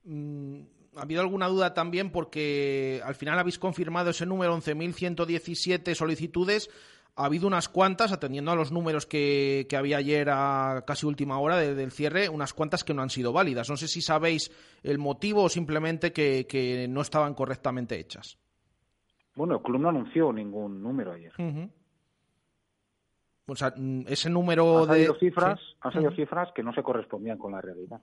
Mm, 0.05 0.61
¿Ha 0.97 1.03
habido 1.03 1.21
alguna 1.21 1.49
duda 1.49 1.75
también 1.75 2.11
porque 2.11 3.01
al 3.05 3.15
final 3.15 3.39
habéis 3.39 3.59
confirmado 3.59 4.11
ese 4.11 4.27
número 4.27 4.57
11.117 4.57 5.95
solicitudes? 5.95 6.71
Ha 7.19 7.25
habido 7.25 7.49
unas 7.49 7.69
cuantas, 7.69 8.13
atendiendo 8.13 8.53
a 8.53 8.55
los 8.55 8.71
números 8.71 9.05
que, 9.05 9.67
había 9.77 9.97
ayer 9.97 10.29
a 10.31 10.85
casi 10.87 11.05
última 11.05 11.41
hora 11.41 11.57
del 11.57 11.91
cierre, 11.91 12.29
unas 12.29 12.55
cuantas 12.55 12.85
que 12.85 12.95
no 12.95 13.03
han 13.03 13.11
sido 13.11 13.33
válidas. 13.33 13.69
No 13.69 13.77
sé 13.77 13.89
si 13.89 14.01
sabéis 14.01 14.53
el 14.85 14.99
motivo 14.99 15.43
o 15.43 15.49
simplemente 15.49 16.13
que, 16.13 16.87
no 16.89 17.01
estaban 17.01 17.35
correctamente 17.35 17.99
hechas. 17.99 18.39
Bueno, 19.35 19.57
el 19.57 19.63
club 19.63 19.81
no 19.81 19.89
anunció 19.89 20.33
ningún 20.33 20.81
número 20.81 21.13
ayer. 21.13 21.33
O 23.47 23.57
sea, 23.57 23.73
mm, 23.77 24.03
ese 24.07 24.31
número 24.31 24.87
de... 24.87 25.13
Cifras, 25.19 25.59
Han 25.81 25.93
salido 25.93 26.13
cifras 26.13 26.51
que 26.55 26.63
no 26.63 26.73
se 26.73 26.83
correspondían 26.85 27.39
con 27.39 27.51
la 27.51 27.61
realidad. 27.61 28.01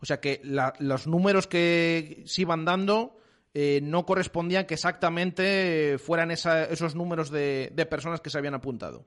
O 0.00 0.06
sea 0.06 0.20
que 0.20 0.40
los 0.78 1.06
números 1.06 1.46
que 1.46 2.22
se 2.24 2.42
iban 2.42 2.64
dando 2.64 3.18
eh, 3.54 3.80
no 3.82 4.04
correspondían 4.04 4.66
que 4.66 4.74
exactamente 4.74 5.96
fueran 5.98 6.30
esos 6.30 6.94
números 6.94 7.30
de, 7.30 7.86
personas 7.90 8.20
que 8.20 8.30
se 8.30 8.38
habían 8.38 8.54
apuntado. 8.54 9.04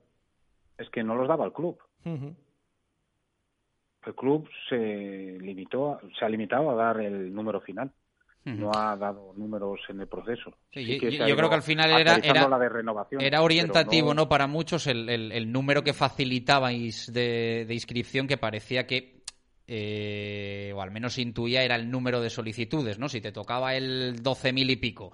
Es 0.77 0.89
que 0.89 1.03
no 1.03 1.15
los 1.15 1.27
daba 1.27 1.45
el 1.45 1.53
club. 1.53 1.77
El 2.03 4.15
club 4.15 4.49
se 4.67 5.37
limitó, 5.39 5.99
se 6.17 6.25
ha 6.25 6.29
limitado 6.29 6.71
a 6.71 6.75
dar 6.75 6.99
el 7.01 7.33
número 7.33 7.61
final. 7.61 7.91
No 8.43 8.71
ha 8.73 8.95
dado 8.95 9.33
números 9.37 9.81
en 9.89 10.01
el 10.01 10.07
proceso. 10.07 10.51
yo, 10.71 11.35
creo 11.35 11.49
que 11.49 11.55
al 11.55 11.61
final 11.61 11.91
era, 11.91 12.15
era, 12.15 13.41
orientativo 13.43 14.15
no... 14.15 14.27
para 14.27 14.47
muchos 14.47 14.87
el, 14.87 15.51
número 15.51 15.83
que 15.83 15.93
facilitabais 15.93 17.13
de 17.13 17.67
inscripción 17.69 18.27
que 18.27 18.37
parecía 18.37 18.87
que 18.87 19.20
eh, 19.67 20.71
o 20.75 20.81
al 20.81 20.91
menos 20.91 21.17
intuía, 21.17 21.63
era 21.63 21.75
el 21.75 21.89
número 21.89 22.21
de 22.21 22.29
solicitudes, 22.29 22.99
¿no? 22.99 23.09
Si 23.09 23.21
te 23.21 23.31
tocaba 23.31 23.75
el 23.75 24.21
12.000 24.21 24.71
y 24.71 24.75
pico. 24.75 25.11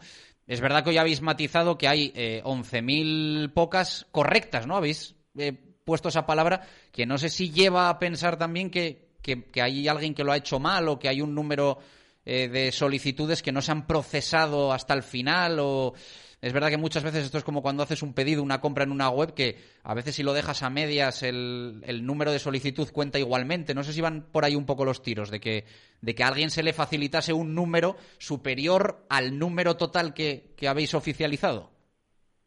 Es 0.47 0.61
verdad 0.61 0.83
que 0.83 0.91
hoy 0.91 0.97
habéis 0.97 1.21
matizado 1.21 1.77
que 1.77 1.87
hay 1.87 2.11
eh, 2.15 2.41
11.000 2.43 3.53
pocas 3.53 4.07
correctas, 4.11 4.65
¿no? 4.65 4.77
Habéis 4.77 5.15
eh, 5.37 5.53
puesto 5.83 6.09
esa 6.09 6.25
palabra 6.25 6.67
que 6.91 7.05
no 7.05 7.17
sé 7.17 7.29
si 7.29 7.51
lleva 7.51 7.89
a 7.89 7.99
pensar 7.99 8.37
también 8.37 8.69
que, 8.69 9.09
que, 9.21 9.61
hay 9.61 9.87
alguien 9.87 10.13
que 10.13 10.23
lo 10.23 10.31
ha 10.31 10.37
hecho 10.37 10.59
mal 10.59 10.87
o 10.87 10.99
que 10.99 11.09
hay 11.09 11.21
un 11.21 11.35
número 11.35 11.79
eh, 12.25 12.47
de 12.47 12.71
solicitudes 12.71 13.43
que 13.43 13.51
no 13.51 13.61
se 13.61 13.71
han 13.71 13.87
procesado 13.87 14.71
hasta 14.71 14.93
el 14.93 15.03
final 15.03 15.59
o 15.59 15.93
es 16.39 16.53
verdad 16.53 16.69
que 16.69 16.77
muchas 16.77 17.03
veces 17.03 17.25
esto 17.25 17.39
es 17.39 17.43
como 17.43 17.63
cuando 17.63 17.81
haces 17.81 18.03
un 18.03 18.13
pedido, 18.13 18.43
una 18.43 18.61
compra 18.61 18.83
en 18.83 18.91
una 18.91 19.09
web, 19.09 19.33
que 19.33 19.57
a 19.83 19.95
veces 19.95 20.15
si 20.15 20.23
lo 20.23 20.33
dejas 20.33 20.61
a 20.61 20.69
medias 20.69 21.23
el, 21.23 21.81
número 22.03 22.31
de 22.31 22.37
solicitud 22.37 22.87
cuenta 22.93 23.17
igualmente. 23.17 23.73
No 23.73 23.83
sé 23.83 23.91
si 23.91 24.01
van 24.01 24.21
por 24.31 24.45
ahí 24.45 24.55
un 24.55 24.67
poco 24.67 24.85
los 24.85 25.01
tiros, 25.01 25.31
de 25.31 25.39
que, 25.39 25.63
de 26.01 26.13
que 26.13 26.23
a 26.23 26.27
alguien 26.27 26.51
se 26.51 26.61
le 26.61 26.73
facilitase 26.73 27.33
un 27.33 27.55
número 27.55 27.95
superior 28.19 29.05
al 29.09 29.39
número 29.39 29.77
total 29.77 30.13
que, 30.13 30.53
habéis 30.67 30.93
oficializado. 30.93 31.71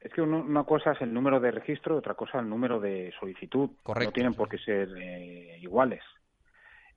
Es 0.00 0.12
que 0.12 0.22
una 0.22 0.64
cosa 0.64 0.92
es 0.92 1.02
el 1.02 1.12
número 1.12 1.40
de 1.40 1.50
registro, 1.50 1.96
otra 1.96 2.14
cosa 2.14 2.38
el 2.38 2.48
número 2.48 2.78
de 2.80 3.12
solicitud. 3.18 3.70
Correcto. 3.82 4.10
No 4.10 4.12
tienen 4.12 4.34
por 4.34 4.48
qué 4.48 4.58
ser 4.58 4.88
eh, 4.96 5.58
iguales. 5.60 6.02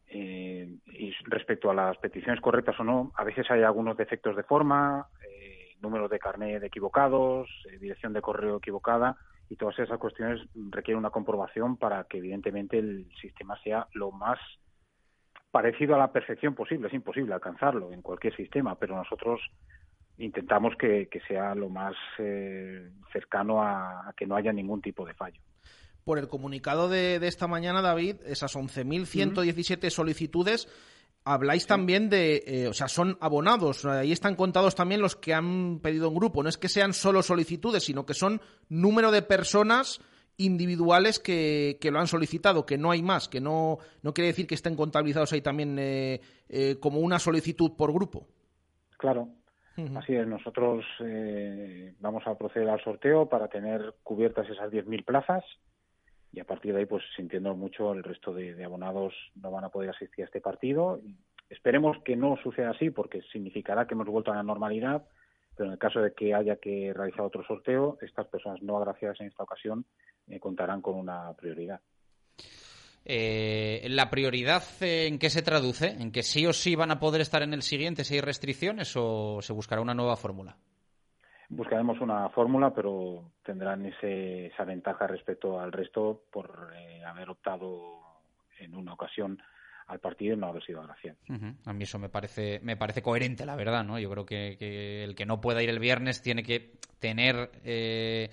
Eh, 0.08 0.70
y 0.86 1.12
respecto 1.24 1.72
a 1.72 1.74
las 1.74 1.98
peticiones 1.98 2.40
correctas 2.40 2.80
o 2.80 2.84
no, 2.84 3.12
a 3.16 3.24
veces 3.24 3.50
hay 3.50 3.64
algunos 3.64 3.98
defectos 3.98 4.36
de 4.36 4.44
forma, 4.44 5.08
números 5.84 6.10
de 6.10 6.18
carnet 6.18 6.64
equivocados, 6.64 7.48
eh, 7.72 7.78
dirección 7.78 8.14
de 8.14 8.22
correo 8.22 8.58
equivocada 8.58 9.18
y 9.50 9.56
todas 9.56 9.78
esas 9.78 10.00
cuestiones 10.00 10.42
requieren 10.72 11.00
una 11.00 11.12
comprobación 11.12 11.78
para 11.78 12.06
que 12.06 12.18
evidentemente 12.18 12.80
el 12.80 13.08
sistema 13.22 13.56
sea 13.62 13.88
lo 13.94 14.12
más 14.12 14.40
parecido 15.52 15.94
a 15.94 16.00
la 16.00 16.12
perfección 16.12 16.56
posible. 16.56 16.88
Es 16.88 16.94
imposible 16.94 17.34
alcanzarlo 17.34 17.92
en 17.92 18.02
cualquier 18.02 18.36
sistema, 18.36 18.76
pero 18.76 18.96
nosotros 18.96 19.40
intentamos 20.18 20.74
que, 20.80 21.08
sea 21.28 21.54
lo 21.54 21.70
más 21.70 21.94
eh, 22.18 22.90
cercano 23.12 23.62
a, 23.62 24.12
que 24.18 24.26
no 24.26 24.36
haya 24.36 24.52
ningún 24.52 24.82
tipo 24.82 25.06
de 25.06 25.14
fallo. 25.14 25.40
Por 26.04 26.18
el 26.18 26.28
comunicado 26.28 26.90
de, 26.90 27.16
esta 27.28 27.48
mañana, 27.48 27.82
David, 27.82 28.18
esas 28.26 28.56
11.117 28.56 29.90
solicitudes 29.90 30.68
habláis 31.26 31.68
también 31.68 32.10
de, 32.10 32.44
eh, 32.46 32.68
o 32.68 32.74
sea, 32.74 32.88
son 32.88 33.18
abonados, 33.22 33.86
ahí 33.86 34.12
están 34.12 34.36
contados 34.36 34.76
también 34.76 35.02
los 35.02 35.16
que 35.16 35.34
han 35.34 35.80
pedido 35.80 36.10
un 36.10 36.16
grupo, 36.16 36.44
no 36.44 36.50
es 36.50 36.58
que 36.58 36.70
sean 36.70 36.94
solo 36.94 37.24
solicitudes, 37.24 37.84
sino 37.84 38.06
que 38.06 38.14
son 38.14 38.42
número 38.70 39.12
de 39.12 39.22
personas 39.22 40.02
individuales 40.38 41.20
que, 41.20 41.78
que 41.80 41.92
lo 41.92 42.00
han 42.00 42.08
solicitado, 42.08 42.66
que 42.66 42.78
no 42.78 42.92
hay 42.92 43.02
más, 43.02 43.30
que 43.30 43.40
no, 43.40 43.78
no 44.02 44.14
quiere 44.14 44.30
decir 44.30 44.48
que 44.48 44.56
estén 44.56 44.76
contabilizados 44.76 45.32
ahí 45.34 45.42
también 45.42 45.78
eh, 45.80 46.22
eh, 46.50 46.78
como 46.80 47.00
una 47.00 47.20
solicitud 47.20 47.76
por 47.78 47.94
grupo. 47.94 48.28
Claro, 48.98 49.30
así 49.96 50.16
es, 50.16 50.26
nosotros 50.28 50.86
vamos 52.00 52.24
a 52.26 52.38
proceder 52.38 52.70
al 52.70 52.84
sorteo 52.84 53.28
para 53.28 53.48
tener 53.50 53.96
cubiertas 54.02 54.50
esas 54.50 54.72
10.000 54.72 55.06
plazas 55.06 55.44
y 56.34 56.40
a 56.40 56.46
partir 56.46 56.74
de 56.74 56.80
ahí, 56.80 56.86
pues 56.88 57.04
sintiendo 57.16 57.56
mucho, 57.56 57.94
el 57.94 58.04
resto 58.04 58.34
de, 58.34 58.62
abonados 58.64 59.14
no 59.36 59.52
van 59.52 59.66
a 59.66 59.70
poder 59.70 59.92
asistir 59.92 60.24
a 60.24 60.26
este 60.26 60.42
partido. 60.42 61.00
Esperemos 61.48 61.98
que 62.04 62.16
no 62.16 62.38
suceda 62.42 62.72
así, 62.72 62.90
porque 62.90 63.22
significará 63.32 63.86
que 63.86 63.94
hemos 63.94 64.08
vuelto 64.08 64.32
a 64.32 64.36
la 64.36 64.44
normalidad, 64.44 65.04
pero 65.56 65.68
en 65.68 65.74
el 65.74 65.80
caso 65.80 66.02
de 66.02 66.14
que 66.14 66.34
haya 66.34 66.56
que 66.56 66.92
realizar 66.92 67.22
otro 67.22 67.46
sorteo, 67.46 68.00
estas 68.02 68.26
personas 68.28 68.64
no 68.64 68.78
agraciadas 68.78 69.22
en 69.22 69.28
esta 69.28 69.44
ocasión 69.44 69.86
eh, 70.28 70.40
contarán 70.40 70.82
con 70.82 70.96
una 70.96 71.32
prioridad. 71.34 71.80
Eh, 73.06 73.86
¿La 73.90 74.10
prioridad 74.10 74.64
en 74.82 75.20
qué 75.20 75.30
se 75.30 75.44
traduce? 75.44 75.90
¿En 75.90 76.12
que 76.12 76.24
sí 76.24 76.48
o 76.48 76.54
sí 76.54 76.76
van 76.76 76.90
a 76.90 77.00
poder 77.00 77.22
estar 77.22 77.44
en 77.44 77.54
el 77.54 77.62
siguiente 77.62 78.04
si 78.04 78.16
hay 78.16 78.22
restricciones 78.22 78.94
o 78.96 79.40
se 79.42 79.54
buscará 79.54 79.82
una 79.82 79.94
nueva 79.94 80.16
fórmula? 80.16 80.58
Buscaremos 81.50 82.00
una 82.02 82.30
fórmula, 82.30 82.74
pero 82.74 83.32
tendrán 83.44 83.86
ese, 83.86 84.48
esa 84.48 84.64
ventaja 84.64 85.08
respecto 85.08 85.60
al 85.60 85.72
resto 85.72 86.24
por 86.32 86.72
eh, 86.76 87.04
haber 87.04 87.30
optado 87.30 88.00
en 88.60 88.76
una 88.76 88.94
ocasión 88.94 89.42
al 89.88 90.00
partido 90.00 90.36
y 90.36 90.38
no 90.38 90.48
haber 90.48 90.64
sido 90.64 90.82
agraciado. 90.82 91.18
A 91.66 91.74
mí 91.74 91.84
eso 91.84 92.00
me 92.00 92.10
parece, 92.10 92.60
me 92.64 92.78
parece 92.78 93.02
coherente, 93.02 93.46
la 93.46 93.56
verdad, 93.56 93.84
¿no? 93.84 94.00
Yo 94.00 94.10
creo 94.10 94.26
que, 94.26 95.04
el 95.04 95.16
que 95.16 95.26
no 95.26 95.42
pueda 95.42 95.62
ir 95.62 95.70
el 95.70 95.80
viernes 95.80 96.22
tiene 96.22 96.44
que 96.44 96.72
tener 97.00 97.52
eh, 97.64 98.30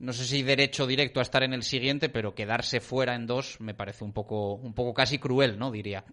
no 0.00 0.14
sé 0.14 0.24
si 0.24 0.42
derecho 0.42 0.86
directo 0.86 1.20
a 1.20 1.22
estar 1.22 1.42
en 1.42 1.52
el 1.52 1.62
siguiente, 1.62 2.08
pero 2.08 2.34
quedarse 2.34 2.80
fuera 2.80 3.14
en 3.14 3.26
dos 3.26 3.60
me 3.60 3.74
parece 3.74 4.02
un 4.02 4.14
poco, 4.14 4.54
un 4.54 4.72
poco 4.72 4.94
casi 4.94 5.18
cruel, 5.18 5.58
¿no? 5.58 5.70
Diría. 5.70 6.04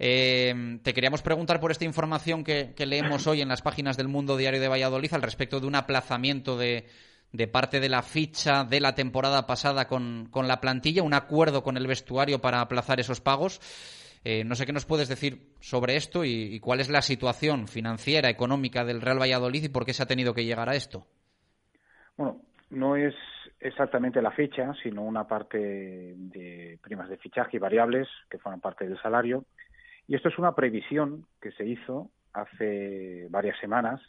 Eh, 0.00 0.78
te 0.82 0.92
queríamos 0.92 1.22
preguntar 1.22 1.60
por 1.60 1.70
esta 1.70 1.84
información 1.84 2.42
que, 2.42 2.74
leemos 2.76 3.28
hoy 3.28 3.40
en 3.40 3.48
las 3.48 3.62
páginas 3.62 3.96
del 3.96 4.08
Mundo 4.08 4.36
Diario 4.36 4.60
de 4.60 4.66
Valladolid 4.66 5.14
al 5.14 5.22
respecto 5.22 5.60
de 5.60 5.68
un 5.68 5.76
aplazamiento 5.76 6.58
de, 6.58 6.88
parte 7.52 7.78
de 7.78 7.88
la 7.88 8.02
ficha 8.02 8.64
de 8.64 8.80
la 8.80 8.96
temporada 8.96 9.46
pasada 9.46 9.86
con, 9.86 10.30
la 10.34 10.60
plantilla, 10.60 11.04
un 11.04 11.14
acuerdo 11.14 11.62
con 11.62 11.76
el 11.76 11.86
vestuario 11.86 12.40
para 12.40 12.60
aplazar 12.60 12.98
esos 12.98 13.20
pagos. 13.20 13.60
Eh, 14.24 14.42
no 14.42 14.56
sé 14.56 14.66
qué 14.66 14.72
nos 14.72 14.84
puedes 14.84 15.08
decir 15.08 15.54
sobre 15.60 15.94
esto 15.94 16.24
y, 16.24 16.56
y 16.56 16.58
cuál 16.58 16.80
es 16.80 16.88
la 16.88 17.02
situación 17.02 17.68
financiera, 17.68 18.30
económica 18.30 18.84
del 18.84 19.00
Real 19.00 19.20
Valladolid 19.20 19.62
y 19.62 19.68
por 19.68 19.86
qué 19.86 19.94
se 19.94 20.02
ha 20.02 20.06
tenido 20.06 20.34
que 20.34 20.44
llegar 20.44 20.68
a 20.68 20.74
esto. 20.74 21.06
Bueno, 22.16 22.42
no 22.70 22.96
es 22.96 23.14
exactamente 23.60 24.22
la 24.22 24.30
fecha, 24.30 24.74
sino 24.82 25.02
una 25.02 25.26
parte 25.26 25.58
de 25.58 26.78
primas 26.82 27.08
de 27.08 27.16
fichaje 27.16 27.56
y 27.56 27.60
variables 27.60 28.08
que 28.30 28.38
forman 28.38 28.60
parte 28.60 28.86
del 28.86 29.00
salario. 29.00 29.44
Y 30.06 30.14
esto 30.14 30.28
es 30.28 30.38
una 30.38 30.54
previsión 30.54 31.26
que 31.40 31.52
se 31.52 31.64
hizo 31.64 32.10
hace 32.32 33.26
varias 33.30 33.58
semanas 33.58 34.00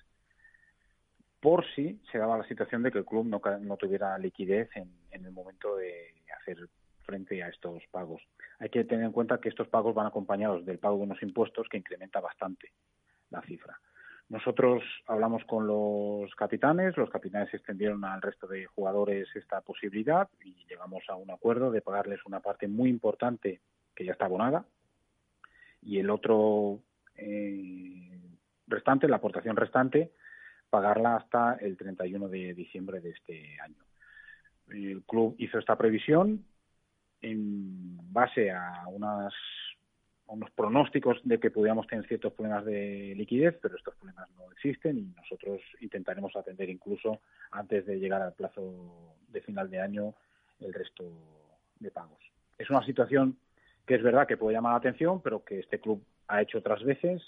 por 1.40 1.66
si 1.74 2.02
se 2.12 2.18
daba 2.18 2.38
la 2.38 2.48
situación 2.48 2.84
de 2.84 2.92
que 2.92 3.00
el 3.00 3.06
club 3.06 3.26
no, 3.26 3.42
no 3.62 3.78
tuviera 3.78 4.18
liquidez 4.18 4.70
en, 4.76 4.92
en 5.12 5.26
el 5.26 5.32
momento 5.32 5.76
de 5.78 6.14
hacer 6.42 6.58
frente 7.04 7.42
a 7.42 7.48
estos 7.48 7.82
pagos. 7.92 8.22
Hay 8.60 8.70
que 8.70 8.84
tener 8.84 9.06
en 9.06 9.12
cuenta 9.12 9.40
que 9.40 9.50
estos 9.50 9.68
pagos 9.68 9.96
van 9.96 10.08
acompañados 10.08 10.66
del 10.66 10.80
pago 10.80 10.98
de 10.98 11.04
unos 11.04 11.24
impuestos 11.24 11.68
que 11.70 11.78
incrementa 11.78 12.20
bastante 12.20 12.74
la 13.30 13.42
cifra. 13.42 13.80
Nosotros 14.30 14.84
hablamos 15.08 15.44
con 15.46 15.66
los 15.66 16.34
capitanes, 16.36 16.96
los 16.98 17.10
capitanes 17.10 17.52
extendieron 17.52 18.06
al 18.06 18.22
resto 18.22 18.46
de 18.46 18.68
jugadores 18.68 19.28
esta 19.36 19.62
posibilidad 19.62 20.30
y 20.44 20.66
llegamos 20.68 21.04
a 21.10 21.16
un 21.16 21.32
acuerdo 21.32 21.72
de 21.72 21.82
pagarles 21.82 22.24
una 22.26 22.40
parte 22.40 22.68
muy 22.68 22.92
importante 22.92 23.60
que 23.96 24.06
ya 24.06 24.12
está 24.12 24.26
abonada 24.26 24.66
y 25.82 25.98
el 25.98 26.12
otro 26.12 26.80
eh, 27.16 28.22
restante, 28.68 29.08
la 29.08 29.16
aportación 29.16 29.56
restante, 29.56 30.12
pagarla 30.70 31.16
hasta 31.16 31.56
el 31.56 31.76
31 31.76 32.28
de 32.28 32.54
diciembre 32.54 33.02
de 33.02 33.10
este 33.10 33.60
año. 33.62 33.84
El 34.68 35.02
club 35.04 35.36
hizo 35.40 35.58
esta 35.58 35.76
previsión 35.76 36.46
en 37.22 38.14
base 38.14 38.52
a 38.52 38.84
unas 38.88 39.34
unos 40.30 40.52
pronósticos 40.52 41.20
de 41.24 41.40
que 41.40 41.50
pudiéramos 41.50 41.88
tener 41.88 42.08
ciertos 42.08 42.34
problemas 42.34 42.64
de 42.66 43.14
liquidez, 43.16 43.58
pero 43.62 43.76
estos 43.76 43.96
problemas 43.96 44.30
no 44.38 44.52
existen 44.52 44.98
y 44.98 45.14
nosotros 45.16 45.62
intentaremos 45.82 46.36
atender 46.36 46.70
incluso 46.70 47.20
antes 47.52 47.86
de 47.86 48.00
llegar 48.00 48.22
al 48.22 48.34
plazo 48.34 49.16
de 49.28 49.42
final 49.42 49.70
de 49.70 49.82
año 49.82 50.14
el 50.60 50.74
resto 50.74 51.04
de 51.80 51.92
pagos. 51.92 52.20
Es 52.58 52.70
una 52.70 52.86
situación 52.86 53.38
que 53.88 53.96
es 53.96 54.04
verdad 54.04 54.28
que 54.28 54.38
puede 54.38 54.56
llamar 54.56 54.74
la 54.74 54.78
atención, 54.78 55.22
pero 55.22 55.44
que 55.44 55.60
este 55.60 55.80
club 55.80 56.04
ha 56.28 56.42
hecho 56.42 56.60
otras 56.60 56.84
veces. 56.84 57.22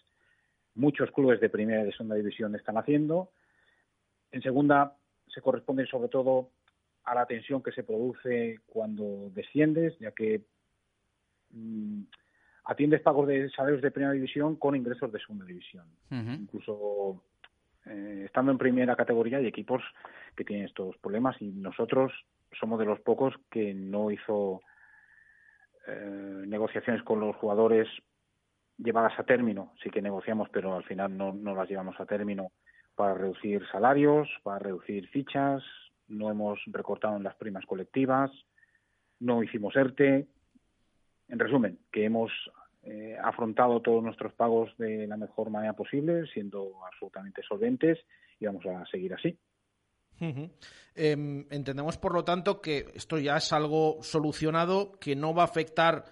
Muchos 0.76 1.10
clubes 1.12 1.40
de 1.42 1.50
primera 1.50 1.82
y 1.82 1.86
de 1.86 1.92
segunda 1.92 2.16
división 2.16 2.56
están 2.56 2.78
haciendo. 2.78 3.32
En 4.32 4.42
segunda 4.44 4.96
se 5.28 5.42
corresponde 5.42 5.88
sobre 5.88 6.10
todo 6.10 6.50
a 7.04 7.16
la 7.16 7.26
tensión 7.26 7.64
que 7.64 7.72
se 7.72 7.84
produce 7.84 8.60
cuando 8.68 9.32
desciendes, 9.34 9.98
ya 10.00 10.12
que 10.12 10.42
mm, 11.50 12.04
atiendes 12.66 13.02
pagos 13.02 13.28
de 13.28 13.50
salarios 13.50 13.82
de 13.82 13.92
primera 13.92 14.14
división 14.14 14.56
con 14.56 14.76
ingresos 14.76 15.12
de 15.12 15.20
segunda 15.20 15.46
división. 15.46 15.86
Incluso 16.10 17.24
eh, 17.86 18.24
estando 18.26 18.52
en 18.52 18.58
primera 18.58 18.96
categoría 18.96 19.40
hay 19.40 19.48
equipos 19.48 19.82
que 20.36 20.44
tienen 20.44 20.66
estos 20.66 20.98
problemas 20.98 21.42
y 21.42 21.48
nosotros 21.52 22.12
somos 22.60 22.80
de 22.80 22.86
los 22.86 23.00
pocos 23.00 23.34
que 23.50 23.74
no 23.74 24.12
hizo 24.12 24.62
eh, 25.88 26.44
negociaciones 26.48 27.04
con 27.04 27.20
los 27.20 27.36
jugadores 27.38 27.88
llevadas 28.78 29.18
a 29.18 29.24
término. 29.24 29.74
Sí 29.82 29.90
que 29.90 30.02
negociamos, 30.02 30.50
pero 30.50 30.76
al 30.76 30.84
final 30.84 31.18
no, 31.18 31.34
no 31.34 31.56
las 31.56 31.70
llevamos 31.70 32.00
a 32.00 32.06
término 32.06 32.52
para 32.96 33.14
reducir 33.14 33.66
salarios, 33.72 34.30
para 34.44 34.60
reducir 34.60 35.08
fichas, 35.08 35.64
no 36.08 36.30
hemos 36.30 36.60
recortado 36.68 37.16
en 37.18 37.24
las 37.24 37.36
primas 37.36 37.66
colectivas, 37.66 38.32
no 39.20 39.42
hicimos 39.44 39.76
ERTE. 39.76 40.28
En 41.32 41.40
resumen, 41.40 41.80
que 41.92 42.06
hemos 42.06 42.30
eh, 42.84 43.16
afrontado 43.24 43.80
todos 43.80 44.04
nuestros 44.04 44.34
pagos 44.34 44.70
de 44.78 45.08
la 45.08 45.16
mejor 45.16 45.50
manera 45.50 45.74
posible, 45.74 46.28
siendo 46.34 46.74
absolutamente 46.86 47.42
solventes 47.48 48.00
y 48.40 48.46
vamos 48.46 48.66
a 48.66 48.86
seguir 48.86 49.14
así. 49.14 49.38
Em, 50.94 51.48
entendemos, 51.50 51.98
por 51.98 52.14
lo 52.14 52.24
tanto, 52.24 52.62
que 52.62 52.86
esto 52.94 53.18
ya 53.18 53.38
es 53.38 53.54
algo 53.54 54.00
solucionado, 54.02 55.00
que 55.00 55.16
no 55.16 55.34
va 55.34 55.44
a 55.44 55.46
afectar, 55.46 56.04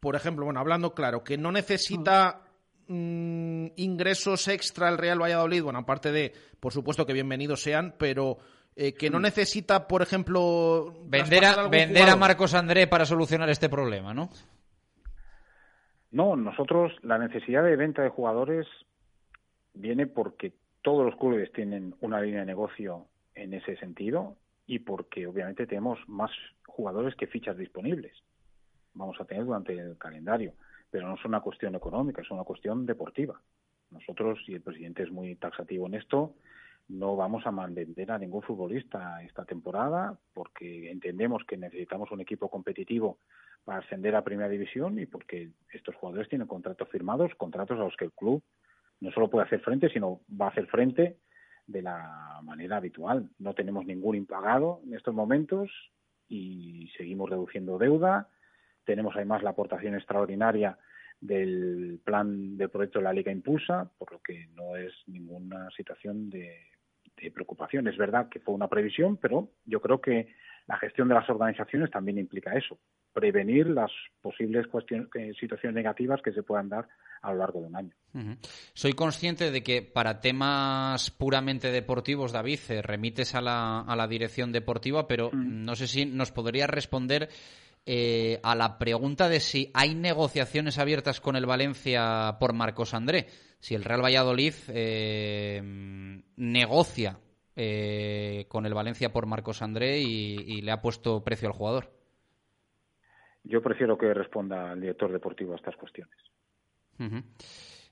por 0.00 0.14
ejemplo, 0.14 0.44
bueno, 0.44 0.60
hablando 0.60 0.94
claro, 0.94 1.24
que 1.24 1.38
no 1.38 1.50
necesita 1.50 2.42
mm, 2.88 3.68
ingresos 3.76 4.48
extra 4.48 4.90
el 4.90 4.98
Real 4.98 5.20
Valladolid, 5.20 5.62
bueno, 5.62 5.80
aparte 5.80 6.12
de, 6.12 6.32
por 6.60 6.72
supuesto, 6.72 7.06
que 7.06 7.14
bienvenidos 7.14 7.62
sean, 7.62 7.94
pero 7.98 8.38
eh, 8.76 8.92
que 8.94 9.10
no 9.10 9.18
mm. 9.18 9.22
necesita, 9.22 9.88
por 9.88 10.02
ejemplo, 10.02 10.94
vender 11.06 11.44
a, 11.46 11.68
vender 11.68 12.08
a 12.08 12.16
Marcos 12.16 12.54
André 12.54 12.86
para 12.86 13.06
solucionar 13.06 13.50
este 13.50 13.68
problema, 13.68 14.14
¿no? 14.14 14.30
No, 16.10 16.36
nosotros 16.36 16.92
la 17.02 17.18
necesidad 17.18 17.64
de 17.64 17.76
venta 17.76 18.02
de 18.02 18.08
jugadores 18.08 18.66
viene 19.74 20.06
porque 20.06 20.52
todos 20.82 21.04
los 21.04 21.16
clubes 21.16 21.52
tienen 21.52 21.94
una 22.00 22.20
línea 22.20 22.40
de 22.40 22.46
negocio 22.46 23.06
en 23.34 23.52
ese 23.52 23.76
sentido 23.76 24.36
y 24.66 24.80
porque 24.80 25.26
obviamente 25.26 25.66
tenemos 25.66 25.98
más 26.08 26.30
jugadores 26.66 27.14
que 27.14 27.26
fichas 27.26 27.56
disponibles. 27.56 28.12
Vamos 28.94 29.20
a 29.20 29.24
tener 29.24 29.44
durante 29.44 29.74
el 29.74 29.98
calendario, 29.98 30.54
pero 30.90 31.08
no 31.08 31.14
es 31.14 31.24
una 31.24 31.40
cuestión 31.40 31.74
económica, 31.74 32.22
es 32.22 32.30
una 32.30 32.44
cuestión 32.44 32.86
deportiva. 32.86 33.40
Nosotros, 33.90 34.38
y 34.46 34.54
el 34.54 34.62
presidente 34.62 35.02
es 35.02 35.10
muy 35.10 35.36
taxativo 35.36 35.86
en 35.86 35.94
esto, 35.94 36.34
no 36.88 37.16
vamos 37.16 37.46
a 37.46 37.50
vender 37.50 38.10
a 38.10 38.18
ningún 38.18 38.42
futbolista 38.42 39.22
esta 39.22 39.44
temporada 39.44 40.18
porque 40.32 40.90
entendemos 40.90 41.44
que 41.44 41.58
necesitamos 41.58 42.10
un 42.10 42.20
equipo 42.20 42.48
competitivo 42.48 43.18
para 43.68 43.80
ascender 43.80 44.16
a 44.16 44.24
Primera 44.24 44.48
División 44.48 44.98
y 44.98 45.04
porque 45.04 45.50
estos 45.74 45.94
jugadores 45.96 46.30
tienen 46.30 46.48
contratos 46.48 46.88
firmados, 46.88 47.34
contratos 47.34 47.78
a 47.78 47.82
los 47.82 47.94
que 47.98 48.06
el 48.06 48.12
club 48.12 48.42
no 48.98 49.10
solo 49.12 49.28
puede 49.28 49.44
hacer 49.44 49.60
frente, 49.60 49.90
sino 49.90 50.22
va 50.40 50.46
a 50.46 50.48
hacer 50.48 50.66
frente 50.68 51.18
de 51.66 51.82
la 51.82 52.40
manera 52.44 52.78
habitual. 52.78 53.28
No 53.38 53.52
tenemos 53.52 53.84
ningún 53.84 54.16
impagado 54.16 54.80
en 54.86 54.94
estos 54.94 55.14
momentos 55.14 55.70
y 56.28 56.90
seguimos 56.96 57.28
reduciendo 57.28 57.76
deuda. 57.76 58.30
Tenemos 58.86 59.14
además 59.14 59.42
la 59.42 59.50
aportación 59.50 59.94
extraordinaria 59.94 60.78
del 61.20 62.00
plan 62.02 62.56
de 62.56 62.70
proyecto 62.70 63.00
de 63.00 63.04
la 63.04 63.12
Liga 63.12 63.30
Impulsa, 63.30 63.90
por 63.98 64.12
lo 64.12 64.20
que 64.22 64.46
no 64.54 64.76
es 64.76 64.94
ninguna 65.08 65.68
situación 65.76 66.30
de, 66.30 66.58
preocupación. 67.34 67.86
Es 67.86 67.98
verdad 67.98 68.30
que 68.30 68.40
fue 68.40 68.54
una 68.54 68.68
previsión, 68.68 69.18
pero 69.18 69.50
yo 69.66 69.82
creo 69.82 70.00
que 70.00 70.34
la 70.66 70.78
gestión 70.78 71.08
de 71.08 71.16
las 71.16 71.28
organizaciones 71.28 71.90
también 71.90 72.16
implica 72.16 72.54
eso, 72.54 72.78
prevenir 73.18 73.66
las 73.66 73.90
posibles 74.22 74.68
cuestiones, 74.68 75.08
eh, 75.14 75.32
situaciones 75.40 75.74
negativas 75.74 76.20
que 76.22 76.32
se 76.32 76.44
puedan 76.44 76.68
dar 76.68 76.88
a 77.22 77.32
lo 77.32 77.38
largo 77.38 77.60
de 77.60 77.66
un 77.66 77.76
año. 77.76 77.92
Soy 78.74 78.92
consciente 78.92 79.50
de 79.50 79.62
que 79.62 79.82
para 79.82 80.20
temas 80.20 81.10
puramente 81.10 81.72
deportivos, 81.72 82.32
David, 82.32 82.60
eh, 82.68 82.82
remites 82.82 83.34
a 83.34 83.40
la, 83.40 83.80
a 83.80 83.96
la 83.96 84.06
dirección 84.06 84.52
deportiva, 84.52 85.08
pero 85.08 85.30
mm. 85.32 85.64
no 85.64 85.74
sé 85.74 85.88
si 85.88 86.06
nos 86.06 86.30
podría 86.30 86.66
responder 86.66 87.28
eh, 87.86 88.38
a 88.42 88.54
la 88.54 88.78
pregunta 88.78 89.28
de 89.28 89.40
si 89.40 89.70
hay 89.74 89.94
negociaciones 89.94 90.78
abiertas 90.78 91.20
con 91.20 91.36
el 91.36 91.46
Valencia 91.46 92.36
por 92.38 92.52
Marcos 92.52 92.94
André. 92.94 93.26
Si 93.60 93.74
el 93.74 93.84
Real 93.84 94.04
Valladolid 94.04 94.54
eh, 94.68 95.60
negocia 96.36 97.18
con 98.46 98.66
el 98.66 98.72
Valencia 98.72 99.12
por 99.12 99.26
Marcos 99.26 99.62
André 99.62 99.98
y, 99.98 100.62
le 100.62 100.70
ha 100.70 100.80
puesto 100.80 101.24
precio 101.24 101.48
al 101.48 101.54
jugador. 101.54 101.97
Yo 103.48 103.62
prefiero 103.62 103.96
que 103.96 104.12
responda 104.12 104.74
el 104.74 104.80
director 104.82 105.10
deportivo 105.10 105.54
a 105.54 105.56
estas 105.56 105.74
cuestiones. 105.74 106.14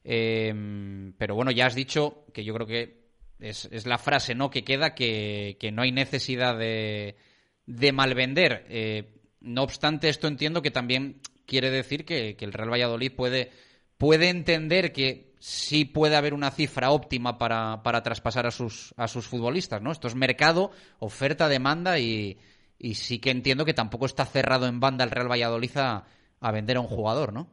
Em, 0.05 1.15
pero 1.17 1.35
bueno, 1.35 1.51
ya 1.51 1.65
has 1.65 1.75
dicho 1.75 2.27
que 2.35 2.45
yo 2.45 2.53
creo 2.53 2.67
que 2.67 3.07
es, 3.41 3.87
la 3.87 3.97
frase 3.97 4.35
¿no? 4.35 4.51
que 4.51 4.65
queda 4.65 4.95
que, 4.95 5.57
no 5.73 5.81
hay 5.81 5.93
necesidad 5.93 6.59
de, 6.59 7.17
de 7.65 7.93
malvender. 7.93 8.67
Eh, 8.69 9.15
no 9.41 9.63
obstante, 9.63 10.11
esto 10.11 10.29
entiendo 10.29 10.61
que 10.61 10.71
también 10.71 11.23
quiere 11.47 11.71
decir 11.71 12.05
que, 12.05 12.37
el 12.39 12.53
Real 12.53 12.71
Valladolid 12.71 13.13
puede, 13.13 13.51
puede 13.97 14.29
entender 14.29 14.93
que 14.93 15.33
sí 15.39 15.87
puede 15.87 16.17
haber 16.17 16.35
una 16.35 16.51
cifra 16.51 16.91
óptima 16.91 17.39
para, 17.39 17.83
para 17.83 18.03
traspasar 18.03 18.47
a 18.47 18.51
sus, 18.51 18.93
a 18.99 19.09
sus 19.09 19.27
futbolistas. 19.27 19.81
¿no? 19.81 19.91
Esto 19.91 20.07
es 20.07 20.17
mercado, 20.17 20.71
oferta, 20.99 21.49
demanda 21.49 21.99
y, 21.99 22.37
y 22.79 22.95
sí 22.95 23.21
que 23.21 23.31
entiendo 23.31 23.65
que 23.65 23.75
tampoco 23.75 24.07
está 24.07 24.25
cerrado 24.25 24.67
en 24.67 24.81
banda 24.81 25.05
el 25.05 25.11
Real 25.11 25.31
Valladolid 25.31 25.77
a, 25.77 26.05
a 26.41 26.53
vender 26.53 26.77
a 26.77 26.81
un 26.81 26.87
jugador, 26.87 27.33
¿no? 27.33 27.49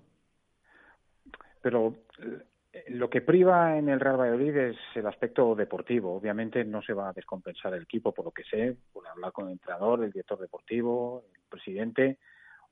pero 1.63 1.95
eh, 2.73 2.83
lo 2.89 3.09
que 3.09 3.21
priva 3.21 3.77
en 3.77 3.89
el 3.89 3.99
Real 3.99 4.19
Valladolid 4.19 4.55
es 4.57 4.77
el 4.93 5.07
aspecto 5.07 5.55
deportivo. 5.55 6.13
Obviamente 6.13 6.63
no 6.65 6.83
se 6.83 6.93
va 6.93 7.09
a 7.09 7.13
descompensar 7.13 7.73
el 7.73 7.83
equipo, 7.83 8.13
por 8.13 8.25
lo 8.25 8.31
que 8.31 8.43
sé, 8.43 8.75
por 8.91 9.07
hablar 9.07 9.31
con 9.31 9.47
el 9.47 9.53
entrenador, 9.53 10.03
el 10.03 10.11
director 10.11 10.37
deportivo, 10.37 11.23
el 11.33 11.41
presidente. 11.49 12.19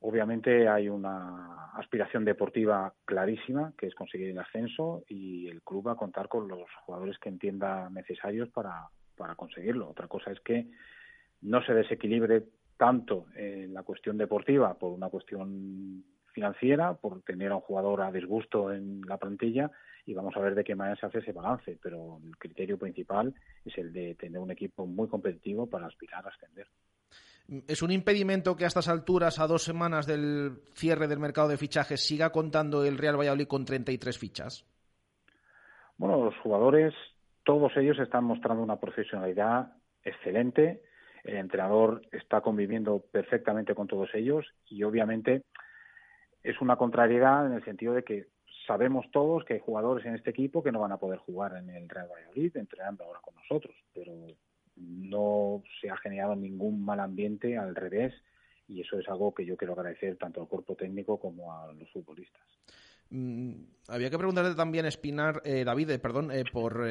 Obviamente 0.00 0.68
hay 0.68 0.88
una 0.88 1.70
aspiración 1.74 2.24
deportiva 2.24 2.92
clarísima, 3.04 3.72
que 3.78 3.86
es 3.86 3.94
conseguir 3.94 4.28
el 4.28 4.38
ascenso, 4.38 5.04
y 5.08 5.48
el 5.48 5.62
club 5.62 5.88
va 5.88 5.92
a 5.92 5.96
contar 5.96 6.28
con 6.28 6.48
los 6.48 6.68
jugadores 6.84 7.18
que 7.18 7.30
entienda 7.30 7.88
necesarios 7.88 8.50
para, 8.50 8.88
para 9.16 9.36
conseguirlo. 9.36 9.88
Otra 9.88 10.06
cosa 10.08 10.32
es 10.32 10.40
que 10.40 10.66
no 11.42 11.62
se 11.62 11.74
desequilibre 11.74 12.44
tanto 12.76 13.26
en 13.36 13.74
la 13.74 13.82
cuestión 13.82 14.16
deportiva 14.18 14.74
por 14.74 14.92
una 14.92 15.08
cuestión 15.08 16.04
financiera 16.32 16.94
por 16.94 17.22
tener 17.22 17.52
a 17.52 17.56
un 17.56 17.60
jugador 17.60 18.00
a 18.02 18.10
disgusto 18.10 18.72
en 18.72 19.02
la 19.02 19.18
plantilla 19.18 19.70
y 20.06 20.14
vamos 20.14 20.34
a 20.36 20.40
ver 20.40 20.54
de 20.54 20.64
qué 20.64 20.74
manera 20.74 20.96
se 20.96 21.06
hace 21.06 21.18
ese 21.18 21.32
balance, 21.32 21.78
pero 21.80 22.20
el 22.24 22.36
criterio 22.36 22.78
principal 22.78 23.34
es 23.64 23.76
el 23.78 23.92
de 23.92 24.14
tener 24.14 24.40
un 24.40 24.50
equipo 24.50 24.86
muy 24.86 25.08
competitivo 25.08 25.66
para 25.66 25.86
aspirar 25.86 26.24
a 26.24 26.30
ascender. 26.30 26.66
¿Es 27.68 27.82
un 27.82 27.90
impedimento 27.90 28.56
que 28.56 28.64
a 28.64 28.68
estas 28.68 28.88
alturas, 28.88 29.38
a 29.38 29.46
dos 29.46 29.62
semanas 29.62 30.06
del 30.06 30.62
cierre 30.74 31.06
del 31.06 31.18
mercado 31.18 31.48
de 31.48 31.56
fichajes, 31.56 32.00
siga 32.00 32.30
contando 32.30 32.84
el 32.84 32.98
Real 32.98 33.18
Valladolid 33.18 33.46
con 33.46 33.64
33 33.64 34.18
fichas? 34.18 34.66
Bueno, 35.98 36.24
los 36.24 36.36
jugadores, 36.38 36.94
todos 37.44 37.76
ellos 37.76 37.98
están 37.98 38.24
mostrando 38.24 38.62
una 38.62 38.80
profesionalidad 38.80 39.72
excelente. 40.02 40.82
El 41.24 41.36
entrenador 41.36 42.02
está 42.12 42.40
conviviendo 42.40 43.00
perfectamente 43.10 43.74
con 43.74 43.86
todos 43.86 44.10
ellos 44.14 44.46
y 44.68 44.82
obviamente 44.82 45.42
es 46.42 46.60
una 46.60 46.76
contrariedad 46.76 47.46
en 47.46 47.52
el 47.52 47.64
sentido 47.64 47.94
de 47.94 48.02
que 48.02 48.26
sabemos 48.66 49.06
todos 49.12 49.44
que 49.44 49.54
hay 49.54 49.60
jugadores 49.60 50.04
en 50.06 50.14
este 50.14 50.30
equipo 50.30 50.62
que 50.62 50.72
no 50.72 50.80
van 50.80 50.92
a 50.92 50.98
poder 50.98 51.18
jugar 51.18 51.56
en 51.56 51.70
el 51.70 51.88
Real 51.88 52.08
Valladolid 52.12 52.56
entrenando 52.56 53.04
ahora 53.04 53.20
con 53.20 53.34
nosotros, 53.34 53.74
pero 53.94 54.12
no 54.76 55.62
se 55.80 55.90
ha 55.90 55.96
generado 55.96 56.34
ningún 56.34 56.84
mal 56.84 57.00
ambiente 57.00 57.56
al 57.56 57.74
revés 57.74 58.14
y 58.68 58.80
eso 58.80 58.98
es 58.98 59.08
algo 59.08 59.34
que 59.34 59.44
yo 59.44 59.56
quiero 59.56 59.74
agradecer 59.74 60.16
tanto 60.16 60.40
al 60.40 60.48
cuerpo 60.48 60.74
técnico 60.74 61.18
como 61.20 61.52
a 61.52 61.72
los 61.72 61.90
futbolistas. 61.90 62.42
Mm, 63.10 63.52
había 63.88 64.08
que 64.08 64.16
preguntarle 64.16 64.54
también, 64.54 64.86
Espinar, 64.86 65.42
eh, 65.44 65.64
David, 65.64 65.90
eh, 65.90 65.98
perdón, 65.98 66.30
eh, 66.32 66.44
por, 66.50 66.86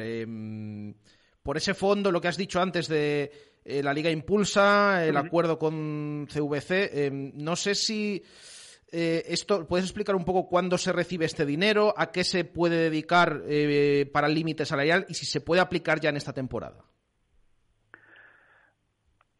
por 1.42 1.56
ese 1.56 1.74
fondo, 1.74 2.12
lo 2.12 2.20
que 2.20 2.28
has 2.28 2.36
dicho 2.36 2.60
antes 2.60 2.88
de 2.88 3.30
la 3.64 3.92
Liga 3.92 4.10
Impulsa, 4.10 5.06
el 5.06 5.16
acuerdo 5.16 5.58
con 5.58 6.26
CVC. 6.26 7.12
no 7.34 7.54
sé 7.54 7.74
si 7.74 8.22
eh, 8.94 9.24
esto, 9.26 9.66
¿puedes 9.66 9.86
explicar 9.86 10.14
un 10.14 10.24
poco 10.26 10.46
cuándo 10.46 10.76
se 10.76 10.92
recibe 10.92 11.24
este 11.24 11.46
dinero, 11.46 11.94
a 11.96 12.12
qué 12.12 12.24
se 12.24 12.44
puede 12.44 12.76
dedicar 12.76 13.40
eh, 13.46 14.08
para 14.12 14.26
el 14.26 14.34
límite 14.34 14.66
salarial 14.66 15.06
y 15.08 15.14
si 15.14 15.24
se 15.24 15.40
puede 15.40 15.62
aplicar 15.62 15.98
ya 15.98 16.10
en 16.10 16.16
esta 16.18 16.34
temporada? 16.34 16.84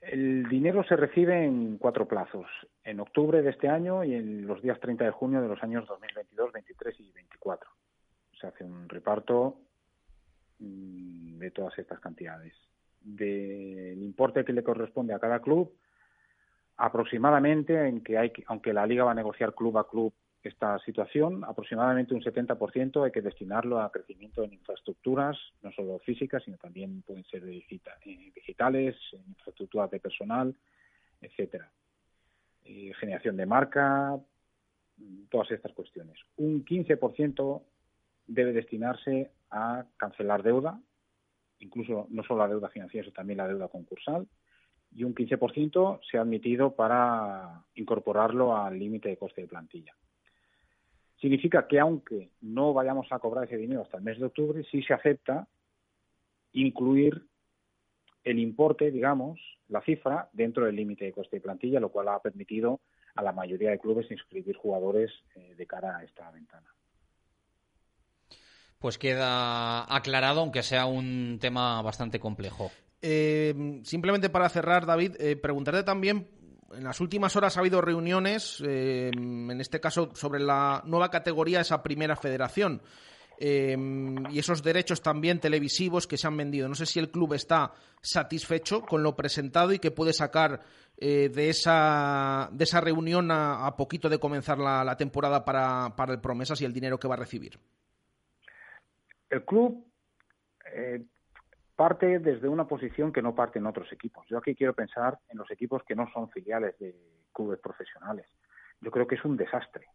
El 0.01 0.49
dinero 0.49 0.83
se 0.85 0.97
recibe 0.97 1.45
en 1.45 1.77
cuatro 1.77 2.09
plazos, 2.09 2.47
en 2.83 3.01
octubre 3.01 3.43
de 3.43 3.51
este 3.51 3.69
año 3.69 4.03
y 4.05 4.15
en 4.15 4.47
los 4.47 4.63
días 4.63 4.81
30 4.81 5.05
de 5.05 5.11
junio 5.11 5.43
de 5.43 5.49
los 5.49 5.63
años 5.63 5.87
2022, 5.87 6.51
23 6.51 7.01
y 7.01 7.13
24. 7.13 7.71
Se 8.41 8.47
hace 8.47 8.65
un 8.65 8.89
reparto 8.89 9.59
mm, 10.63 11.39
de 11.39 11.51
todas 11.51 11.79
estas 11.79 12.01
cantidades. 12.01 12.55
Del 13.01 14.03
importe 14.03 14.45
que 14.45 14.53
le 14.53 14.63
corresponde 14.63 15.13
a 15.13 15.19
cada 15.19 15.41
club, 15.41 15.73
aproximadamente, 16.77 17.87
en 17.87 18.03
que 18.03 18.17
hay, 18.17 18.33
aunque 18.47 18.73
la 18.73 18.87
Liga 18.87 19.05
va 19.05 19.13
a 19.13 19.15
negociar 19.15 19.55
club 19.55 19.79
a 19.79 19.89
club 19.89 20.13
esta 20.43 20.79
situación, 20.81 21.45
aproximadamente 21.45 22.15
un 22.15 22.23
70% 22.23 23.05
hay 23.05 23.13
que 23.13 23.23
destinarlo 23.23 23.81
a 23.81 23.93
crecimiento 23.93 24.43
en 24.43 24.55
infraestructuras, 24.55 25.37
no 25.63 25.71
solo 25.73 26.01
físicas, 26.01 26.43
sino 26.45 26.57
también 26.57 27.03
pueden 27.03 27.25
ser 27.25 27.45
eh, 27.45 27.65
digitales, 28.35 28.97
infraestructuras 29.29 29.91
de 29.91 30.01
personal, 30.01 30.55
etcétera. 31.21 31.71
generación 32.65 33.37
de 33.37 33.47
marca, 33.47 34.19
todas 35.29 35.51
estas 35.51 35.73
cuestiones. 35.73 36.19
Un 36.37 36.65
15% 36.65 37.63
debe 38.27 38.53
destinarse 38.53 39.33
a 39.51 39.85
cancelar 39.97 40.43
deuda 40.43 40.81
incluso 41.63 42.07
no 42.11 42.23
solo 42.25 42.41
la 42.41 42.49
deuda 42.49 42.69
financiera, 42.69 43.05
sino 43.05 43.15
también 43.15 43.39
la 43.39 43.49
deuda 43.49 43.69
concursal, 43.69 44.27
y 44.95 45.05
un 45.05 45.15
15% 45.15 46.01
se 46.11 46.19
ha 46.19 46.23
admitido 46.23 46.75
para 46.75 47.65
incorporarlo 47.75 48.57
al 48.57 48.79
límite 48.79 49.09
de 49.09 49.17
coste 49.17 49.43
de 49.43 49.49
plantilla. 49.49 49.95
Significa 51.21 51.67
que 51.67 51.79
aunque 51.79 52.31
no 52.41 52.75
vayamos 52.75 53.07
a 53.11 53.19
cobrar 53.21 53.45
ese 53.45 53.57
dinero 53.57 53.83
hasta 53.83 53.97
el 53.97 54.03
mes 54.03 54.19
de 54.19 54.27
octubre, 54.27 54.65
sí 54.71 54.83
se 54.83 54.93
acepta 54.93 55.49
incluir 56.53 57.25
el 58.25 58.39
importe, 58.39 58.91
digamos, 58.91 59.41
la 59.69 59.81
cifra, 59.81 60.29
dentro 60.33 60.67
del 60.67 60.77
límite 60.77 61.07
de 61.07 61.13
coste 61.13 61.37
de 61.37 61.43
plantilla, 61.43 61.81
lo 61.81 61.91
cual 61.91 62.09
ha 62.09 62.21
permitido 62.21 62.81
a 63.15 63.23
la 63.23 63.33
mayoría 63.33 63.71
de 63.71 63.79
clubes 63.79 64.11
inscribir 64.11 64.57
jugadores 64.57 65.11
eh, 65.35 65.55
de 65.57 65.67
cara 65.67 65.97
a 65.97 66.05
esta 66.05 66.31
ventana. 66.31 66.69
Pues 68.83 68.99
queda 68.99 69.85
aclarado, 69.95 70.41
aunque 70.41 70.63
sea 70.63 70.85
un 70.85 71.39
tema 71.41 71.81
bastante 71.81 72.21
complejo. 72.21 72.71
Eh, 73.01 73.81
simplemente 73.85 74.29
para 74.29 74.49
cerrar, 74.51 74.85
David, 74.85 75.17
eh, 75.19 75.37
preguntarte 75.37 75.85
también, 75.85 76.29
en 76.75 76.85
las 76.85 77.01
últimas 77.01 77.35
horas 77.37 77.57
ha 77.57 77.61
habido 77.61 77.81
reuniones, 77.81 78.61
en 78.61 79.61
este 79.61 79.81
caso 79.81 80.11
sobre 80.15 80.41
la 80.41 80.83
nueva 80.85 81.11
categoría, 81.11 81.61
esa 81.61 81.83
primera 81.83 82.17
federación. 82.17 82.83
y 83.39 84.39
esos 84.39 84.63
derechos 84.63 85.01
también 85.01 85.41
televisivos 85.41 86.07
que 86.07 86.17
se 86.17 86.27
han 86.27 86.37
vendido. 86.37 86.69
No 86.69 86.75
sé 86.75 86.87
si 86.87 86.99
el 86.99 87.11
club 87.11 87.35
está 87.35 87.73
satisfecho 88.01 88.83
con 88.83 89.03
lo 89.03 89.17
presentado 89.17 89.73
y 89.73 89.79
que 89.79 89.91
puede 89.91 90.13
sacar 90.13 90.61
eh, 91.05 91.31
de, 91.35 91.49
esa, 91.49 92.49
de 92.53 92.63
esa 92.63 92.81
reunión 92.81 93.31
a, 93.33 93.75
poquito 93.77 94.09
de 94.09 94.21
comenzar 94.21 94.59
la, 94.59 94.97
temporada 94.97 95.45
para, 95.45 95.97
para, 95.97 96.13
el 96.13 96.21
Promesas 96.21 96.61
y 96.61 96.65
el 96.65 96.73
dinero 96.73 96.99
que 96.99 97.09
va 97.09 97.15
a 97.15 97.19
recibir? 97.19 97.59
El 99.33 99.47
club 99.47 99.83
eh, 100.75 101.03
parte 101.75 102.19
desde 102.19 102.49
una 102.49 102.69
posición 102.69 103.15
que 103.15 103.23
no 103.23 103.35
parte 103.35 103.59
en 103.59 103.67
otros 103.67 103.91
equipos. 103.91 104.27
Yo 104.29 104.37
aquí 104.37 104.55
quiero 104.55 104.75
pensar 104.75 105.19
en 105.31 105.39
los 105.39 105.51
equipos 105.51 105.83
que 105.85 105.97
no 105.97 106.07
son 106.13 106.31
filiales 106.31 106.79
de 106.79 106.95
clubes 107.33 107.59
profesionales. 107.59 108.27
Yo 108.83 108.91
creo 108.91 109.07
que 109.07 109.15
es 109.15 109.25
un 109.25 109.39
desastre 109.39 109.87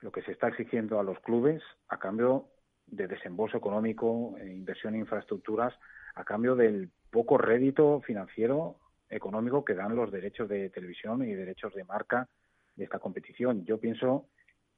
lo 0.00 0.10
que 0.10 0.22
se 0.22 0.32
está 0.32 0.48
exigiendo 0.48 0.98
a 0.98 1.04
los 1.04 1.20
clubes 1.20 1.62
a 1.88 2.00
cambio 2.00 2.48
de 2.86 3.06
desembolso 3.06 3.56
económico, 3.56 4.34
e 4.38 4.52
inversión 4.52 4.94
en 4.94 5.00
infraestructuras, 5.02 5.72
a 6.16 6.24
cambio 6.24 6.56
del 6.56 6.90
poco 7.10 7.38
rédito 7.38 8.00
financiero 8.00 8.80
económico 9.08 9.64
que 9.64 9.74
dan 9.74 9.94
los 9.94 10.10
derechos 10.10 10.48
de 10.48 10.68
televisión 10.70 11.22
y 11.22 11.32
derechos 11.32 11.72
de 11.74 11.84
marca 11.84 12.28
de 12.74 12.84
esta 12.84 12.98
competición. 12.98 13.64
Yo 13.64 13.78
pienso 13.78 14.26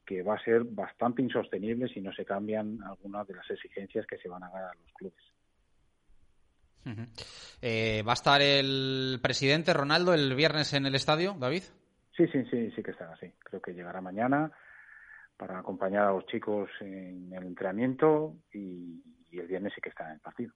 que 0.06 0.22
va 0.22 0.36
a 0.36 0.44
ser 0.44 0.64
bastante 0.64 1.20
insostenible 1.20 1.88
si 1.88 2.00
no 2.00 2.12
se 2.12 2.24
cambian 2.24 2.78
algunas 2.84 3.26
de 3.26 3.34
las 3.34 3.50
exigencias 3.50 4.06
que 4.06 4.16
se 4.18 4.28
van 4.28 4.44
a 4.44 4.50
dar 4.50 4.64
a 4.64 4.74
los 4.74 4.92
clubes. 4.92 5.24
Eh, 7.60 8.02
¿Va 8.06 8.12
a 8.12 8.14
estar 8.14 8.40
el 8.40 9.18
presidente 9.20 9.74
Ronaldo 9.74 10.14
el 10.14 10.34
viernes 10.36 10.72
en 10.72 10.86
el 10.86 10.94
estadio, 10.94 11.34
David? 11.38 11.64
Sí, 12.16 12.26
sí, 12.28 12.44
sí, 12.50 12.70
sí 12.70 12.82
que 12.82 12.92
estará 12.92 13.12
así. 13.12 13.30
Creo 13.40 13.60
que 13.60 13.74
llegará 13.74 14.00
mañana 14.00 14.52
para 15.36 15.58
acompañar 15.58 16.04
a 16.04 16.12
los 16.12 16.26
chicos 16.26 16.70
en 16.80 17.32
el 17.32 17.42
entrenamiento 17.42 18.36
y, 18.52 19.02
y 19.30 19.38
el 19.38 19.48
viernes 19.48 19.72
sí 19.74 19.80
que 19.80 19.88
estará 19.88 20.10
en 20.10 20.14
el 20.14 20.20
partido. 20.20 20.52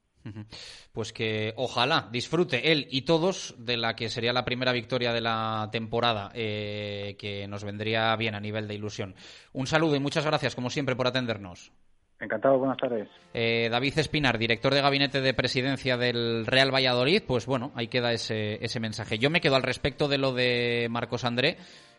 Pues 0.93 1.13
que 1.13 1.55
ojalá 1.57 2.09
disfrute 2.13 2.73
él 2.73 2.87
y 2.91 3.03
todos 3.03 3.55
de 3.59 3.77
la 3.77 3.97
que 3.97 4.09
sería 4.09 4.33
la 4.33 4.45
primera 4.45 4.73
victoria 4.73 5.13
de 5.13 5.21
la 5.21 5.69
temporada, 5.73 6.31
eh, 6.35 7.17
que 7.19 7.47
nos 7.49 7.65
vendría 7.65 8.15
bien 8.17 8.35
a 8.35 8.41
nivel 8.41 8.69
de 8.69 8.75
ilusión. 8.75 9.15
Un 9.53 9.67
saludo 9.67 9.97
y 9.97 10.01
muchas 10.01 10.27
gracias, 10.27 10.55
como 10.55 10.71
siempre, 10.71 10.97
por 10.97 11.07
atendernos. 11.07 11.73
Encantado, 12.21 12.59
buenas 12.59 12.77
tardes. 12.77 13.09
Eh, 13.33 13.69
David 13.71 13.99
Espinar, 13.99 14.37
director 14.37 14.75
de 14.75 14.83
gabinete 14.83 15.23
de 15.23 15.33
presidencia 15.33 15.97
del 15.97 16.45
Real 16.47 16.73
Valladolid, 16.73 17.23
pues 17.27 17.47
bueno, 17.47 17.73
ahí 17.75 17.89
queda 17.89 18.13
ese, 18.13 18.63
ese 18.63 18.79
mensaje. 18.79 19.19
Yo 19.19 19.31
me 19.31 19.41
quedo 19.41 19.57
al 19.57 19.63
respecto 19.63 20.07
de 20.07 20.19
lo 20.19 20.35
de 20.35 20.89
Marcos 20.91 21.25
André 21.25 21.57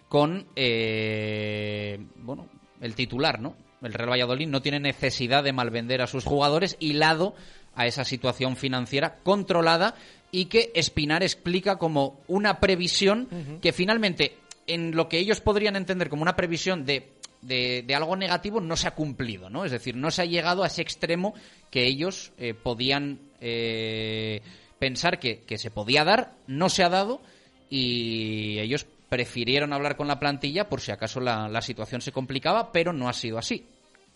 con, 0.09 0.45
eh, 0.55 1.97
bueno, 2.17 2.49
el 2.82 2.93
titular, 2.93 3.39
¿no? 3.39 3.55
El 3.82 3.93
Real 3.93 4.11
Valladolid 4.11 4.47
no 4.47 4.61
tiene 4.61 4.80
necesidad 4.80 5.43
de 5.43 5.53
malvender 5.53 6.03
a 6.03 6.07
sus 6.07 6.24
jugadores, 6.24 6.78
hilado 6.80 7.34
a 7.76 7.88
esa 7.88 8.03
situación 8.03 8.55
financiera 8.55 9.17
controlada 9.24 9.95
y 10.32 10.45
que 10.45 10.72
Espinar 10.76 11.24
explica 11.24 11.78
como 11.78 12.22
una 12.28 12.59
previsión 12.59 13.28
que 13.61 13.74
finalmente 13.74 14.38
en 14.67 14.95
lo 14.95 15.09
que 15.09 15.19
ellos 15.19 15.41
podrían 15.41 15.76
entender 15.76 16.09
como 16.09 16.22
una 16.22 16.36
previsión 16.36 16.86
de, 16.86 17.11
de, 17.41 17.95
algo 17.95 18.15
negativo 18.15 18.61
no 18.61 18.78
se 18.78 18.88
ha 18.88 18.95
cumplido, 18.95 19.49
¿no? 19.49 19.65
Es 19.65 19.72
decir, 19.72 19.95
no 19.95 20.11
se 20.11 20.22
ha 20.22 20.26
llegado 20.26 20.63
a 20.63 20.67
ese 20.67 20.82
extremo 20.82 21.34
que 21.69 21.86
ellos 21.86 22.32
eh, 22.38 22.53
podían 22.53 23.19
eh, 23.39 24.41
pensar 24.80 25.19
que, 25.19 25.41
que 25.41 25.57
se 25.57 25.72
podía 25.72 26.03
dar, 26.03 26.36
no 26.47 26.69
se 26.69 26.84
ha 26.84 26.89
dado 26.89 27.22
y 27.69 28.59
ellos 28.59 28.86
prefirieron 29.09 29.74
hablar 29.74 29.97
con 29.97 30.07
la 30.07 30.19
plantilla 30.19 30.69
por 30.69 30.80
si 30.80 30.91
acaso 30.91 31.19
la, 31.19 31.49
la 31.49 31.61
situación 31.61 32.01
se 32.01 32.11
complicaba, 32.11 32.72
pero 32.72 32.93
no 32.93 33.09
ha 33.09 33.13
sido 33.13 33.38
así. 33.38 33.65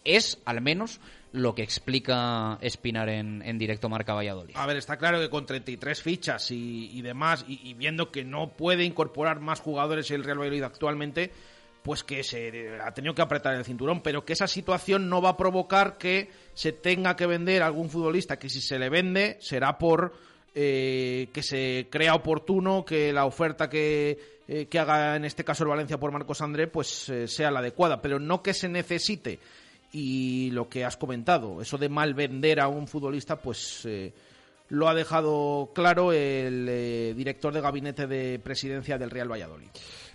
Es, 0.06 0.39
al 0.45 0.62
menos, 0.62 1.01
lo 1.36 1.54
que 1.54 1.64
explica 1.64 2.58
Espinar 2.62 3.10
en, 3.10 3.42
en, 3.42 3.58
directo 3.58 3.90
Marca 3.90 4.14
Valladolid. 4.14 4.56
A 4.56 4.66
ver, 4.66 4.78
está 4.78 4.98
claro 4.98 5.20
que 5.20 5.30
con 5.30 5.46
33 5.46 6.02
fichas 6.02 6.50
y, 6.52 7.02
demás, 7.02 7.46
y, 7.48 7.74
viendo 7.74 8.12
que 8.12 8.24
no 8.24 8.54
puede 8.56 8.84
incorporar 8.84 9.40
más 9.40 9.60
jugadores 9.60 10.10
el 10.12 10.24
Real 10.24 10.40
Valladolid 10.40 10.64
actualmente, 10.64 11.32
pues 11.84 12.04
que 12.04 12.24
se 12.24 12.80
ha 12.82 12.92
tenido 12.94 13.14
que 13.14 13.22
apretar 13.22 13.54
el 13.54 13.66
cinturón, 13.66 14.02
pero 14.02 14.26
que 14.26 14.34
esa 14.34 14.48
situación 14.48 15.10
no 15.10 15.22
va 15.22 15.30
a 15.30 15.38
provocar 15.38 15.98
que 15.98 16.30
se 16.54 16.72
tenga 16.72 17.16
que 17.16 17.28
vender 17.28 17.62
a 17.62 17.68
algún 17.68 17.90
futbolista, 17.90 18.40
que 18.40 18.50
si 18.50 18.62
se 18.62 18.80
le 18.80 18.90
vende 18.90 19.38
será 19.40 19.78
por 19.78 20.14
eh, 20.56 21.28
que 21.34 21.44
se 21.44 21.88
crea 21.92 22.16
oportuno 22.16 22.86
que 22.86 23.12
la 23.12 23.26
oferta 23.26 23.70
que, 23.70 24.18
eh, 24.48 24.68
que, 24.68 24.80
haga 24.80 25.18
en 25.18 25.26
este 25.26 25.44
caso 25.44 25.64
el 25.64 25.70
Valencia 25.70 26.00
por 26.00 26.14
Marcos 26.14 26.42
André 26.42 26.68
pues 26.68 27.10
eh, 27.10 27.28
sea 27.28 27.52
la 27.52 27.60
adecuada, 27.60 28.02
pero 28.02 28.20
no 28.20 28.42
que 28.42 28.54
se 28.54 28.70
necesite 28.70 29.40
y 29.98 30.52
lo 30.52 30.68
que 30.68 30.84
has 30.84 30.98
comentado, 30.98 31.62
eso 31.62 31.78
de 31.78 31.88
mal 31.88 32.14
vender 32.14 32.60
a 32.60 32.68
un 32.68 32.86
futbolista, 32.86 33.38
pues 33.38 33.86
eh, 33.86 34.14
lo 34.68 34.89
ha 34.89 34.93
dejado 34.93 35.72
claro 35.74 36.12
el 36.12 36.68
eh, 36.68 37.14
director 37.16 37.54
de 37.54 37.62
gabinete 37.62 38.06
de 38.06 38.38
presidencia 38.39 38.98
del 38.98 39.10
Real 39.10 39.32
Valladolid. 39.32 39.70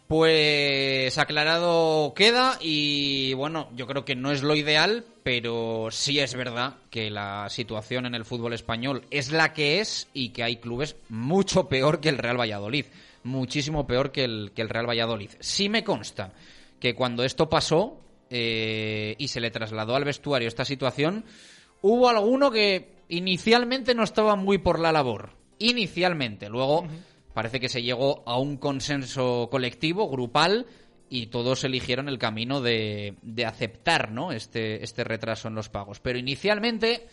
Pues 0.06 1.16
aclarado 1.16 2.12
queda 2.14 2.58
y 2.60 3.32
bueno, 3.32 3.70
yo 3.74 3.86
creo 3.86 4.04
que 4.04 4.16
no 4.16 4.32
es 4.32 4.42
lo 4.42 4.54
ideal, 4.54 5.06
pero 5.22 5.88
sí 5.90 6.20
es 6.20 6.34
verdad 6.34 6.74
que 6.90 7.08
la 7.08 7.48
situación 7.48 8.04
en 8.04 8.14
el 8.14 8.26
fútbol 8.26 8.52
español 8.52 9.06
es 9.10 9.32
la 9.32 9.54
que 9.54 9.80
es 9.80 10.08
y 10.12 10.28
que 10.28 10.42
hay 10.42 10.56
clubes 10.56 10.96
mucho 11.08 11.70
peor 11.70 12.00
que 12.00 12.10
el 12.10 12.18
Real 12.18 12.38
Valladolid, 12.38 12.84
muchísimo 13.22 13.86
peor 13.86 14.12
que 14.12 14.24
el, 14.24 14.52
que 14.54 14.60
el 14.60 14.68
Real 14.68 14.86
Valladolid. 14.90 15.30
Sí 15.40 15.70
me 15.70 15.84
consta 15.84 16.34
que 16.78 16.94
cuando 16.94 17.24
esto 17.24 17.48
pasó, 17.48 17.98
eh, 18.30 19.16
y 19.18 19.28
se 19.28 19.40
le 19.40 19.50
trasladó 19.50 19.96
al 19.96 20.04
vestuario 20.04 20.48
esta 20.48 20.64
situación, 20.64 21.24
hubo 21.82 22.08
alguno 22.08 22.50
que 22.50 23.00
inicialmente 23.08 23.94
no 23.94 24.04
estaba 24.04 24.36
muy 24.36 24.58
por 24.58 24.78
la 24.78 24.92
labor. 24.92 25.30
Inicialmente. 25.58 26.48
Luego 26.48 26.86
parece 27.34 27.60
que 27.60 27.68
se 27.68 27.82
llegó 27.82 28.22
a 28.26 28.38
un 28.38 28.56
consenso 28.56 29.48
colectivo, 29.50 30.08
grupal, 30.08 30.66
y 31.10 31.26
todos 31.26 31.64
eligieron 31.64 32.08
el 32.08 32.18
camino 32.18 32.60
de, 32.60 33.16
de 33.22 33.44
aceptar 33.44 34.12
¿no? 34.12 34.30
este, 34.30 34.84
este 34.84 35.02
retraso 35.02 35.48
en 35.48 35.56
los 35.56 35.68
pagos. 35.68 35.98
Pero 35.98 36.18
inicialmente 36.18 37.08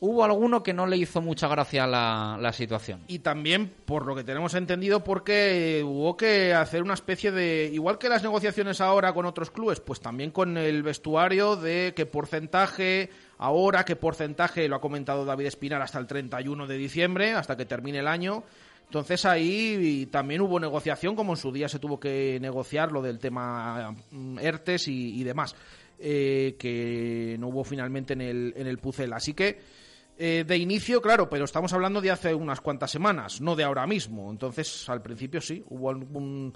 hubo 0.00 0.24
alguno 0.24 0.62
que 0.62 0.72
no 0.72 0.86
le 0.86 0.96
hizo 0.96 1.20
mucha 1.20 1.46
gracia 1.46 1.86
la, 1.86 2.38
la, 2.40 2.52
situación. 2.52 3.04
Y 3.06 3.20
también, 3.20 3.70
por 3.84 4.06
lo 4.06 4.16
que 4.16 4.24
tenemos 4.24 4.54
entendido, 4.54 5.04
porque 5.04 5.82
hubo 5.84 6.16
que 6.16 6.54
hacer 6.54 6.82
una 6.82 6.94
especie 6.94 7.30
de, 7.30 7.70
igual 7.72 7.98
que 7.98 8.08
las 8.08 8.22
negociaciones 8.22 8.80
ahora 8.80 9.12
con 9.12 9.26
otros 9.26 9.50
clubes, 9.50 9.80
pues 9.80 10.00
también 10.00 10.30
con 10.30 10.56
el 10.56 10.82
vestuario 10.82 11.56
de 11.56 11.92
qué 11.94 12.06
porcentaje, 12.06 13.10
ahora 13.38 13.84
qué 13.84 13.94
porcentaje, 13.94 14.68
lo 14.68 14.76
ha 14.76 14.80
comentado 14.80 15.26
David 15.26 15.46
Espinar, 15.46 15.82
hasta 15.82 15.98
el 15.98 16.06
31 16.06 16.66
de 16.66 16.78
diciembre, 16.78 17.32
hasta 17.32 17.56
que 17.56 17.66
termine 17.66 17.98
el 17.98 18.08
año. 18.08 18.42
Entonces 18.86 19.24
ahí 19.24 20.08
también 20.10 20.40
hubo 20.40 20.58
negociación, 20.58 21.14
como 21.14 21.34
en 21.34 21.36
su 21.36 21.52
día 21.52 21.68
se 21.68 21.78
tuvo 21.78 22.00
que 22.00 22.38
negociar 22.40 22.90
lo 22.90 23.02
del 23.02 23.18
tema 23.18 23.94
mm, 24.10 24.38
ERTES 24.40 24.88
y, 24.88 25.22
demás, 25.22 25.54
eh, 25.98 26.56
que 26.58 27.36
no 27.38 27.48
hubo 27.48 27.62
finalmente 27.62 28.14
en 28.14 28.22
el, 28.22 28.54
en 28.56 28.66
el 28.66 28.78
Pucel. 28.78 29.12
Así 29.12 29.32
que 29.32 29.60
eh, 30.22 30.44
de 30.46 30.58
inicio, 30.58 31.00
claro, 31.00 31.30
pero 31.30 31.46
estamos 31.46 31.72
hablando 31.72 32.02
de 32.02 32.10
hace 32.10 32.34
unas 32.34 32.60
cuantas 32.60 32.90
semanas, 32.90 33.40
no 33.40 33.56
de 33.56 33.64
ahora 33.64 33.86
mismo. 33.86 34.30
Entonces, 34.30 34.86
al 34.90 35.00
principio 35.00 35.40
sí, 35.40 35.64
hubo 35.70 35.88
un 35.88 36.52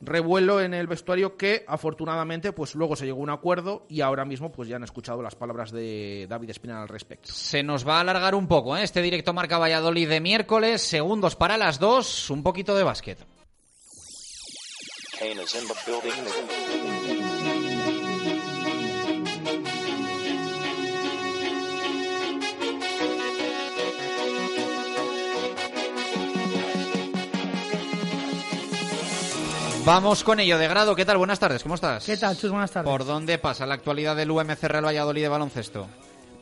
revuelo 0.00 0.60
en 0.60 0.72
el 0.72 0.86
vestuario 0.86 1.36
que 1.36 1.64
afortunadamente 1.66 2.52
pues 2.52 2.76
luego 2.76 2.94
se 2.94 3.06
llegó 3.06 3.18
a 3.18 3.22
un 3.24 3.30
acuerdo 3.30 3.86
y 3.88 4.02
ahora 4.02 4.24
mismo 4.24 4.52
pues 4.52 4.68
ya 4.68 4.76
han 4.76 4.84
escuchado 4.84 5.20
las 5.20 5.34
palabras 5.34 5.72
de 5.72 6.26
David 6.28 6.50
Espinal 6.50 6.82
al 6.82 6.88
respecto. 6.88 7.32
Se 7.32 7.64
nos 7.64 7.86
va 7.86 7.96
a 7.96 8.00
alargar 8.02 8.36
un 8.36 8.46
poco 8.46 8.76
¿eh? 8.76 8.84
este 8.84 9.02
directo 9.02 9.32
Marca 9.32 9.58
Valladolid 9.58 10.08
de 10.08 10.20
miércoles, 10.20 10.80
segundos 10.82 11.34
para 11.34 11.58
las 11.58 11.80
dos, 11.80 12.30
un 12.30 12.44
poquito 12.44 12.76
de 12.76 12.84
básquet. 12.84 13.18
Vamos 29.88 30.22
con 30.22 30.38
ello, 30.38 30.58
de 30.58 30.68
grado. 30.68 30.94
¿Qué 30.94 31.06
tal? 31.06 31.16
Buenas 31.16 31.38
tardes, 31.40 31.62
¿cómo 31.62 31.74
estás? 31.74 32.04
¿Qué 32.04 32.18
tal, 32.18 32.36
Chus? 32.36 32.50
Buenas 32.50 32.70
tardes. 32.70 32.90
¿Por 32.90 33.06
dónde 33.06 33.38
pasa 33.38 33.64
la 33.64 33.72
actualidad 33.72 34.14
del 34.14 34.30
UMC 34.30 34.64
Real 34.64 34.84
Valladolid 34.84 35.22
de 35.22 35.28
baloncesto? 35.28 35.86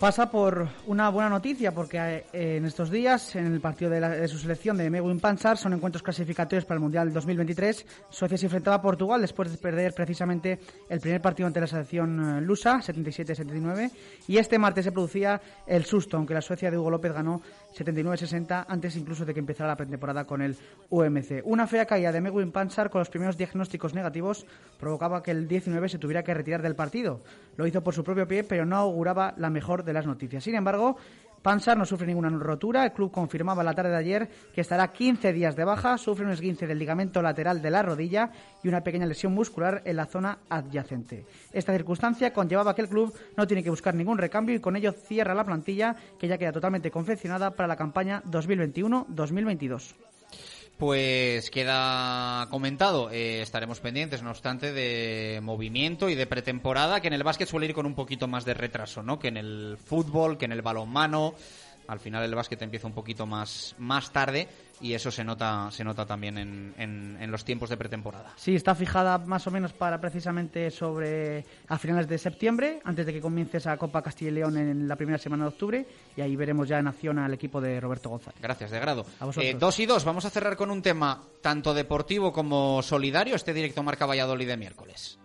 Pasa 0.01 0.29
por 0.31 0.69
una 0.89 1.09
buena 1.11 1.31
noticia 1.31 1.73
porque 1.73 1.97
eh, 2.33 2.57
en 2.59 2.67
estos 2.67 2.91
días, 2.91 3.35
en 3.37 3.47
el 3.55 3.61
partido 3.61 3.91
de, 3.91 4.01
la- 4.01 4.11
de 4.11 4.27
su 4.29 4.37
selección 4.37 4.77
de 4.77 4.91
Meguin 4.91 5.21
Pansar, 5.21 5.57
son 5.57 5.73
encuentros 5.75 6.03
clasificatorios 6.03 6.65
para 6.67 6.75
el 6.77 6.83
Mundial 6.83 7.13
2023. 7.13 7.87
Suecia 8.11 8.37
se 8.37 8.47
enfrentaba 8.47 8.77
a 8.77 8.83
Portugal 8.83 9.21
después 9.23 9.51
de 9.51 9.57
perder 9.59 9.95
precisamente 9.95 10.59
el 10.91 11.01
primer 11.01 11.23
partido 11.23 11.47
ante 11.47 11.61
la 11.61 11.67
selección 11.69 12.39
eh, 12.39 12.41
lusa, 12.43 12.81
77-79. 12.81 13.91
Y 14.27 14.37
este 14.39 14.59
martes 14.59 14.85
se 14.85 14.93
producía 14.93 15.41
el 15.67 15.85
susto, 15.87 16.17
aunque 16.19 16.35
la 16.35 16.43
Suecia 16.43 16.69
de 16.71 16.77
Hugo 16.77 16.91
López 16.91 17.13
ganó 17.15 17.41
79-60 17.75 18.67
antes 18.69 18.97
incluso 18.97 19.25
de 19.25 19.35
que 19.35 19.41
empezara 19.41 19.69
la 19.69 19.77
pretemporada 19.77 20.25
con 20.25 20.43
el 20.43 20.57
UMC. 20.91 21.43
Una 21.45 21.67
fea 21.67 21.87
caída 21.87 22.13
de 22.13 22.21
Meguin 22.21 22.53
Pansar 22.53 22.91
con 22.91 23.01
los 23.01 23.11
primeros 23.11 23.37
diagnósticos 23.37 23.95
negativos 23.95 24.47
provocaba 24.79 25.23
que 25.23 25.31
el 25.31 25.49
19 25.49 25.89
se 25.89 25.99
tuviera 25.99 26.23
que 26.23 26.35
retirar 26.35 26.63
del 26.63 26.75
partido. 26.75 27.21
Lo 27.57 27.67
hizo 27.67 27.83
por 27.83 27.95
su 27.95 28.05
propio 28.05 28.29
pie, 28.29 28.45
pero 28.45 28.67
no 28.67 28.77
auguraba 28.77 29.35
la 29.37 29.51
mejor 29.51 29.85
de 29.85 29.93
las 29.93 30.07
noticias. 30.07 30.45
Sin 30.45 30.55
embargo, 30.55 30.97
Pansar 31.43 31.77
no 31.77 31.85
sufre 31.85 32.07
ninguna 32.07 32.29
rotura. 32.29 32.85
El 32.85 32.93
club 32.93 33.11
confirmaba 33.11 33.63
la 33.63 33.75
tarde 33.75 33.91
de 33.91 33.97
ayer 33.97 34.29
que 34.55 34.61
estará 34.61 34.93
15 34.93 35.33
días 35.33 35.57
de 35.57 35.65
baja. 35.65 35.99
Sufre 35.99 36.25
un 36.25 36.33
esguince 36.33 36.67
del 36.67 36.79
ligamento 36.79 37.23
lateral 37.23 37.63
de 37.63 37.71
la 37.71 37.83
rodilla 37.83 38.31
y 38.63 38.69
una 38.69 38.83
pequeña 38.83 39.07
lesión 39.07 39.33
muscular 39.33 39.83
en 39.85 39.97
la 39.97 40.07
zona 40.07 40.39
adyacente. 40.49 41.25
Esta 41.53 41.73
circunstancia 41.73 42.33
conllevaba 42.33 42.75
que 42.75 42.83
el 42.83 42.89
club 42.89 43.15
no 43.37 43.47
tiene 43.47 43.63
que 43.63 43.71
buscar 43.71 43.95
ningún 43.95 44.19
recambio 44.19 44.55
y 44.55 44.61
con 44.61 44.77
ello 44.77 44.93
cierra 44.93 45.35
la 45.35 45.45
plantilla 45.45 45.95
que 46.19 46.29
ya 46.29 46.39
queda 46.39 46.53
totalmente 46.53 46.91
confeccionada 46.91 47.53
para 47.53 47.69
la 47.69 47.77
campaña 47.77 48.23
2021-2022. 48.25 50.16
Pues 50.77 51.51
queda 51.51 52.49
comentado, 52.51 53.11
eh, 53.11 53.41
estaremos 53.41 53.81
pendientes, 53.81 54.23
no 54.23 54.29
obstante, 54.29 54.73
de 54.75 55.41
movimiento 55.43 56.11
y 56.11 56.15
de 56.15 56.27
pretemporada, 56.27 57.01
que 57.01 57.09
en 57.09 57.15
el 57.15 57.23
básquet 57.23 57.49
suele 57.49 57.65
ir 57.65 57.75
con 57.75 57.87
un 57.87 57.95
poquito 57.95 58.29
más 58.29 58.45
de 58.45 58.53
retraso, 58.53 59.03
¿no? 59.03 59.19
Que 59.19 59.29
en 59.29 59.39
el 59.39 59.79
fútbol, 59.83 60.37
que 60.37 60.45
en 60.45 60.53
el 60.53 60.61
balonmano. 60.61 61.35
Al 61.89 62.01
final 62.01 62.25
el 62.25 62.35
básquet 62.35 62.61
empieza 62.63 62.87
un 62.87 62.93
poquito 62.93 63.27
más, 63.27 63.75
más 63.79 64.11
tarde 64.13 64.49
y 64.81 64.93
eso 64.93 65.11
se 65.11 65.25
nota, 65.25 65.71
se 65.71 65.85
nota 65.85 66.05
también 66.05 66.37
en, 66.37 66.75
en- 66.77 67.17
en 67.21 67.31
los 67.31 67.45
tiempos 67.45 67.71
de 67.71 67.77
pretemporada. 67.77 68.33
Sí, 68.37 68.55
está 68.55 68.75
fijada 68.75 69.19
más 69.19 69.47
o 69.47 69.51
menos 69.51 69.73
para 69.73 70.01
precisamente 70.01 70.71
sobre 70.71 71.45
a 71.69 71.79
finales 71.79 72.09
de 72.09 72.19
septiembre, 72.19 72.81
antes 72.85 73.07
de 73.07 73.13
que 73.13 73.21
comience 73.21 73.57
esa 73.59 73.77
Copa 73.77 74.03
Castilla 74.03 74.31
y 74.31 74.35
León 74.35 74.57
en 74.57 74.87
la 74.89 74.97
primera 74.97 75.19
semana 75.19 75.45
de 75.45 75.49
octubre, 75.49 75.87
y 76.17 76.21
ahí 76.21 76.37
veremos 76.37 76.69
ya 76.69 76.79
en 76.79 76.89
acción 76.89 77.19
al 77.19 77.33
equipo 77.33 77.61
de 77.61 77.81
Roberto 77.81 78.11
González. 78.11 78.39
Gracias, 78.43 78.71
de 78.71 78.81
grado. 78.81 79.07
A 79.21 79.25
vosotros. 79.27 79.45
Eh, 79.51 79.57
dos 79.59 79.79
y 79.81 79.87
dos, 79.87 80.05
vamos 80.05 80.25
a 80.25 80.31
cerrar 80.31 80.57
con 80.57 80.71
un 80.71 80.83
tema 80.83 81.23
tanto 81.41 81.73
deportivo 81.73 82.33
como 82.33 82.83
solidario, 82.83 83.35
este 83.37 83.55
directo 83.55 83.83
marca 83.83 84.07
Valladolid 84.07 84.47
de 84.49 84.57
miércoles. 84.57 85.19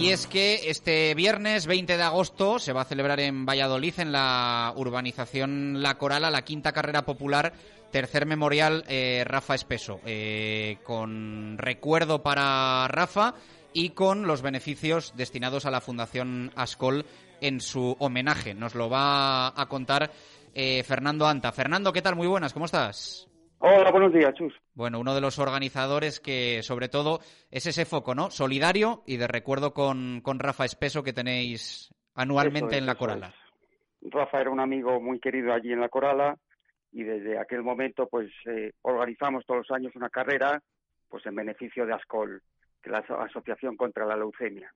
Y 0.00 0.10
es 0.10 0.28
que 0.28 0.70
este 0.70 1.12
viernes 1.16 1.66
20 1.66 1.96
de 1.96 2.02
agosto 2.04 2.60
se 2.60 2.72
va 2.72 2.82
a 2.82 2.84
celebrar 2.84 3.18
en 3.18 3.44
Valladolid, 3.44 3.98
en 3.98 4.12
la 4.12 4.72
urbanización 4.76 5.82
La 5.82 5.98
Corala, 5.98 6.30
la 6.30 6.42
quinta 6.42 6.70
carrera 6.70 7.04
popular, 7.04 7.52
tercer 7.90 8.24
memorial 8.24 8.84
eh, 8.86 9.24
Rafa 9.26 9.56
Espeso, 9.56 10.00
eh, 10.06 10.78
con 10.84 11.58
recuerdo 11.58 12.22
para 12.22 12.86
Rafa 12.86 13.34
y 13.72 13.90
con 13.90 14.28
los 14.28 14.40
beneficios 14.40 15.14
destinados 15.16 15.66
a 15.66 15.72
la 15.72 15.80
Fundación 15.80 16.52
Ascol 16.54 17.04
en 17.40 17.60
su 17.60 17.96
homenaje. 17.98 18.54
Nos 18.54 18.76
lo 18.76 18.88
va 18.88 19.48
a 19.48 19.66
contar 19.68 20.12
eh, 20.54 20.84
Fernando 20.84 21.26
Anta. 21.26 21.50
Fernando, 21.50 21.92
¿qué 21.92 22.02
tal? 22.02 22.14
Muy 22.14 22.28
buenas, 22.28 22.52
¿cómo 22.52 22.66
estás? 22.66 23.28
Hola, 23.60 23.90
buenos 23.90 24.12
días, 24.12 24.32
Chus. 24.34 24.54
Bueno, 24.74 25.00
uno 25.00 25.14
de 25.14 25.20
los 25.20 25.38
organizadores 25.38 26.20
que 26.20 26.62
sobre 26.62 26.88
todo 26.88 27.18
es 27.50 27.66
ese 27.66 27.84
foco, 27.84 28.14
¿no? 28.14 28.30
Solidario 28.30 29.02
y 29.06 29.16
de 29.16 29.26
recuerdo 29.26 29.74
con, 29.74 30.20
con 30.22 30.38
Rafa 30.38 30.64
Espeso 30.64 31.02
que 31.02 31.12
tenéis 31.12 31.92
anualmente 32.14 32.76
es, 32.76 32.80
en 32.80 32.86
la 32.86 32.94
Corala. 32.94 33.34
Rafa 34.02 34.40
era 34.40 34.50
un 34.50 34.60
amigo 34.60 35.00
muy 35.00 35.18
querido 35.18 35.52
allí 35.52 35.72
en 35.72 35.80
la 35.80 35.88
Corala 35.88 36.36
y 36.92 37.02
desde 37.02 37.38
aquel 37.38 37.62
momento 37.62 38.06
pues 38.08 38.30
eh, 38.46 38.72
organizamos 38.82 39.44
todos 39.44 39.66
los 39.68 39.76
años 39.76 39.94
una 39.96 40.08
carrera 40.08 40.62
pues 41.08 41.26
en 41.26 41.34
beneficio 41.34 41.84
de 41.84 41.94
ASCOL, 41.94 42.40
que 42.80 42.90
es 42.90 42.92
la 42.92 43.00
aso- 43.02 43.18
Asociación 43.20 43.76
contra 43.76 44.06
la 44.06 44.16
Leucemia. 44.16 44.72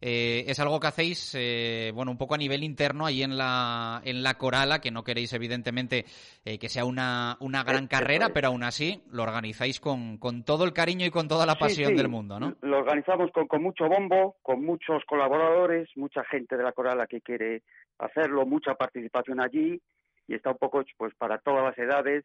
Eh, 0.00 0.44
es 0.46 0.60
algo 0.60 0.78
que 0.78 0.86
hacéis, 0.86 1.34
eh, 1.38 1.90
bueno, 1.94 2.10
un 2.10 2.18
poco 2.18 2.34
a 2.34 2.38
nivel 2.38 2.62
interno 2.62 3.06
ahí 3.06 3.22
en 3.22 3.36
la, 3.36 4.00
en 4.04 4.22
la 4.22 4.34
Corala, 4.34 4.80
que 4.80 4.90
no 4.90 5.02
queréis 5.02 5.32
evidentemente 5.32 6.04
eh, 6.44 6.58
que 6.58 6.68
sea 6.68 6.84
una, 6.84 7.36
una 7.40 7.64
gran 7.64 7.86
carrera, 7.86 8.30
pero 8.34 8.48
aún 8.48 8.62
así 8.62 9.02
lo 9.10 9.22
organizáis 9.22 9.80
con, 9.80 10.18
con 10.18 10.44
todo 10.44 10.64
el 10.64 10.72
cariño 10.72 11.06
y 11.06 11.10
con 11.10 11.28
toda 11.28 11.46
la 11.46 11.56
pasión 11.56 11.90
sí, 11.90 11.96
del 11.96 12.08
mundo, 12.08 12.38
¿no? 12.38 12.56
Lo 12.60 12.78
organizamos 12.78 13.30
con, 13.32 13.46
con 13.46 13.62
mucho 13.62 13.88
bombo, 13.88 14.36
con 14.42 14.64
muchos 14.64 15.02
colaboradores, 15.06 15.88
mucha 15.96 16.24
gente 16.24 16.56
de 16.56 16.62
la 16.62 16.72
Corala 16.72 17.06
que 17.06 17.20
quiere 17.20 17.62
hacerlo, 17.98 18.46
mucha 18.46 18.74
participación 18.74 19.40
allí 19.40 19.80
y 20.26 20.34
está 20.34 20.50
un 20.50 20.58
poco 20.58 20.82
pues 20.96 21.14
para 21.14 21.38
todas 21.38 21.64
las 21.64 21.78
edades 21.78 22.24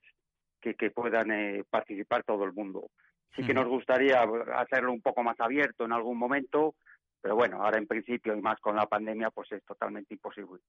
que, 0.61 0.75
que 0.75 0.91
puedan 0.91 1.31
eh, 1.31 1.63
participar 1.69 2.23
todo 2.23 2.43
el 2.43 2.53
mundo. 2.53 2.89
Sí 3.35 3.43
que 3.43 3.53
nos 3.53 3.67
gustaría 3.67 4.23
hacerlo 4.55 4.91
un 4.91 5.01
poco 5.01 5.21
más 5.21 5.39
abierto 5.39 5.85
en 5.85 5.91
algún 5.91 6.17
momento, 6.17 6.73
pero 7.27 7.35
bueno, 7.35 7.61
ahora 7.61 7.77
en 7.77 7.87
principio 7.87 8.33
y 8.33 8.41
más 8.41 8.57
con 8.61 8.77
la 8.77 8.85
pandemia 8.85 9.29
pues 9.31 9.51
es 9.51 9.61
totalmente 9.65 10.13
imposible. 10.13 10.61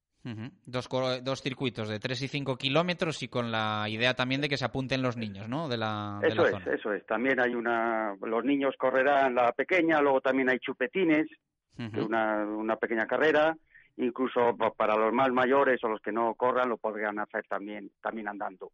Dos, 0.67 0.89
dos 1.23 1.41
circuitos 1.41 1.89
de 1.89 2.01
3 2.01 2.23
y 2.23 2.27
5 2.27 2.57
kilómetros 2.57 3.23
y 3.23 3.29
con 3.29 3.53
la 3.53 3.87
idea 3.89 4.15
también 4.15 4.41
de 4.41 4.49
que 4.49 4.57
se 4.57 4.65
apunten 4.65 5.01
los 5.01 5.17
niños, 5.17 5.49
¿no? 5.49 5.69
De 5.69 5.77
la, 5.77 6.19
de 6.21 6.27
Eso 6.27 6.43
la 6.43 6.49
es, 6.49 6.51
zona. 6.65 6.75
eso 6.75 6.93
es. 6.95 7.07
También 7.07 7.39
hay 7.39 7.55
una, 7.55 8.17
los 8.21 8.45
niños 8.45 8.75
correrán 8.77 9.37
la 9.37 9.53
pequeña, 9.53 10.01
luego 10.01 10.21
también 10.21 10.51
hay 10.51 10.59
chupetines, 10.59 11.29
una, 11.97 12.45
una 12.45 12.75
pequeña 12.75 13.07
carrera, 13.07 13.57
incluso 13.97 14.57
pa- 14.57 14.73
para 14.73 14.97
los 14.97 15.13
más 15.13 15.31
mayores 15.31 15.79
o 15.85 15.89
los 15.89 16.01
que 16.01 16.11
no 16.11 16.35
corran 16.35 16.71
lo 16.71 16.77
podrían 16.77 17.21
hacer 17.21 17.45
también, 17.49 17.93
también 18.03 18.27
andando. 18.27 18.73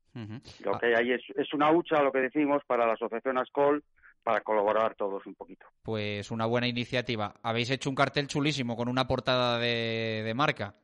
Lo 0.64 0.78
que 0.78 0.86
hay 0.86 0.94
ahí 0.94 1.12
es, 1.12 1.20
es 1.36 1.52
una 1.52 1.70
hucha, 1.70 2.02
lo 2.02 2.12
que 2.12 2.20
decimos, 2.20 2.62
para 2.66 2.86
la 2.86 2.94
asociación 2.94 3.36
ASCOL, 3.36 3.84
para 4.24 4.40
colaborar 4.40 4.94
todos 4.96 5.24
un 5.26 5.34
poquito. 5.34 5.66
Pues 5.82 6.30
una 6.32 6.46
buena 6.46 6.66
iniciativa. 6.66 7.34
Habéis 7.42 7.70
hecho 7.70 7.90
un 7.90 7.94
cartel 7.94 8.26
chulísimo 8.26 8.74
con 8.76 8.88
una 8.88 9.06
portada 9.06 9.58
de, 9.58 10.22
de 10.24 10.34
marca. 10.34 10.74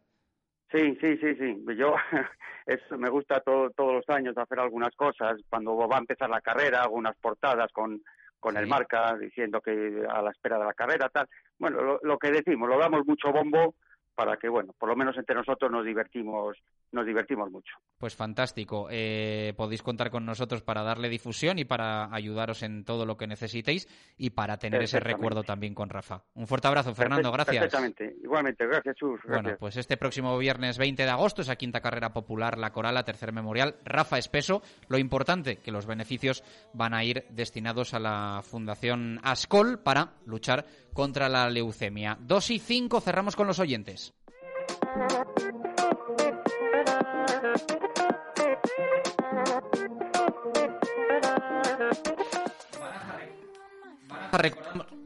Sí, 0.70 0.97
sí, 1.01 1.16
sí, 1.16 1.34
sí. 1.34 1.64
Yo 1.76 1.95
me 2.99 3.09
gusta 3.11 3.41
todo- 3.41 3.70
todos 3.70 3.95
los 3.95 4.09
años 4.09 4.36
hacer 4.38 4.61
algunas 4.61 4.95
cosas. 4.95 5.41
Cuando 5.49 5.76
va 5.76 5.97
a 5.97 6.01
empezar 6.01 6.30
la 6.30 6.41
carrera, 6.41 6.82
algunas 6.82 7.16
portadas 7.16 7.72
con, 7.72 8.01
con 8.38 8.57
el 8.57 8.66
marca 8.68 9.16
diciendo 9.18 9.61
que 9.61 10.03
a 10.09 10.22
la 10.22 10.30
espera 10.30 10.59
de 10.59 10.64
la 10.66 10.74
carrera, 10.74 11.09
tal. 11.09 11.26
Bueno, 11.59 11.80
lo, 11.82 12.01
lo 12.03 12.18
que 12.18 12.30
decimos, 12.30 12.68
lo 12.68 12.78
damos 12.78 13.05
mucho 13.07 13.32
bombo 13.32 13.74
para 14.14 14.36
que, 14.36 14.49
bueno, 14.49 14.74
por 14.78 14.88
lo 14.91 14.97
menos 14.97 15.16
entre 15.16 15.34
nosotros 15.34 15.70
nos 15.72 15.84
divertimos, 15.84 16.57
nos 16.93 17.07
divertimos 17.07 17.51
mucho. 17.51 17.74
Pues 17.99 18.16
fantástico. 18.16 18.88
Eh, 18.91 19.53
podéis 19.57 19.82
contar 19.82 20.11
con 20.11 20.24
nosotros 20.24 20.62
para 20.62 20.82
darle 20.82 21.09
difusión 21.09 21.59
y 21.59 21.64
para 21.64 22.12
ayudaros 22.14 22.62
en 22.62 22.84
todo 22.84 23.05
lo 23.07 23.16
que 23.16 23.26
necesitéis 23.26 23.86
y 24.16 24.30
para 24.30 24.59
tener 24.59 24.82
ese 24.82 25.01
recuerdo 25.01 25.43
también 25.43 25.74
con 25.74 25.88
Rafa. 25.91 26.22
Un 26.34 26.47
fuerte 26.47 26.68
abrazo, 26.68 26.95
Fernando. 26.95 27.30
Perfect- 27.30 27.34
Gracias. 27.34 27.61
Perfectamente. 27.62 28.16
Igualmente, 28.22 28.66
gracias, 28.66 28.97
Chus. 28.97 29.20
Bueno, 29.28 29.57
pues 29.59 29.76
este 29.76 29.97
próximo 29.97 30.36
viernes 30.38 30.78
20 30.78 31.05
de 31.05 31.11
agosto, 31.11 31.43
esa 31.43 31.57
quinta 31.57 31.80
carrera 31.80 32.12
popular, 32.12 32.57
la 32.59 32.72
Corala, 32.72 33.05
tercer 33.05 33.32
memorial, 33.32 33.76
Rafa 33.84 34.18
Espeso. 34.18 34.62
Lo 34.88 34.99
importante, 34.99 35.57
que 35.59 35.70
los 35.72 35.86
beneficios 35.86 36.43
van 36.72 36.95
a 36.95 37.05
ir 37.05 37.26
destinados 37.30 37.95
a 37.95 37.99
la 37.99 38.41
Fundación 38.43 39.20
Ascol 39.22 39.78
para 39.82 40.14
luchar 40.26 40.64
contra 40.93 41.28
la 41.28 41.49
leucemia. 41.51 42.16
Dos 42.20 42.51
y 42.51 42.59
cinco, 42.59 43.01
cerramos 43.01 43.36
con 43.36 43.47
los 43.47 43.59
oyentes. 43.59 44.14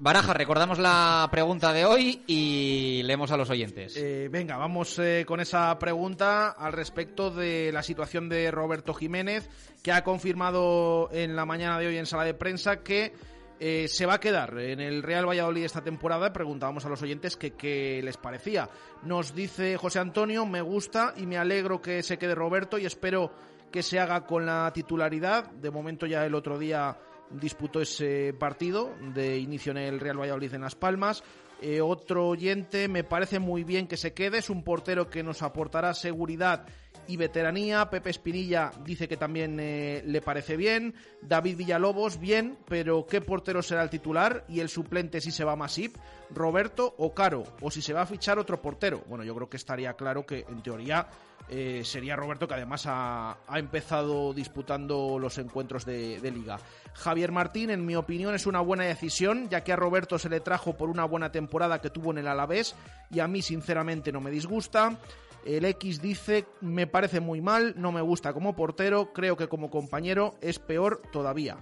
Baraja, 0.04 0.34
recordamos 0.34 0.78
la 0.78 1.26
pregunta 1.30 1.72
de 1.72 1.86
hoy 1.86 2.22
y 2.26 3.00
leemos 3.04 3.30
a 3.30 3.38
los 3.38 3.48
oyentes. 3.48 3.96
Eh, 3.96 4.28
venga, 4.30 4.58
vamos 4.58 4.98
eh, 4.98 5.24
con 5.26 5.40
esa 5.40 5.78
pregunta 5.78 6.50
al 6.50 6.74
respecto 6.74 7.30
de 7.30 7.72
la 7.72 7.82
situación 7.82 8.28
de 8.28 8.50
Roberto 8.50 8.92
Jiménez, 8.92 9.48
que 9.82 9.92
ha 9.92 10.04
confirmado 10.04 11.08
en 11.10 11.36
la 11.36 11.46
mañana 11.46 11.78
de 11.78 11.86
hoy 11.86 11.96
en 11.96 12.04
sala 12.04 12.24
de 12.24 12.34
prensa 12.34 12.82
que 12.82 13.14
eh, 13.60 13.86
se 13.88 14.06
va 14.06 14.14
a 14.14 14.20
quedar 14.20 14.58
en 14.58 14.80
el 14.80 15.02
Real 15.02 15.28
Valladolid 15.28 15.64
esta 15.64 15.82
temporada. 15.82 16.32
Preguntábamos 16.32 16.84
a 16.84 16.88
los 16.88 17.02
oyentes 17.02 17.36
qué 17.36 18.00
les 18.02 18.16
parecía. 18.16 18.68
Nos 19.02 19.34
dice 19.34 19.76
José 19.76 19.98
Antonio, 19.98 20.46
me 20.46 20.60
gusta 20.60 21.14
y 21.16 21.26
me 21.26 21.38
alegro 21.38 21.80
que 21.80 22.02
se 22.02 22.18
quede 22.18 22.34
Roberto 22.34 22.78
y 22.78 22.86
espero 22.86 23.32
que 23.70 23.82
se 23.82 23.98
haga 23.98 24.26
con 24.26 24.46
la 24.46 24.70
titularidad. 24.72 25.50
De 25.50 25.70
momento 25.70 26.06
ya 26.06 26.24
el 26.24 26.34
otro 26.34 26.58
día 26.58 26.96
disputó 27.30 27.80
ese 27.80 28.34
partido 28.38 28.94
de 29.14 29.38
inicio 29.38 29.72
en 29.72 29.78
el 29.78 30.00
Real 30.00 30.20
Valladolid 30.20 30.54
en 30.54 30.60
Las 30.60 30.74
Palmas. 30.74 31.22
Eh, 31.60 31.80
otro 31.80 32.28
oyente, 32.28 32.88
me 32.88 33.04
parece 33.04 33.38
muy 33.38 33.64
bien 33.64 33.86
que 33.86 33.96
se 33.96 34.12
quede, 34.12 34.38
es 34.38 34.50
un 34.50 34.64
portero 34.64 35.08
que 35.08 35.22
nos 35.22 35.42
aportará 35.42 35.94
seguridad 35.94 36.66
y 37.08 37.16
veteranía. 37.16 37.88
Pepe 37.90 38.10
Espinilla 38.10 38.70
dice 38.84 39.08
que 39.08 39.16
también 39.16 39.58
eh, 39.60 40.02
le 40.06 40.20
parece 40.20 40.56
bien. 40.56 40.94
David 41.22 41.56
Villalobos, 41.56 42.18
bien, 42.18 42.56
pero 42.68 43.06
¿qué 43.06 43.20
portero 43.20 43.62
será 43.62 43.82
el 43.82 43.90
titular 43.90 44.44
y 44.48 44.60
el 44.60 44.68
suplente 44.68 45.20
si 45.20 45.30
se 45.30 45.44
va 45.44 45.56
Masip? 45.56 45.96
¿Roberto 46.30 46.94
o 46.98 47.14
Caro? 47.14 47.44
¿O 47.60 47.70
si 47.70 47.82
se 47.82 47.92
va 47.92 48.02
a 48.02 48.06
fichar 48.06 48.38
otro 48.38 48.60
portero? 48.60 49.02
Bueno, 49.08 49.24
yo 49.24 49.34
creo 49.34 49.48
que 49.48 49.56
estaría 49.56 49.94
claro 49.94 50.24
que 50.26 50.44
en 50.48 50.62
teoría 50.62 51.08
eh, 51.48 51.82
sería 51.84 52.16
Roberto, 52.16 52.48
que 52.48 52.54
además 52.54 52.84
ha, 52.86 53.36
empezado 53.54 54.32
disputando 54.32 55.18
los 55.18 55.36
encuentros 55.38 55.84
de, 55.84 56.18
de, 56.20 56.30
liga. 56.30 56.58
Javier 56.94 57.32
Martín, 57.32 57.70
en 57.70 57.84
mi 57.84 57.96
opinión, 57.96 58.34
es 58.34 58.46
una 58.46 58.60
buena 58.60 58.84
decisión, 58.84 59.48
ya 59.50 59.62
que 59.62 59.72
a 59.72 59.76
Roberto 59.76 60.18
se 60.18 60.30
le 60.30 60.40
trajo 60.40 60.76
por 60.76 60.88
una 60.88 61.04
buena 61.04 61.30
temporada 61.30 61.80
que 61.80 61.90
tuvo 61.90 62.12
en 62.12 62.18
el 62.18 62.28
Alavés 62.28 62.74
y 63.10 63.20
a 63.20 63.28
mí 63.28 63.42
sinceramente 63.42 64.10
no 64.10 64.20
me 64.20 64.30
disgusta. 64.30 64.98
El 65.44 65.64
X 65.64 66.00
dice, 66.00 66.46
me 66.60 66.86
parece 66.86 67.20
muy 67.20 67.40
mal, 67.40 67.74
no 67.76 67.92
me 67.92 68.00
gusta 68.00 68.32
como 68.32 68.56
portero, 68.56 69.12
creo 69.12 69.36
que 69.36 69.48
como 69.48 69.70
compañero 69.70 70.34
es 70.40 70.58
peor 70.58 71.02
todavía. 71.12 71.58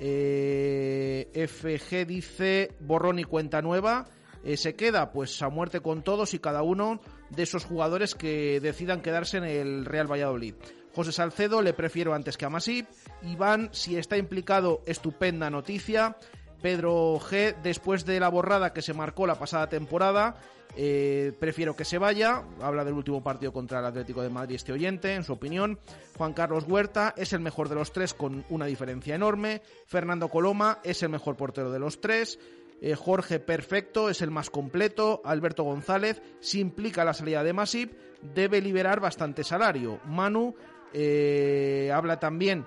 Eh, 0.00 1.30
FG 1.34 2.06
dice, 2.06 2.72
borrón 2.80 3.18
y 3.18 3.24
cuenta 3.24 3.62
nueva. 3.62 4.06
Eh, 4.44 4.56
se 4.56 4.76
queda 4.76 5.10
pues 5.10 5.42
a 5.42 5.48
muerte 5.48 5.80
con 5.80 6.02
todos 6.02 6.32
y 6.32 6.38
cada 6.38 6.62
uno 6.62 7.00
de 7.30 7.42
esos 7.42 7.64
jugadores 7.64 8.14
que 8.14 8.60
decidan 8.60 9.02
quedarse 9.02 9.38
en 9.38 9.44
el 9.44 9.84
Real 9.84 10.10
Valladolid. 10.10 10.54
José 10.94 11.12
Salcedo 11.12 11.62
le 11.62 11.74
prefiero 11.74 12.14
antes 12.14 12.36
que 12.36 12.44
a 12.44 12.50
Masip. 12.50 12.86
Iván, 13.22 13.68
si 13.72 13.96
está 13.96 14.16
implicado, 14.16 14.82
estupenda 14.86 15.50
noticia. 15.50 16.16
Pedro 16.60 17.18
G, 17.20 17.54
después 17.62 18.04
de 18.04 18.20
la 18.20 18.28
borrada 18.28 18.72
que 18.72 18.82
se 18.82 18.94
marcó 18.94 19.26
la 19.26 19.38
pasada 19.38 19.68
temporada, 19.68 20.36
eh, 20.76 21.32
prefiero 21.38 21.74
que 21.74 21.84
se 21.84 21.98
vaya. 21.98 22.42
Habla 22.60 22.84
del 22.84 22.94
último 22.94 23.22
partido 23.22 23.52
contra 23.52 23.80
el 23.80 23.86
Atlético 23.86 24.22
de 24.22 24.30
Madrid 24.30 24.56
este 24.56 24.72
oyente, 24.72 25.14
en 25.14 25.24
su 25.24 25.32
opinión. 25.32 25.78
Juan 26.16 26.32
Carlos 26.32 26.64
Huerta 26.68 27.14
es 27.16 27.32
el 27.32 27.40
mejor 27.40 27.68
de 27.68 27.74
los 27.74 27.92
tres 27.92 28.14
con 28.14 28.44
una 28.48 28.66
diferencia 28.66 29.14
enorme. 29.14 29.62
Fernando 29.86 30.28
Coloma 30.28 30.78
es 30.84 31.02
el 31.02 31.08
mejor 31.08 31.36
portero 31.36 31.70
de 31.70 31.78
los 31.78 32.00
tres. 32.00 32.38
Eh, 32.80 32.94
Jorge 32.94 33.40
Perfecto 33.40 34.08
es 34.08 34.22
el 34.22 34.30
más 34.30 34.50
completo. 34.50 35.20
Alberto 35.24 35.64
González, 35.64 36.22
si 36.40 36.60
implica 36.60 37.04
la 37.04 37.14
salida 37.14 37.42
de 37.42 37.52
Masip, 37.52 37.92
debe 38.22 38.60
liberar 38.60 39.00
bastante 39.00 39.42
salario. 39.42 40.00
Manu 40.06 40.54
eh, 40.92 41.90
habla 41.92 42.20
también 42.20 42.64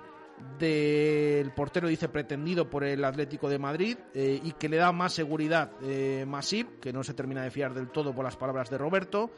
del 0.58 1.52
portero, 1.52 1.88
dice, 1.88 2.08
pretendido 2.08 2.68
por 2.68 2.84
el 2.84 3.04
Atlético 3.04 3.48
de 3.48 3.58
Madrid 3.58 3.98
eh, 4.14 4.40
y 4.42 4.52
que 4.52 4.68
le 4.68 4.76
da 4.76 4.92
más 4.92 5.12
seguridad 5.12 5.72
eh, 5.82 6.24
Masip, 6.26 6.80
que 6.80 6.92
no 6.92 7.02
se 7.02 7.14
termina 7.14 7.42
de 7.42 7.50
fiar 7.50 7.74
del 7.74 7.90
todo 7.90 8.14
por 8.14 8.24
las 8.24 8.36
palabras 8.36 8.70
de 8.70 8.78
Roberto. 8.78 9.30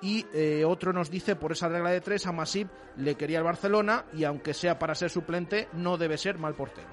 Y 0.00 0.24
eh, 0.32 0.64
otro 0.64 0.92
nos 0.92 1.10
dice, 1.10 1.34
por 1.34 1.52
esa 1.52 1.68
regla 1.68 1.90
de 1.90 2.00
tres, 2.00 2.26
a 2.26 2.32
Masip 2.32 2.68
le 2.96 3.16
quería 3.16 3.38
el 3.38 3.44
Barcelona 3.44 4.04
y 4.12 4.24
aunque 4.24 4.54
sea 4.54 4.78
para 4.78 4.94
ser 4.94 5.10
suplente, 5.10 5.68
no 5.72 5.96
debe 5.96 6.16
ser 6.16 6.38
mal 6.38 6.54
portero. 6.54 6.86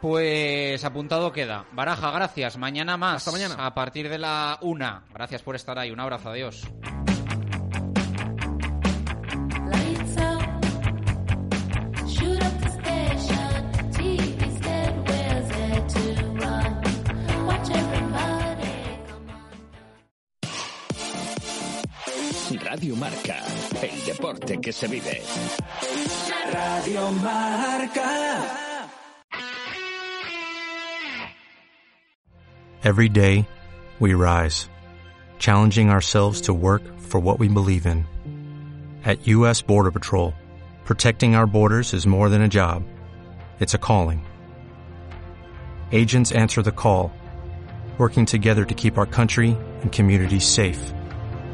Pues 0.00 0.84
apuntado 0.84 1.32
queda. 1.32 1.66
Baraja, 1.72 2.10
gracias. 2.10 2.58
Mañana 2.58 2.96
más. 2.96 3.16
Hasta 3.16 3.32
mañana. 3.32 3.66
A 3.66 3.74
partir 3.74 4.08
de 4.08 4.18
la 4.18 4.58
una. 4.60 5.04
Gracias 5.12 5.42
por 5.42 5.56
estar 5.56 5.78
ahí. 5.78 5.90
Un 5.90 6.00
abrazo. 6.00 6.28
Adiós. 6.28 6.64
Radio 22.74 22.96
Marca, 22.96 23.36
el 23.82 24.04
deporte 24.04 24.60
que 24.60 24.72
se 24.72 24.88
vive. 24.88 25.22
Radio 26.52 27.12
Marca. 27.12 28.90
Every 32.82 33.08
day, 33.08 33.46
we 34.00 34.14
rise, 34.14 34.68
challenging 35.38 35.90
ourselves 35.90 36.40
to 36.42 36.52
work 36.52 36.82
for 36.98 37.20
what 37.20 37.38
we 37.38 37.46
believe 37.46 37.86
in. 37.86 38.06
At 39.04 39.24
U.S. 39.28 39.62
Border 39.62 39.92
Patrol, 39.92 40.34
protecting 40.84 41.36
our 41.36 41.46
borders 41.46 41.94
is 41.94 42.08
more 42.08 42.28
than 42.28 42.42
a 42.42 42.48
job. 42.48 42.82
It's 43.60 43.74
a 43.74 43.78
calling. 43.78 44.26
Agents 45.92 46.32
answer 46.32 46.60
the 46.60 46.72
call, 46.72 47.12
working 47.98 48.26
together 48.26 48.64
to 48.64 48.74
keep 48.74 48.98
our 48.98 49.06
country 49.06 49.56
and 49.82 49.92
communities 49.92 50.44
safe. 50.44 50.93